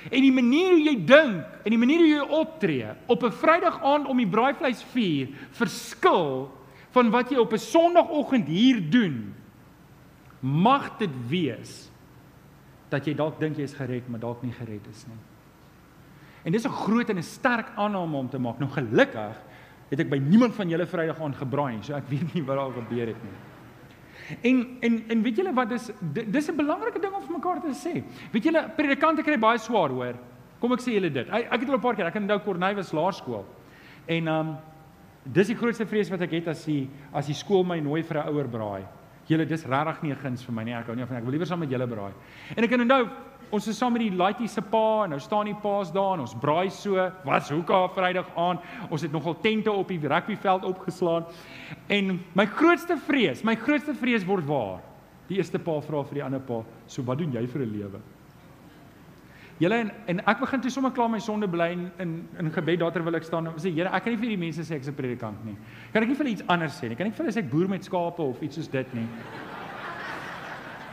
en 0.08 0.22
die 0.22 0.32
manier 0.32 0.76
hoe 0.76 0.84
jy 0.84 0.94
dink 1.08 1.64
en 1.64 1.74
die 1.74 1.80
manier 1.80 2.04
hoe 2.04 2.10
jy 2.12 2.26
optree 2.38 2.92
op 3.10 3.24
'n 3.24 3.32
Vrydag 3.40 3.80
aand 3.82 4.06
om 4.06 4.16
die 4.16 4.28
braaivleisvuur 4.28 5.28
verskil 5.50 6.52
van 6.94 7.10
wat 7.10 7.30
jy 7.30 7.38
op 7.38 7.52
'n 7.52 7.58
Sondagoggend 7.58 8.46
hier 8.46 8.80
doen, 8.90 9.34
mag 10.40 10.98
dit 10.98 11.10
wees 11.28 11.90
dat 12.90 13.06
jy 13.06 13.14
dalk 13.14 13.40
dink 13.40 13.56
jy 13.56 13.62
is 13.62 13.74
gered, 13.74 14.08
maar 14.08 14.20
dalk 14.20 14.42
nie 14.42 14.52
gered 14.52 14.86
is 14.90 15.06
nie. 15.06 15.18
En 16.44 16.52
dis 16.52 16.64
'n 16.64 16.70
groot 16.70 17.10
en 17.10 17.18
'n 17.18 17.22
sterk 17.22 17.66
aanname 17.76 18.16
om 18.16 18.28
te 18.28 18.38
maak. 18.38 18.58
Nou 18.58 18.70
gelukkig 18.70 19.36
het 19.90 20.00
ek 20.00 20.10
by 20.10 20.16
niemand 20.16 20.54
van 20.54 20.68
julle 20.68 20.86
Vrydag 20.86 21.20
aan 21.20 21.34
gebraai 21.34 21.82
so 21.82 21.94
ek 21.94 22.08
weet 22.08 22.34
nie 22.34 22.42
wat 22.42 22.56
daar 22.56 22.72
gebeur 22.72 23.06
het 23.06 23.22
nie. 23.22 23.36
En 24.42 24.76
en 24.80 25.02
en 25.08 25.22
weet 25.22 25.36
julle 25.36 25.52
wat 25.54 25.68
dis 25.68 25.90
dis 26.30 26.48
'n 26.48 26.56
belangrike 26.56 27.00
ding 27.00 27.14
om 27.14 27.22
vir 27.22 27.32
mekaar 27.32 27.60
te 27.60 27.72
sê. 27.72 28.02
Weet 28.32 28.44
julle 28.44 28.70
predikante 28.76 29.22
kry 29.22 29.38
baie 29.38 29.58
swaar 29.58 29.90
hoor. 29.90 30.14
Kom 30.60 30.72
ek 30.72 30.80
sê 30.80 30.92
julle 30.92 31.10
dit. 31.10 31.28
Ek, 31.28 31.52
ek 31.52 31.60
het 31.60 31.68
al 31.68 31.76
'n 31.76 31.80
paar 31.80 31.94
keer, 31.94 32.06
ek 32.06 32.14
het 32.14 32.22
nou 32.22 32.38
Cornelius 32.40 32.92
Laerskool. 32.92 33.44
En 34.06 34.28
um 34.28 34.56
dis 35.24 35.46
die 35.46 35.56
grootste 35.56 35.86
vrees 35.86 36.10
wat 36.10 36.20
ek 36.20 36.30
het 36.30 36.48
as 36.48 36.64
die 36.64 36.88
as 37.12 37.26
die 37.26 37.34
skool 37.34 37.64
my 37.64 37.80
nooi 37.80 38.02
vir 38.02 38.16
'n 38.18 38.28
ouer 38.28 38.48
braai. 38.48 38.84
Julle 39.28 39.44
dis 39.44 39.64
regtig 39.68 40.02
nie 40.02 40.12
'n 40.12 40.16
guns 40.22 40.42
vir 40.42 40.54
my 40.54 40.64
nie. 40.64 40.74
Ek 40.74 40.86
hou 40.86 40.94
nie 40.96 41.04
van 41.04 41.16
ek 41.16 41.24
wil 41.24 41.32
liewer 41.32 41.46
saam 41.46 41.60
met 41.60 41.70
julle 41.70 41.86
braai. 41.86 42.12
En 42.56 42.64
ek 42.64 42.70
kan 42.70 42.80
onthou 42.80 43.08
ons 43.50 43.66
is 43.68 43.78
saam 43.78 43.92
met 43.92 44.02
die 44.02 44.16
laitie 44.16 44.48
se 44.48 44.60
pa 44.60 45.04
en 45.04 45.10
nou 45.10 45.20
staan 45.20 45.46
die 45.46 45.54
paas 45.54 45.92
daar 45.92 46.14
en 46.14 46.20
ons 46.20 46.34
braai 46.34 46.70
so. 46.70 46.94
Wat's 47.24 47.50
hoeka 47.50 47.88
Vrydag 47.88 48.26
aand. 48.36 48.60
Ons 48.90 49.02
het 49.02 49.12
nogal 49.12 49.40
tente 49.40 49.72
op 49.72 49.88
die 49.88 49.98
rugbyveld 49.98 50.64
opgeslaan. 50.64 51.24
En 51.88 52.20
my 52.34 52.46
grootste 52.46 52.96
vrees, 52.96 53.42
my 53.44 53.54
grootste 53.54 53.94
vrees 53.94 54.24
word 54.24 54.46
waar. 54.46 54.80
Die 55.28 55.36
eerste 55.36 55.58
pa 55.58 55.80
vra 55.80 56.02
vir 56.04 56.14
die 56.14 56.24
ander 56.24 56.40
pa, 56.40 56.64
"So 56.86 57.02
wat 57.02 57.18
doen 57.18 57.32
jy 57.32 57.46
vir 57.46 57.62
'n 57.62 57.72
lewe?" 57.72 58.00
Julle 59.58 59.74
en, 59.82 59.90
en 60.06 60.20
ek 60.30 60.38
begin 60.38 60.60
toe 60.62 60.70
sommer 60.70 60.92
klaar 60.94 61.10
my 61.10 61.18
sonde 61.18 61.48
bly 61.50 61.72
in 61.74 61.90
in, 61.98 62.12
in 62.38 62.50
gebed 62.54 62.78
daar 62.78 62.92
terwyl 62.94 63.18
ek 63.18 63.26
staan 63.26 63.50
en 63.50 63.58
sê 63.58 63.72
Here, 63.74 63.90
ek 63.90 64.04
kan 64.04 64.14
nie 64.14 64.20
vir 64.20 64.30
die 64.30 64.40
mense 64.44 64.62
sê 64.62 64.76
ek's 64.76 64.88
'n 64.88 64.94
predikant 64.94 65.44
nie. 65.44 65.56
Kan 65.92 66.02
ek 66.02 66.08
nie 66.08 66.14
vir 66.14 66.24
hulle 66.24 66.36
iets 66.36 66.46
anders 66.46 66.78
sê 66.78 66.88
nie? 66.88 66.96
Kan 66.96 67.10
ek 67.10 67.14
vir 67.14 67.24
hulle 67.24 67.34
sê 67.34 67.42
ek 67.42 67.50
boer 67.50 67.68
met 67.68 67.84
skape 67.84 68.22
of 68.22 68.42
iets 68.42 68.54
soos 68.54 68.68
dit 68.68 68.94
nie? 68.94 69.08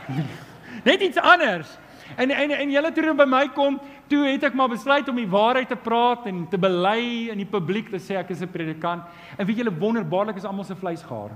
Net 0.88 1.00
iets 1.00 1.18
anders. 1.18 1.78
En 2.16 2.30
en 2.30 2.50
en 2.50 2.70
julle 2.70 2.92
toe 2.92 3.14
by 3.14 3.24
my 3.24 3.48
kom, 3.54 3.80
toe 4.08 4.24
het 4.26 4.44
ek 4.44 4.54
maar 4.54 4.68
besluit 4.68 5.08
om 5.08 5.16
die 5.16 5.30
waarheid 5.30 5.68
te 5.68 5.76
praat 5.76 6.26
en 6.26 6.46
te 6.50 6.58
bely 6.58 7.30
in 7.30 7.38
die 7.38 7.50
publiek 7.50 7.90
te 7.90 7.98
sê 7.98 8.18
ek 8.18 8.30
is 8.30 8.42
'n 8.42 8.50
predikant. 8.50 9.02
En 9.38 9.46
weet 9.46 9.56
julle 9.58 9.78
wonderbaarlik 9.78 10.36
is 10.36 10.44
almal 10.44 10.64
se 10.64 10.74
vleis 10.74 11.02
gaar. 11.02 11.30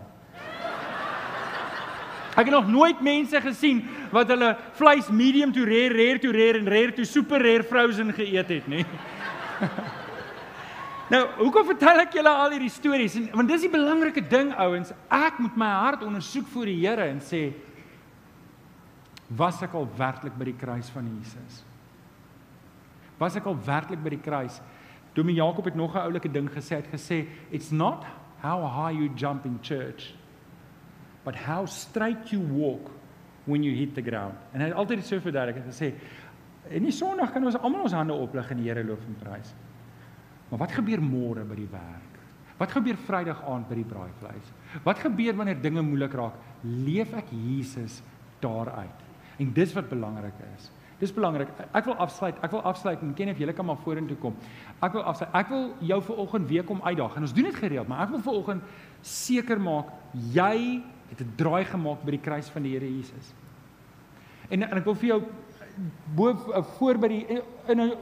Ek 2.39 2.47
het 2.47 2.55
nog 2.55 2.69
nooit 2.71 3.01
mense 3.03 3.41
gesien 3.43 3.83
wat 4.13 4.31
hulle 4.31 4.53
vleis 4.79 5.09
medium 5.11 5.53
to 5.53 5.65
rare, 5.67 5.95
rare 5.95 6.21
to 6.23 6.31
rare 6.35 6.59
en 6.61 6.69
rare 6.71 6.93
to 6.95 7.05
super 7.05 7.43
rare 7.43 7.67
frozen 7.67 8.13
geëet 8.15 8.53
het, 8.55 8.69
nê. 8.71 8.85
nou, 11.13 11.23
hoekom 11.41 11.67
vertel 11.73 12.05
ek 12.05 12.15
julle 12.21 12.31
al 12.31 12.55
hierdie 12.55 12.71
stories? 12.71 13.17
En 13.19 13.27
want 13.35 13.51
dis 13.51 13.67
die 13.67 13.73
belangrike 13.73 14.23
ding, 14.31 14.53
ouens. 14.63 14.95
Ek 15.11 15.43
moet 15.43 15.59
my 15.59 15.73
hart 15.83 16.07
ondersoek 16.07 16.47
voor 16.55 16.71
die 16.71 16.79
Here 16.85 17.11
en 17.11 17.19
sê 17.25 17.51
was 19.39 19.61
ek 19.63 19.75
al 19.79 19.87
werklik 19.99 20.35
by 20.39 20.49
die 20.49 20.59
kruis 20.59 20.89
van 20.91 21.07
Jesus? 21.07 21.61
Was 23.21 23.37
ek 23.39 23.47
al 23.47 23.59
werklik 23.67 24.01
by 24.03 24.15
die 24.17 24.23
kruis? 24.23 24.57
Dominee 25.15 25.43
Jakob 25.43 25.67
het 25.67 25.75
nog 25.79 25.95
'n 25.95 26.07
oulike 26.07 26.31
ding 26.31 26.51
gesê, 26.51 26.79
het 26.79 26.91
gesê, 26.91 27.27
"It's 27.51 27.71
not 27.71 28.05
how 28.43 28.63
high 28.63 28.95
you 28.99 29.11
jump 29.15 29.45
in 29.45 29.59
church." 29.63 30.15
But 31.25 31.37
how 31.37 31.67
straight 31.67 32.33
you 32.33 32.41
walk 32.41 32.91
when 33.47 33.65
you 33.65 33.75
hit 33.77 33.95
the 33.95 34.05
ground. 34.05 34.37
En 34.53 34.63
hy 34.63 34.71
het 34.71 34.79
altyd 34.79 35.05
so 35.07 35.21
verduidelik 35.21 35.63
en 35.63 35.69
gesê 35.71 35.93
en 36.71 36.85
die 36.87 36.95
Sondag 36.95 37.33
kan 37.33 37.45
ons 37.45 37.59
almal 37.59 37.89
ons 37.89 37.97
hande 37.97 38.15
oplig 38.15 38.51
en 38.53 38.61
die 38.61 38.69
Here 38.69 38.85
loof 38.85 39.03
en 39.09 39.17
prys. 39.19 39.55
Maar 40.51 40.67
wat 40.67 40.75
gebeur 40.77 41.03
môre 41.03 41.45
by 41.47 41.57
die 41.59 41.71
werk? 41.71 42.19
Wat 42.61 42.75
gebeur 42.77 42.99
Vrydag 43.07 43.41
aand 43.49 43.71
by 43.71 43.79
die 43.79 43.89
braaivleis? 43.89 44.51
Wat 44.85 45.01
gebeur 45.01 45.39
wanneer 45.39 45.63
dinge 45.63 45.83
moeilik 45.83 46.13
raak? 46.19 46.37
Leef 46.85 47.15
ek 47.17 47.33
Jesus 47.33 48.03
daaruit? 48.43 49.07
En 49.41 49.55
dis 49.57 49.73
wat 49.73 49.89
belangrik 49.89 50.37
is. 50.51 50.69
Dis 51.01 51.15
belangrik. 51.17 51.49
Ek 51.73 51.87
wil 51.89 51.97
afsluit. 52.05 52.37
Ek 52.45 52.53
wil 52.53 52.61
afsluit 52.69 53.01
en 53.01 53.15
ken 53.17 53.33
of 53.33 53.41
julle 53.41 53.55
kan 53.57 53.65
maar 53.65 53.81
vorentoe 53.81 54.19
kom. 54.21 54.37
Ek 54.85 54.93
wil 54.93 55.07
afsluit. 55.09 55.33
Ek 55.41 55.49
wil 55.49 55.71
jou 55.89 56.01
vir 56.11 56.21
oggend 56.27 56.51
weer 56.51 56.67
kom 56.69 56.83
uitdaag. 56.85 57.17
En 57.17 57.25
ons 57.25 57.37
doen 57.39 57.49
dit 57.49 57.61
gereeld, 57.63 57.89
maar 57.89 58.05
ek 58.05 58.13
wil 58.13 58.25
vir 58.27 58.41
oggend 58.43 58.75
seker 59.01 59.63
maak 59.65 59.95
jy 60.35 60.83
het 61.11 61.21
'n 61.21 61.33
draai 61.37 61.65
gemaak 61.65 62.03
by 62.05 62.11
die 62.11 62.21
kruis 62.21 62.49
van 62.49 62.63
die 62.63 62.73
Here 62.73 62.87
Jesus. 62.97 63.35
En 64.49 64.63
en 64.63 64.79
ek 64.79 64.85
wil 64.85 64.95
vir 64.95 65.09
jou 65.09 65.23
bo 66.15 66.35
voor 66.79 66.99
by 66.99 67.09
die 67.09 67.27
in 67.67 67.81
'n 67.81 67.93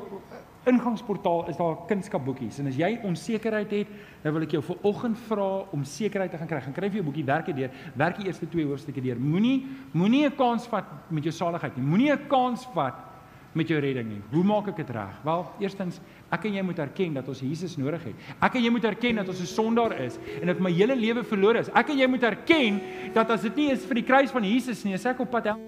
ingangsportaal 0.68 1.48
is 1.48 1.56
daar 1.56 1.76
kunskapboekies 1.86 2.58
en 2.58 2.66
as 2.66 2.76
jy 2.76 2.98
onsekerheid 3.02 3.70
het, 3.70 3.86
dan 4.22 4.32
wil 4.32 4.42
ek 4.42 4.50
jou 4.50 4.62
vir 4.62 4.76
oggend 4.82 5.18
vra 5.28 5.64
om 5.72 5.84
sekerheid 5.84 6.30
te 6.30 6.38
gaan 6.38 6.50
kry. 6.50 6.60
Gaan 6.60 6.76
kry 6.76 6.90
vir 6.90 7.00
jou 7.00 7.04
boekie 7.04 7.24
werk 7.24 7.46
dit 7.46 7.56
deur. 7.56 7.70
Werk 7.94 8.16
die 8.16 8.26
eerste 8.26 8.48
twee 8.48 8.66
hoofstukke 8.66 9.00
deur. 9.00 9.20
Moenie 9.20 9.66
moenie 9.92 10.26
'n 10.26 10.36
kans 10.36 10.66
vat 10.66 10.84
met 11.10 11.24
jou 11.24 11.32
saligheid 11.32 11.76
nie. 11.76 11.86
Moenie 11.86 12.12
'n 12.12 12.28
kans 12.28 12.66
vat 12.74 13.07
met 13.52 13.68
jou 13.68 13.80
redding 13.80 14.08
nie. 14.08 14.20
Hoe 14.32 14.44
maak 14.44 14.68
ek 14.68 14.82
dit 14.82 14.90
reg? 14.94 15.16
Wel, 15.24 15.44
eerstens, 15.64 16.00
ek 16.34 16.44
en 16.48 16.58
jy 16.58 16.62
moet 16.62 16.78
erken 16.84 17.14
dat 17.16 17.28
ons 17.28 17.40
Jesus 17.40 17.76
nodig 17.80 18.04
het. 18.10 18.26
Ek 18.44 18.58
en 18.58 18.66
jy 18.66 18.72
moet 18.74 18.84
erken 18.84 19.22
dat 19.22 19.28
ons 19.28 19.40
'n 19.40 19.46
sondaar 19.46 19.98
is 20.00 20.18
en 20.40 20.46
dat 20.46 20.60
my 20.60 20.70
hele 20.70 20.96
lewe 20.96 21.24
verlore 21.24 21.58
is. 21.58 21.70
Ek 21.74 21.88
en 21.88 21.98
jy 21.98 22.06
moet 22.06 22.22
erken 22.22 22.80
dat 23.14 23.30
as 23.30 23.42
dit 23.42 23.56
nie 23.56 23.70
is 23.70 23.84
vir 23.84 23.94
die 23.94 24.04
kruis 24.04 24.30
van 24.30 24.44
Jesus 24.44 24.84
nie, 24.84 24.94
is 24.94 25.06
ek 25.06 25.20
op 25.20 25.30
pad 25.30 25.44
hel 25.44 25.58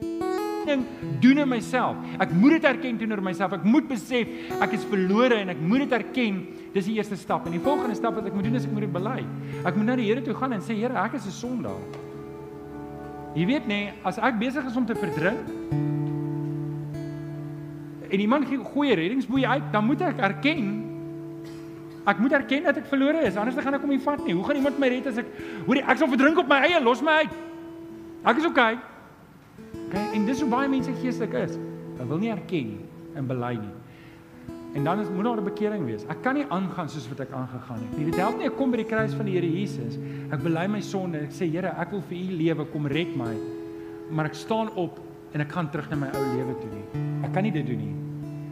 ding 0.66 0.84
doen 1.20 1.38
in 1.38 1.48
myself. 1.48 1.96
Ek 2.18 2.30
moet 2.30 2.50
dit 2.50 2.64
erken 2.64 2.98
teenoor 2.98 3.22
myself. 3.22 3.52
Ek 3.52 3.64
moet 3.64 3.88
besef 3.88 4.28
ek 4.60 4.72
is 4.72 4.84
verlore 4.84 5.34
en 5.34 5.48
ek 5.48 5.60
moet 5.60 5.88
dit 5.88 5.92
erken. 5.92 6.46
Dis 6.74 6.84
die 6.84 6.96
eerste 6.96 7.16
stap. 7.16 7.46
En 7.46 7.52
die 7.52 7.62
volgende 7.64 7.94
stap 7.94 8.14
wat 8.14 8.26
ek 8.26 8.34
moet 8.34 8.44
doen 8.44 8.54
is 8.54 8.66
ek 8.68 8.72
moet 8.72 8.86
dit 8.86 8.92
bely. 8.92 9.24
Ek 9.64 9.76
moet 9.76 9.86
na 9.86 9.96
die 9.96 10.08
Here 10.10 10.22
toe 10.22 10.34
gaan 10.34 10.52
en 10.52 10.60
sê 10.60 10.76
Here, 10.76 10.94
ek 10.94 11.14
is 11.14 11.26
'n 11.26 11.30
sondaar. 11.30 11.80
Jy 13.34 13.46
weet 13.46 13.66
nê, 13.66 13.68
nee, 13.68 13.92
as 14.04 14.18
ek 14.18 14.38
besig 14.38 14.66
is 14.66 14.76
om 14.76 14.86
te 14.86 14.94
verdrink 14.94 15.46
en 18.10 18.20
iemand 18.20 18.48
gee 18.48 18.58
goeie 18.58 18.94
reddingsboei 18.94 19.46
uit, 19.46 19.72
dan 19.72 19.84
moet 19.84 20.00
ek 20.00 20.18
erken 20.18 20.90
Ek 22.08 22.18
moet 22.18 22.32
erken 22.32 22.64
dat 22.64 22.78
ek 22.80 22.86
verlore 22.88 23.20
is, 23.28 23.36
anders 23.36 23.58
gaan 23.60 23.76
ek 23.76 23.82
hom 23.84 23.92
nie 23.92 24.00
vat 24.00 24.22
nie. 24.24 24.32
Hoe 24.32 24.44
gaan 24.46 24.56
iemand 24.56 24.78
my 24.80 24.88
red 24.88 25.08
as 25.10 25.18
ek 25.20 25.28
hoorie 25.66 25.82
ek 25.84 26.00
sal 26.00 26.08
verdrink 26.08 26.38
op 26.40 26.48
my 26.48 26.62
eie, 26.64 26.80
los 26.82 27.02
my 27.04 27.18
uit. 27.24 27.34
Ek 28.30 28.40
is 28.40 28.48
okay. 28.48 28.78
Okay? 29.88 30.06
En 30.16 30.24
dis 30.24 30.40
hoe 30.40 30.48
baie 30.50 30.70
mense 30.72 30.94
geestelik 31.02 31.36
is. 31.42 31.58
Hulle 31.98 32.08
wil 32.08 32.22
nie 32.22 32.32
erken 32.32 32.72
en 33.18 33.28
bely 33.28 33.52
nie. 33.60 33.74
En 34.78 34.86
dan 34.86 35.02
is 35.02 35.10
moet 35.10 35.26
daar 35.26 35.40
'n 35.42 35.44
bekering 35.44 35.84
wees. 35.84 36.06
Ek 36.08 36.22
kan 36.22 36.34
nie 36.34 36.46
aangaan 36.48 36.88
soos 36.88 37.08
wat 37.08 37.20
ek 37.20 37.32
aangegaan 37.32 37.80
het 37.84 37.98
nie. 37.98 38.04
Dit 38.04 38.16
help 38.16 38.38
nie 38.38 38.46
ek 38.46 38.56
kom 38.56 38.70
by 38.70 38.76
die 38.76 38.90
kruis 38.90 39.12
van 39.14 39.26
die 39.26 39.34
Here 39.34 39.46
Jesus. 39.46 39.98
Ek 40.30 40.42
bely 40.42 40.66
my 40.66 40.80
sonde 40.80 41.18
en 41.18 41.24
ek 41.24 41.32
sê 41.32 41.50
Here, 41.50 41.74
ek 41.76 41.90
wil 41.90 42.00
vir 42.00 42.18
U 42.18 42.36
lewe, 42.36 42.64
kom 42.72 42.86
red 42.86 43.16
my. 43.16 43.34
Maar 44.10 44.26
ek 44.26 44.34
staan 44.34 44.70
op 44.74 45.00
en 45.32 45.40
ek 45.40 45.52
gaan 45.52 45.70
terug 45.70 45.90
na 45.90 45.96
my 45.96 46.10
ou 46.14 46.24
lewe 46.36 46.54
toe 46.60 46.70
nie. 46.70 47.04
Ek 47.26 47.32
kan 47.32 47.42
nie 47.46 47.54
dit 47.54 47.66
doen 47.66 47.78
nie. 47.78 47.94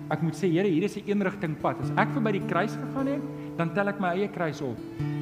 Ek 0.09 0.23
moet 0.25 0.37
sê 0.39 0.49
Here, 0.49 0.69
hier 0.69 0.85
is 0.85 0.97
'n 0.97 1.05
eenrigting 1.07 1.57
pad. 1.61 1.77
As 1.83 1.91
ek 1.97 2.09
verby 2.15 2.33
die 2.33 2.47
kruis 2.47 2.77
gegaan 2.77 3.07
het, 3.07 3.23
dan 3.59 3.75
tel 3.75 3.89
ek 3.89 4.01
my 4.01 4.15
eie 4.15 4.29
kruis 4.29 4.61
op 4.63 4.79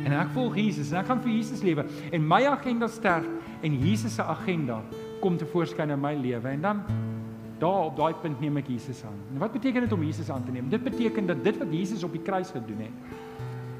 en 0.07 0.13
ek 0.13 0.29
volg 0.37 0.57
Jesus 0.61 0.93
en 0.93 1.01
ek 1.01 1.09
gaan 1.09 1.23
vir 1.25 1.33
Jesus 1.33 1.63
lewe 1.67 1.85
en 2.13 2.29
my 2.29 2.45
agenda 2.47 2.87
sterf 2.87 3.27
en 3.65 3.79
Jesus 3.81 4.15
se 4.15 4.23
agenda 4.23 4.83
kom 5.23 5.39
te 5.41 5.49
voorskyn 5.49 5.91
in 5.91 6.01
my 6.01 6.15
lewe 6.15 6.53
en 6.53 6.61
dan 6.61 6.83
daar 7.59 7.89
op 7.89 7.97
daai 7.97 8.13
punt 8.21 8.41
neem 8.41 8.59
ek 8.61 8.69
Jesus 8.69 9.01
aan. 9.09 9.17
En 9.33 9.41
wat 9.41 9.55
beteken 9.57 9.87
dit 9.87 9.93
om 9.93 10.03
Jesus 10.05 10.29
aan 10.31 10.45
te 10.45 10.53
neem? 10.53 10.69
Dit 10.69 10.85
beteken 10.85 11.27
dat 11.27 11.41
dit 11.45 11.57
wat 11.59 11.73
Jesus 11.73 12.05
op 12.05 12.13
die 12.13 12.21
kruis 12.21 12.51
gedoen 12.53 12.85
het, 12.85 13.17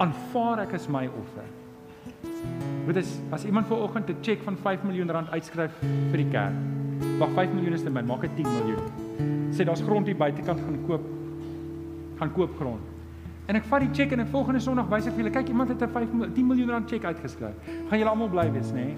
aanvaar 0.01 0.65
ek 0.65 0.73
as 0.81 0.89
my 0.89 1.05
offer. 1.21 1.45
Wat 2.87 2.97
is 2.97 3.19
as 3.37 3.45
iemand 3.45 3.69
ver 3.69 3.85
oggend 3.85 4.09
'n 4.09 4.17
cheque 4.23 4.43
van 4.45 4.57
5 4.57 4.83
miljoen 4.83 5.11
rand 5.11 5.29
uitskryf 5.31 5.77
vir 5.83 6.17
die 6.17 6.31
kerk? 6.33 6.57
Wag 7.19 7.33
5 7.35 7.53
miljoen 7.53 7.73
is 7.73 7.83
te 7.83 7.91
min, 7.91 8.07
maak 8.07 8.21
dit 8.21 8.37
10 8.37 8.53
miljoen. 8.53 9.51
Sê 9.53 9.65
daar's 9.65 9.83
grond 9.83 10.07
hier 10.07 10.17
buitekant 10.17 10.61
gaan 10.61 10.79
koop 10.87 11.05
gaan 12.17 12.33
koop 12.33 12.55
grond. 12.57 12.81
En 13.47 13.55
ek 13.55 13.65
vat 13.71 13.81
die 13.81 13.91
cheque 13.93 14.17
en 14.17 14.21
ek 14.25 14.31
volgende 14.33 14.61
Sondag 14.61 14.89
wys 14.91 15.07
ek 15.07 15.15
vir 15.15 15.25
julle, 15.25 15.35
kyk 15.35 15.49
iemand 15.53 15.69
het 15.69 15.83
'n 15.83 15.93
5 15.93 16.33
10 16.35 16.47
miljoen 16.47 16.71
rand 16.71 16.89
cheque 16.89 17.07
uitgeskryf. 17.07 17.55
Gaan 17.89 17.99
julle 17.99 18.11
almal 18.11 18.29
bly 18.29 18.51
wees, 18.53 18.73
nê? 18.73 18.87
Nee? 18.87 18.97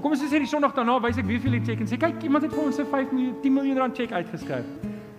Kom 0.00 0.10
ons 0.12 0.22
sê 0.22 0.38
die 0.38 0.46
Sondag 0.46 0.74
daarna 0.74 1.00
wys 1.00 1.18
ek 1.18 1.26
wie 1.26 1.38
vir 1.38 1.50
julle 1.50 1.64
check 1.64 1.80
en 1.80 1.86
sê 1.86 1.96
kyk 1.98 2.22
iemand 2.22 2.44
het 2.44 2.52
vir 2.52 2.64
ons 2.64 2.78
'n 2.78 2.86
5 2.86 3.12
miljoen 3.12 3.34
10 3.42 3.52
miljoen 3.52 3.78
rand 3.78 3.96
check 3.96 4.12
uitgeskryf. 4.12 4.64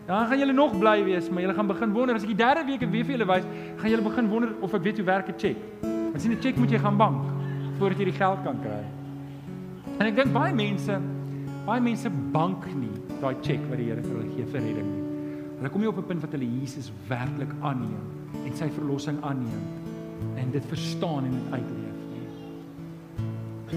Dan 0.07 0.27
gaan 0.27 0.39
julle 0.39 0.53
nog 0.53 0.79
bly 0.79 1.03
wees, 1.03 1.29
maar 1.29 1.41
julle 1.41 1.53
gaan 1.53 1.67
begin 1.67 1.91
wonder 1.91 2.15
as 2.15 2.23
ek 2.23 2.29
die 2.29 2.35
derde 2.35 2.63
week 2.65 2.79
weer 2.79 3.05
vir 3.05 3.17
julle 3.17 3.25
wys, 3.25 3.43
gaan 3.77 3.89
julle 3.89 4.01
begin 4.01 4.29
wonder 4.29 4.49
of 4.61 4.73
ek 4.73 4.83
weet 4.83 4.97
hoe 4.97 5.05
werk 5.05 5.27
'n 5.27 5.37
check. 5.37 5.57
Want 5.81 6.21
sien 6.21 6.31
'n 6.31 6.39
check 6.39 6.57
moet 6.57 6.69
jy 6.71 6.79
gaan 6.79 6.97
bank 6.97 7.25
voordat 7.79 7.97
jy 7.97 8.05
die 8.05 8.19
geld 8.19 8.43
kan 8.43 8.59
kry. 8.61 8.83
En 9.99 10.05
ek 10.05 10.15
dink 10.15 10.33
baie 10.33 10.53
mense 10.53 10.99
baie 11.67 11.83
mense 11.83 12.09
bank 12.31 12.63
nie 12.79 12.93
daai 13.21 13.35
check 13.43 13.59
wat 13.69 13.77
die 13.81 13.89
Here 13.89 14.01
vir 14.01 14.15
hulle 14.15 14.31
gee 14.35 14.45
vir 14.45 14.63
redding 14.63 14.87
nie. 14.87 15.03
Hulle 15.57 15.69
kom 15.73 15.81
nie 15.81 15.89
op 15.89 15.97
'n 15.99 16.07
punt 16.07 16.21
wat 16.21 16.31
hulle 16.31 16.47
Jesus 16.61 16.91
werklik 17.09 17.51
aanneem 17.61 18.05
en 18.45 18.53
sy 18.55 18.69
verlossing 18.69 19.19
aanneem 19.21 19.63
en 20.37 20.51
dit 20.51 20.65
verstaan 20.65 21.25
en 21.25 21.31
dit 21.31 21.51
uitleef 21.51 21.97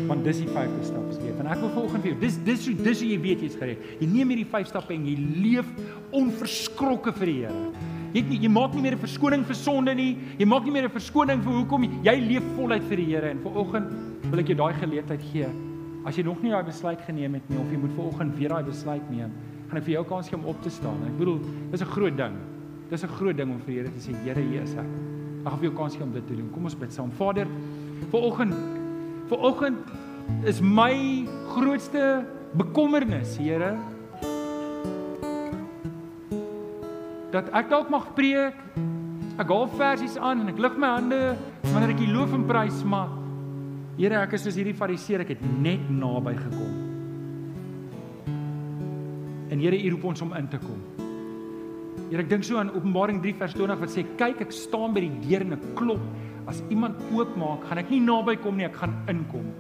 want 0.07 0.25
dis 0.25 0.45
die 0.45 0.51
vyfde 0.55 0.85
stap 0.87 1.07
steef. 1.11 1.39
En 1.41 1.49
ek 1.51 1.59
wil 1.59 1.71
volgens 1.75 2.03
vir 2.05 2.13
jou, 2.13 2.21
dis 2.21 2.37
dis 2.45 2.65
dis, 2.65 2.77
dis 2.85 3.01
jy 3.03 3.17
weet 3.21 3.41
jy's 3.43 3.57
gered. 3.59 3.81
Jy 3.99 4.07
neem 4.07 4.29
hierdie 4.29 4.47
vyf 4.47 4.69
stappe 4.71 4.95
en 4.95 5.07
jy 5.07 5.17
leef 5.43 5.67
onverskrokke 6.13 7.13
vir 7.13 7.27
die 7.27 7.39
Here. 7.41 7.65
Jy 8.15 8.23
jy 8.45 8.49
maak 8.49 8.75
nie 8.75 8.83
meer 8.83 8.95
'n 8.95 9.03
verskoning 9.03 9.45
vir 9.45 9.55
sonde 9.55 9.95
nie. 9.95 10.17
Jy 10.39 10.47
maak 10.47 10.65
nie 10.65 10.73
meer 10.73 10.85
'n 10.85 10.91
verskoning 10.91 11.43
vir 11.43 11.53
hoekom 11.53 11.83
jy 12.05 12.17
leef 12.21 12.45
voluit 12.57 12.83
vir 12.83 12.97
die 12.97 13.07
Here 13.07 13.31
en 13.31 13.43
vanoggend 13.43 13.91
wil 14.31 14.39
ek 14.39 14.47
jou 14.47 14.57
daai 14.57 14.75
geleentheid 14.75 15.23
gee. 15.33 15.70
As 16.05 16.17
jy 16.17 16.25
nog 16.25 16.41
nie 16.43 16.51
daai 16.51 16.65
besluit 16.65 17.01
geneem 17.05 17.35
het 17.37 17.49
nie 17.51 17.59
of 17.61 17.71
jy 17.71 17.79
moet 17.79 17.93
vanoggend 17.97 18.37
weer 18.39 18.49
daai 18.55 18.65
besluit 18.65 19.11
neem, 19.13 19.33
gaan 19.69 19.79
ek 19.79 19.85
vir 19.85 19.95
jou 19.99 20.05
kans 20.09 20.29
gee 20.29 20.39
om 20.39 20.47
op 20.49 20.63
te 20.65 20.73
staan. 20.73 20.97
Ek 21.07 21.19
bedoel, 21.19 21.41
dis 21.71 21.83
'n 21.83 21.93
groot 21.93 22.17
ding. 22.17 22.37
Dis 22.91 23.05
'n 23.05 23.09
groot 23.09 23.37
ding 23.37 23.51
om 23.51 23.61
vir 23.61 23.67
die 23.67 23.79
Here 23.81 23.91
te 23.91 24.01
sê, 24.01 24.15
Here, 24.25 24.41
hier 24.41 24.63
is 24.63 24.75
ek. 24.75 24.91
Ek 25.45 25.51
gaan 25.53 25.59
vir 25.59 25.69
jou 25.71 25.77
kans 25.77 25.97
gee 25.97 26.03
om 26.03 26.13
dit 26.13 26.27
te 26.27 26.35
doen. 26.35 26.51
Kom 26.51 26.65
ons 26.65 26.75
bid 26.75 26.93
saam. 26.93 27.11
Vader, 27.11 27.47
vanoggend 28.11 28.55
Vanoggend 29.31 29.79
is 30.45 30.61
my 30.61 31.25
grootste 31.53 32.25
bekommernis, 32.59 33.37
Here, 33.39 33.77
dat 37.31 37.47
ek 37.55 37.71
dalk 37.71 37.93
mag 37.95 38.09
preek. 38.19 38.59
Ek 39.39 39.47
haal 39.47 39.69
versies 39.79 40.19
aan 40.19 40.43
en 40.43 40.51
ek 40.51 40.59
lig 40.59 40.75
my 40.77 40.91
hande 40.99 41.21
wanneer 41.71 41.95
ek 41.95 42.03
die 42.03 42.11
loof 42.11 42.35
en 42.35 42.43
prys 42.49 42.83
maar 42.83 43.20
Here, 44.01 44.17
ek 44.17 44.33
is 44.39 44.47
soos 44.47 44.57
hierdie 44.57 44.73
fariseer, 44.73 45.21
ek 45.27 45.35
het 45.35 45.41
net 45.61 45.83
naby 45.93 46.33
gekom. 46.33 46.77
En 49.53 49.61
Here, 49.61 49.77
U 49.77 49.91
roep 49.93 50.07
ons 50.09 50.23
om 50.25 50.31
in 50.39 50.47
te 50.49 50.57
kom. 50.63 50.79
Here, 52.07 52.23
ek 52.23 52.31
dink 52.31 52.47
so 52.49 52.57
aan 52.57 52.71
Openbaring 52.73 53.19
3 53.21 53.35
vers 53.43 53.57
20 53.59 53.83
wat 53.83 53.93
sê 53.93 54.07
kyk, 54.17 54.41
ek 54.47 54.55
staan 54.57 54.95
by 54.97 55.03
die 55.05 55.11
deur 55.27 55.45
en 55.45 55.59
ek 55.59 55.67
klop 55.77 56.07
as 56.49 56.63
iemand 56.73 56.97
oopmaak, 57.13 57.67
gaan 57.69 57.83
ek 57.83 57.93
nie 57.93 57.99
naby 58.01 58.39
kom 58.41 58.57
nie, 58.57 58.65
ek 58.71 58.79
gaan 58.81 58.95
inkom. 59.13 59.51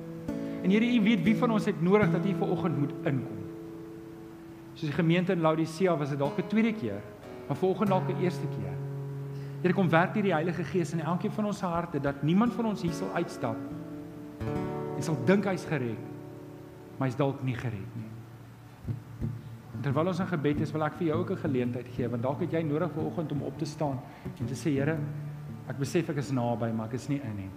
En 0.64 0.72
Here, 0.72 0.88
U 0.88 1.02
weet 1.04 1.20
wie 1.26 1.34
van 1.36 1.52
ons 1.58 1.68
het 1.68 1.82
nodig 1.84 2.08
dat 2.14 2.24
U 2.24 2.32
vanoggend 2.38 2.80
moet 2.80 2.94
inkom. 3.12 3.42
Soos 4.72 4.86
die 4.88 4.96
gemeente 4.96 5.36
in 5.36 5.44
Laodicea 5.44 5.98
was 6.00 6.14
dit 6.14 6.18
dalk 6.22 6.40
'n 6.40 6.48
tweede 6.48 6.72
keer, 6.72 7.02
maar 7.44 7.60
vanoggend 7.60 7.92
dalk 7.92 8.08
'n 8.08 8.24
eerste 8.24 8.48
keer. 8.56 8.72
Here, 9.60 9.74
kom 9.74 9.90
werk 9.90 10.14
hier 10.14 10.22
die 10.22 10.32
Heilige 10.32 10.64
Gees 10.64 10.94
in 10.94 11.04
elkeen 11.04 11.30
van 11.30 11.44
ons 11.44 11.60
harte 11.60 12.00
dat 12.00 12.22
niemand 12.22 12.54
van 12.54 12.72
ons 12.72 12.80
hier 12.80 12.96
sal 12.96 13.12
uitstap 13.12 13.79
en 14.40 15.02
sal 15.02 15.16
dink 15.26 15.44
hy's 15.44 15.64
gered, 15.64 16.06
maar 16.98 17.08
hy's 17.08 17.16
dalk 17.16 17.42
nie 17.44 17.56
gered 17.56 17.96
nie. 17.96 18.08
Terwyl 19.80 20.12
ons 20.12 20.20
in 20.20 20.28
gebed 20.28 20.60
is, 20.60 20.72
wil 20.72 20.84
ek 20.84 20.98
vir 20.98 21.06
jou 21.06 21.20
ook 21.22 21.30
'n 21.30 21.42
geleentheid 21.46 21.88
gee 21.96 22.08
want 22.08 22.22
dalk 22.22 22.40
het 22.40 22.52
jy 22.52 22.62
nodig 22.62 22.92
vanoggend 22.92 23.32
om 23.32 23.42
op 23.42 23.58
te 23.58 23.64
staan 23.64 23.98
en 24.38 24.46
te 24.46 24.54
sê 24.54 24.76
Here, 24.76 24.98
Ek 25.70 25.78
besef 25.78 26.08
ek 26.10 26.18
is 26.18 26.32
naby, 26.34 26.72
maar 26.74 26.88
ek 26.90 26.96
is 26.98 27.06
nie 27.12 27.20
in 27.22 27.36
nie. 27.44 27.50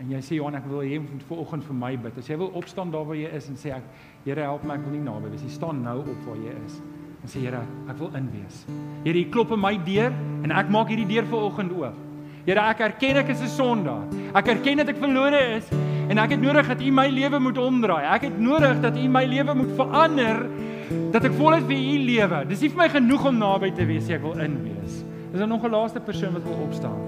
En 0.00 0.08
jy 0.10 0.20
sê 0.24 0.38
Johan, 0.40 0.56
ek 0.58 0.66
wil 0.66 0.80
hê 0.82 0.94
jy 0.94 0.98
moet 1.04 1.26
vanoggend 1.28 1.66
vir 1.68 1.76
my 1.76 1.90
bid. 2.02 2.18
As 2.18 2.30
jy 2.30 2.38
wil 2.40 2.50
opstaan 2.58 2.90
daar 2.90 3.04
waar 3.06 3.18
jy 3.18 3.30
is 3.36 3.46
en 3.52 3.58
sê 3.60 3.70
ek, 3.76 3.86
Here 4.24 4.42
help 4.48 4.64
my, 4.66 4.74
ek 4.80 4.86
wil 4.88 4.96
nie 4.96 5.04
naby 5.04 5.30
wees. 5.30 5.44
Jy 5.46 5.54
staan 5.54 5.84
nou 5.84 6.00
op 6.02 6.26
waar 6.26 6.40
jy 6.40 6.54
is. 6.66 6.80
En 7.22 7.30
sê 7.30 7.44
Here, 7.44 7.60
ek 7.92 8.00
wil 8.00 8.10
in 8.18 8.26
wees. 8.32 8.64
Here, 9.04 9.14
jy 9.14 9.28
klop 9.30 9.54
op 9.54 9.62
my 9.62 9.76
deur 9.86 10.10
en 10.42 10.56
ek 10.56 10.72
maak 10.72 10.90
hierdie 10.90 11.06
deur 11.12 11.28
vanoggend 11.30 11.76
oop. 11.78 12.00
Here, 12.46 12.60
ek 12.60 12.80
erken 12.80 13.20
ek 13.20 13.28
is 13.28 13.42
'n 13.42 13.48
sondaar. 13.48 14.04
Ek 14.34 14.48
erken 14.48 14.76
dat 14.78 14.88
ek 14.88 14.96
verlore 14.96 15.56
is 15.56 15.68
en 16.08 16.18
ek 16.18 16.30
het 16.30 16.40
nodig 16.40 16.66
dat 16.66 16.80
U 16.80 16.90
my 16.90 17.08
lewe 17.08 17.38
moet 17.38 17.58
omdraai. 17.58 18.04
Ek 18.14 18.22
het 18.22 18.38
nodig 18.38 18.80
dat 18.80 18.96
U 18.96 19.08
my 19.08 19.24
lewe 19.24 19.54
moet 19.54 19.76
verander 19.76 20.46
dat 21.12 21.24
ek 21.24 21.32
voluit 21.32 21.64
vir 21.66 21.76
U 21.76 21.98
lewe. 21.98 22.44
Dis 22.48 22.60
nie 22.60 22.70
vir 22.70 22.78
my 22.78 22.88
genoeg 22.88 23.26
om 23.26 23.38
naby 23.38 23.70
te 23.70 23.84
wees, 23.86 24.08
ek 24.08 24.22
wil 24.22 24.38
in 24.40 24.56
wees. 24.64 25.04
Is 25.32 25.38
daar 25.38 25.48
nog 25.48 25.62
'n 25.64 25.70
laaste 25.70 26.00
persoon 26.00 26.32
wat 26.32 26.42
wil 26.42 26.58
opstaan? 26.66 26.98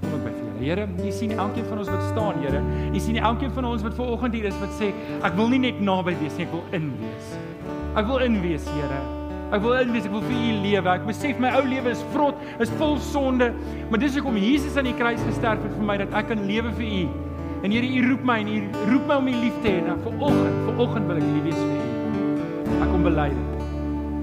Kom 0.00 0.14
ek 0.14 0.24
by 0.24 0.30
vir 0.30 0.44
julle. 0.46 0.64
Here, 0.64 0.88
U 1.04 1.10
sien 1.10 1.32
elkeen 1.32 1.64
van 1.64 1.78
ons 1.78 1.88
wat 1.88 2.02
staan, 2.02 2.34
Here. 2.42 2.62
U 2.94 2.98
sien 2.98 3.16
elkeen 3.16 3.50
van 3.50 3.64
ons 3.64 3.82
wat 3.82 3.94
ver 3.94 4.06
oggend 4.06 4.34
hier 4.34 4.44
is 4.44 4.58
wat 4.60 4.70
sê, 4.70 4.92
ek 5.22 5.34
wil 5.34 5.48
nie 5.48 5.58
net 5.58 5.80
naby 5.80 6.14
wees 6.20 6.36
nie, 6.36 6.46
ek 6.46 6.52
wil 6.52 6.64
in 6.72 6.92
wees. 7.00 7.36
Ek 7.96 8.06
wil 8.06 8.18
in 8.18 8.40
wees, 8.40 8.64
Here. 8.64 9.17
Ek 9.48 9.62
wil 9.64 9.78
in 9.80 9.94
wees, 9.94 10.04
ek 10.04 10.12
wil 10.12 10.24
vir 10.26 10.36
U 10.36 10.50
lewe. 10.64 10.92
Ek 10.92 11.06
besef 11.08 11.38
my 11.40 11.52
ou 11.56 11.62
lewe 11.64 11.92
is 11.94 12.02
vrot, 12.12 12.42
is 12.60 12.72
vol 12.80 12.98
sonde, 13.00 13.48
maar 13.88 14.02
dis 14.02 14.18
hoekom 14.18 14.36
Jesus 14.36 14.76
aan 14.76 14.90
die 14.90 14.96
kruis 14.98 15.22
gesterf 15.24 15.64
het 15.64 15.72
vir 15.78 15.88
my 15.88 15.96
dat 16.02 16.12
ek 16.20 16.28
kan 16.34 16.44
lewe 16.50 16.74
vir 16.76 16.90
U. 16.98 17.02
En 17.64 17.72
Here, 17.74 17.88
U 17.88 18.04
roep 18.10 18.26
my 18.28 18.38
en 18.44 18.52
U 18.52 18.58
roep 18.92 19.08
my 19.08 19.18
om 19.22 19.30
U 19.32 19.36
lief 19.40 19.56
te 19.64 19.72
hê. 19.72 19.80
Nou 19.86 19.96
vir 20.04 20.20
oggend, 20.28 20.60
vir 20.68 20.84
oggend 20.84 21.10
wil 21.10 21.22
ek 21.22 21.26
lief 21.32 21.48
wees 21.48 21.62
vir 21.64 21.72
U. 21.72 21.88
Ek 22.78 22.86
kom 22.92 23.08
bely 23.08 23.28
dit. 23.32 23.66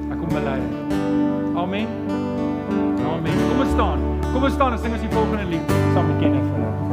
Ek 0.06 0.18
kom 0.22 0.32
bely 0.38 0.58
dit. 0.62 0.98
Amen. 1.66 1.94
Amen. 3.16 3.46
Kom 3.50 3.66
ons 3.66 3.74
staan. 3.74 4.10
Kom 4.30 4.44
ons 4.44 4.58
staan 4.62 4.78
en 4.78 4.84
sing 4.86 4.94
ons 4.94 5.08
die 5.10 5.16
volgende 5.16 5.50
lied 5.56 5.78
saam 5.96 6.12
met 6.12 6.22
Kenneth. 6.22 6.85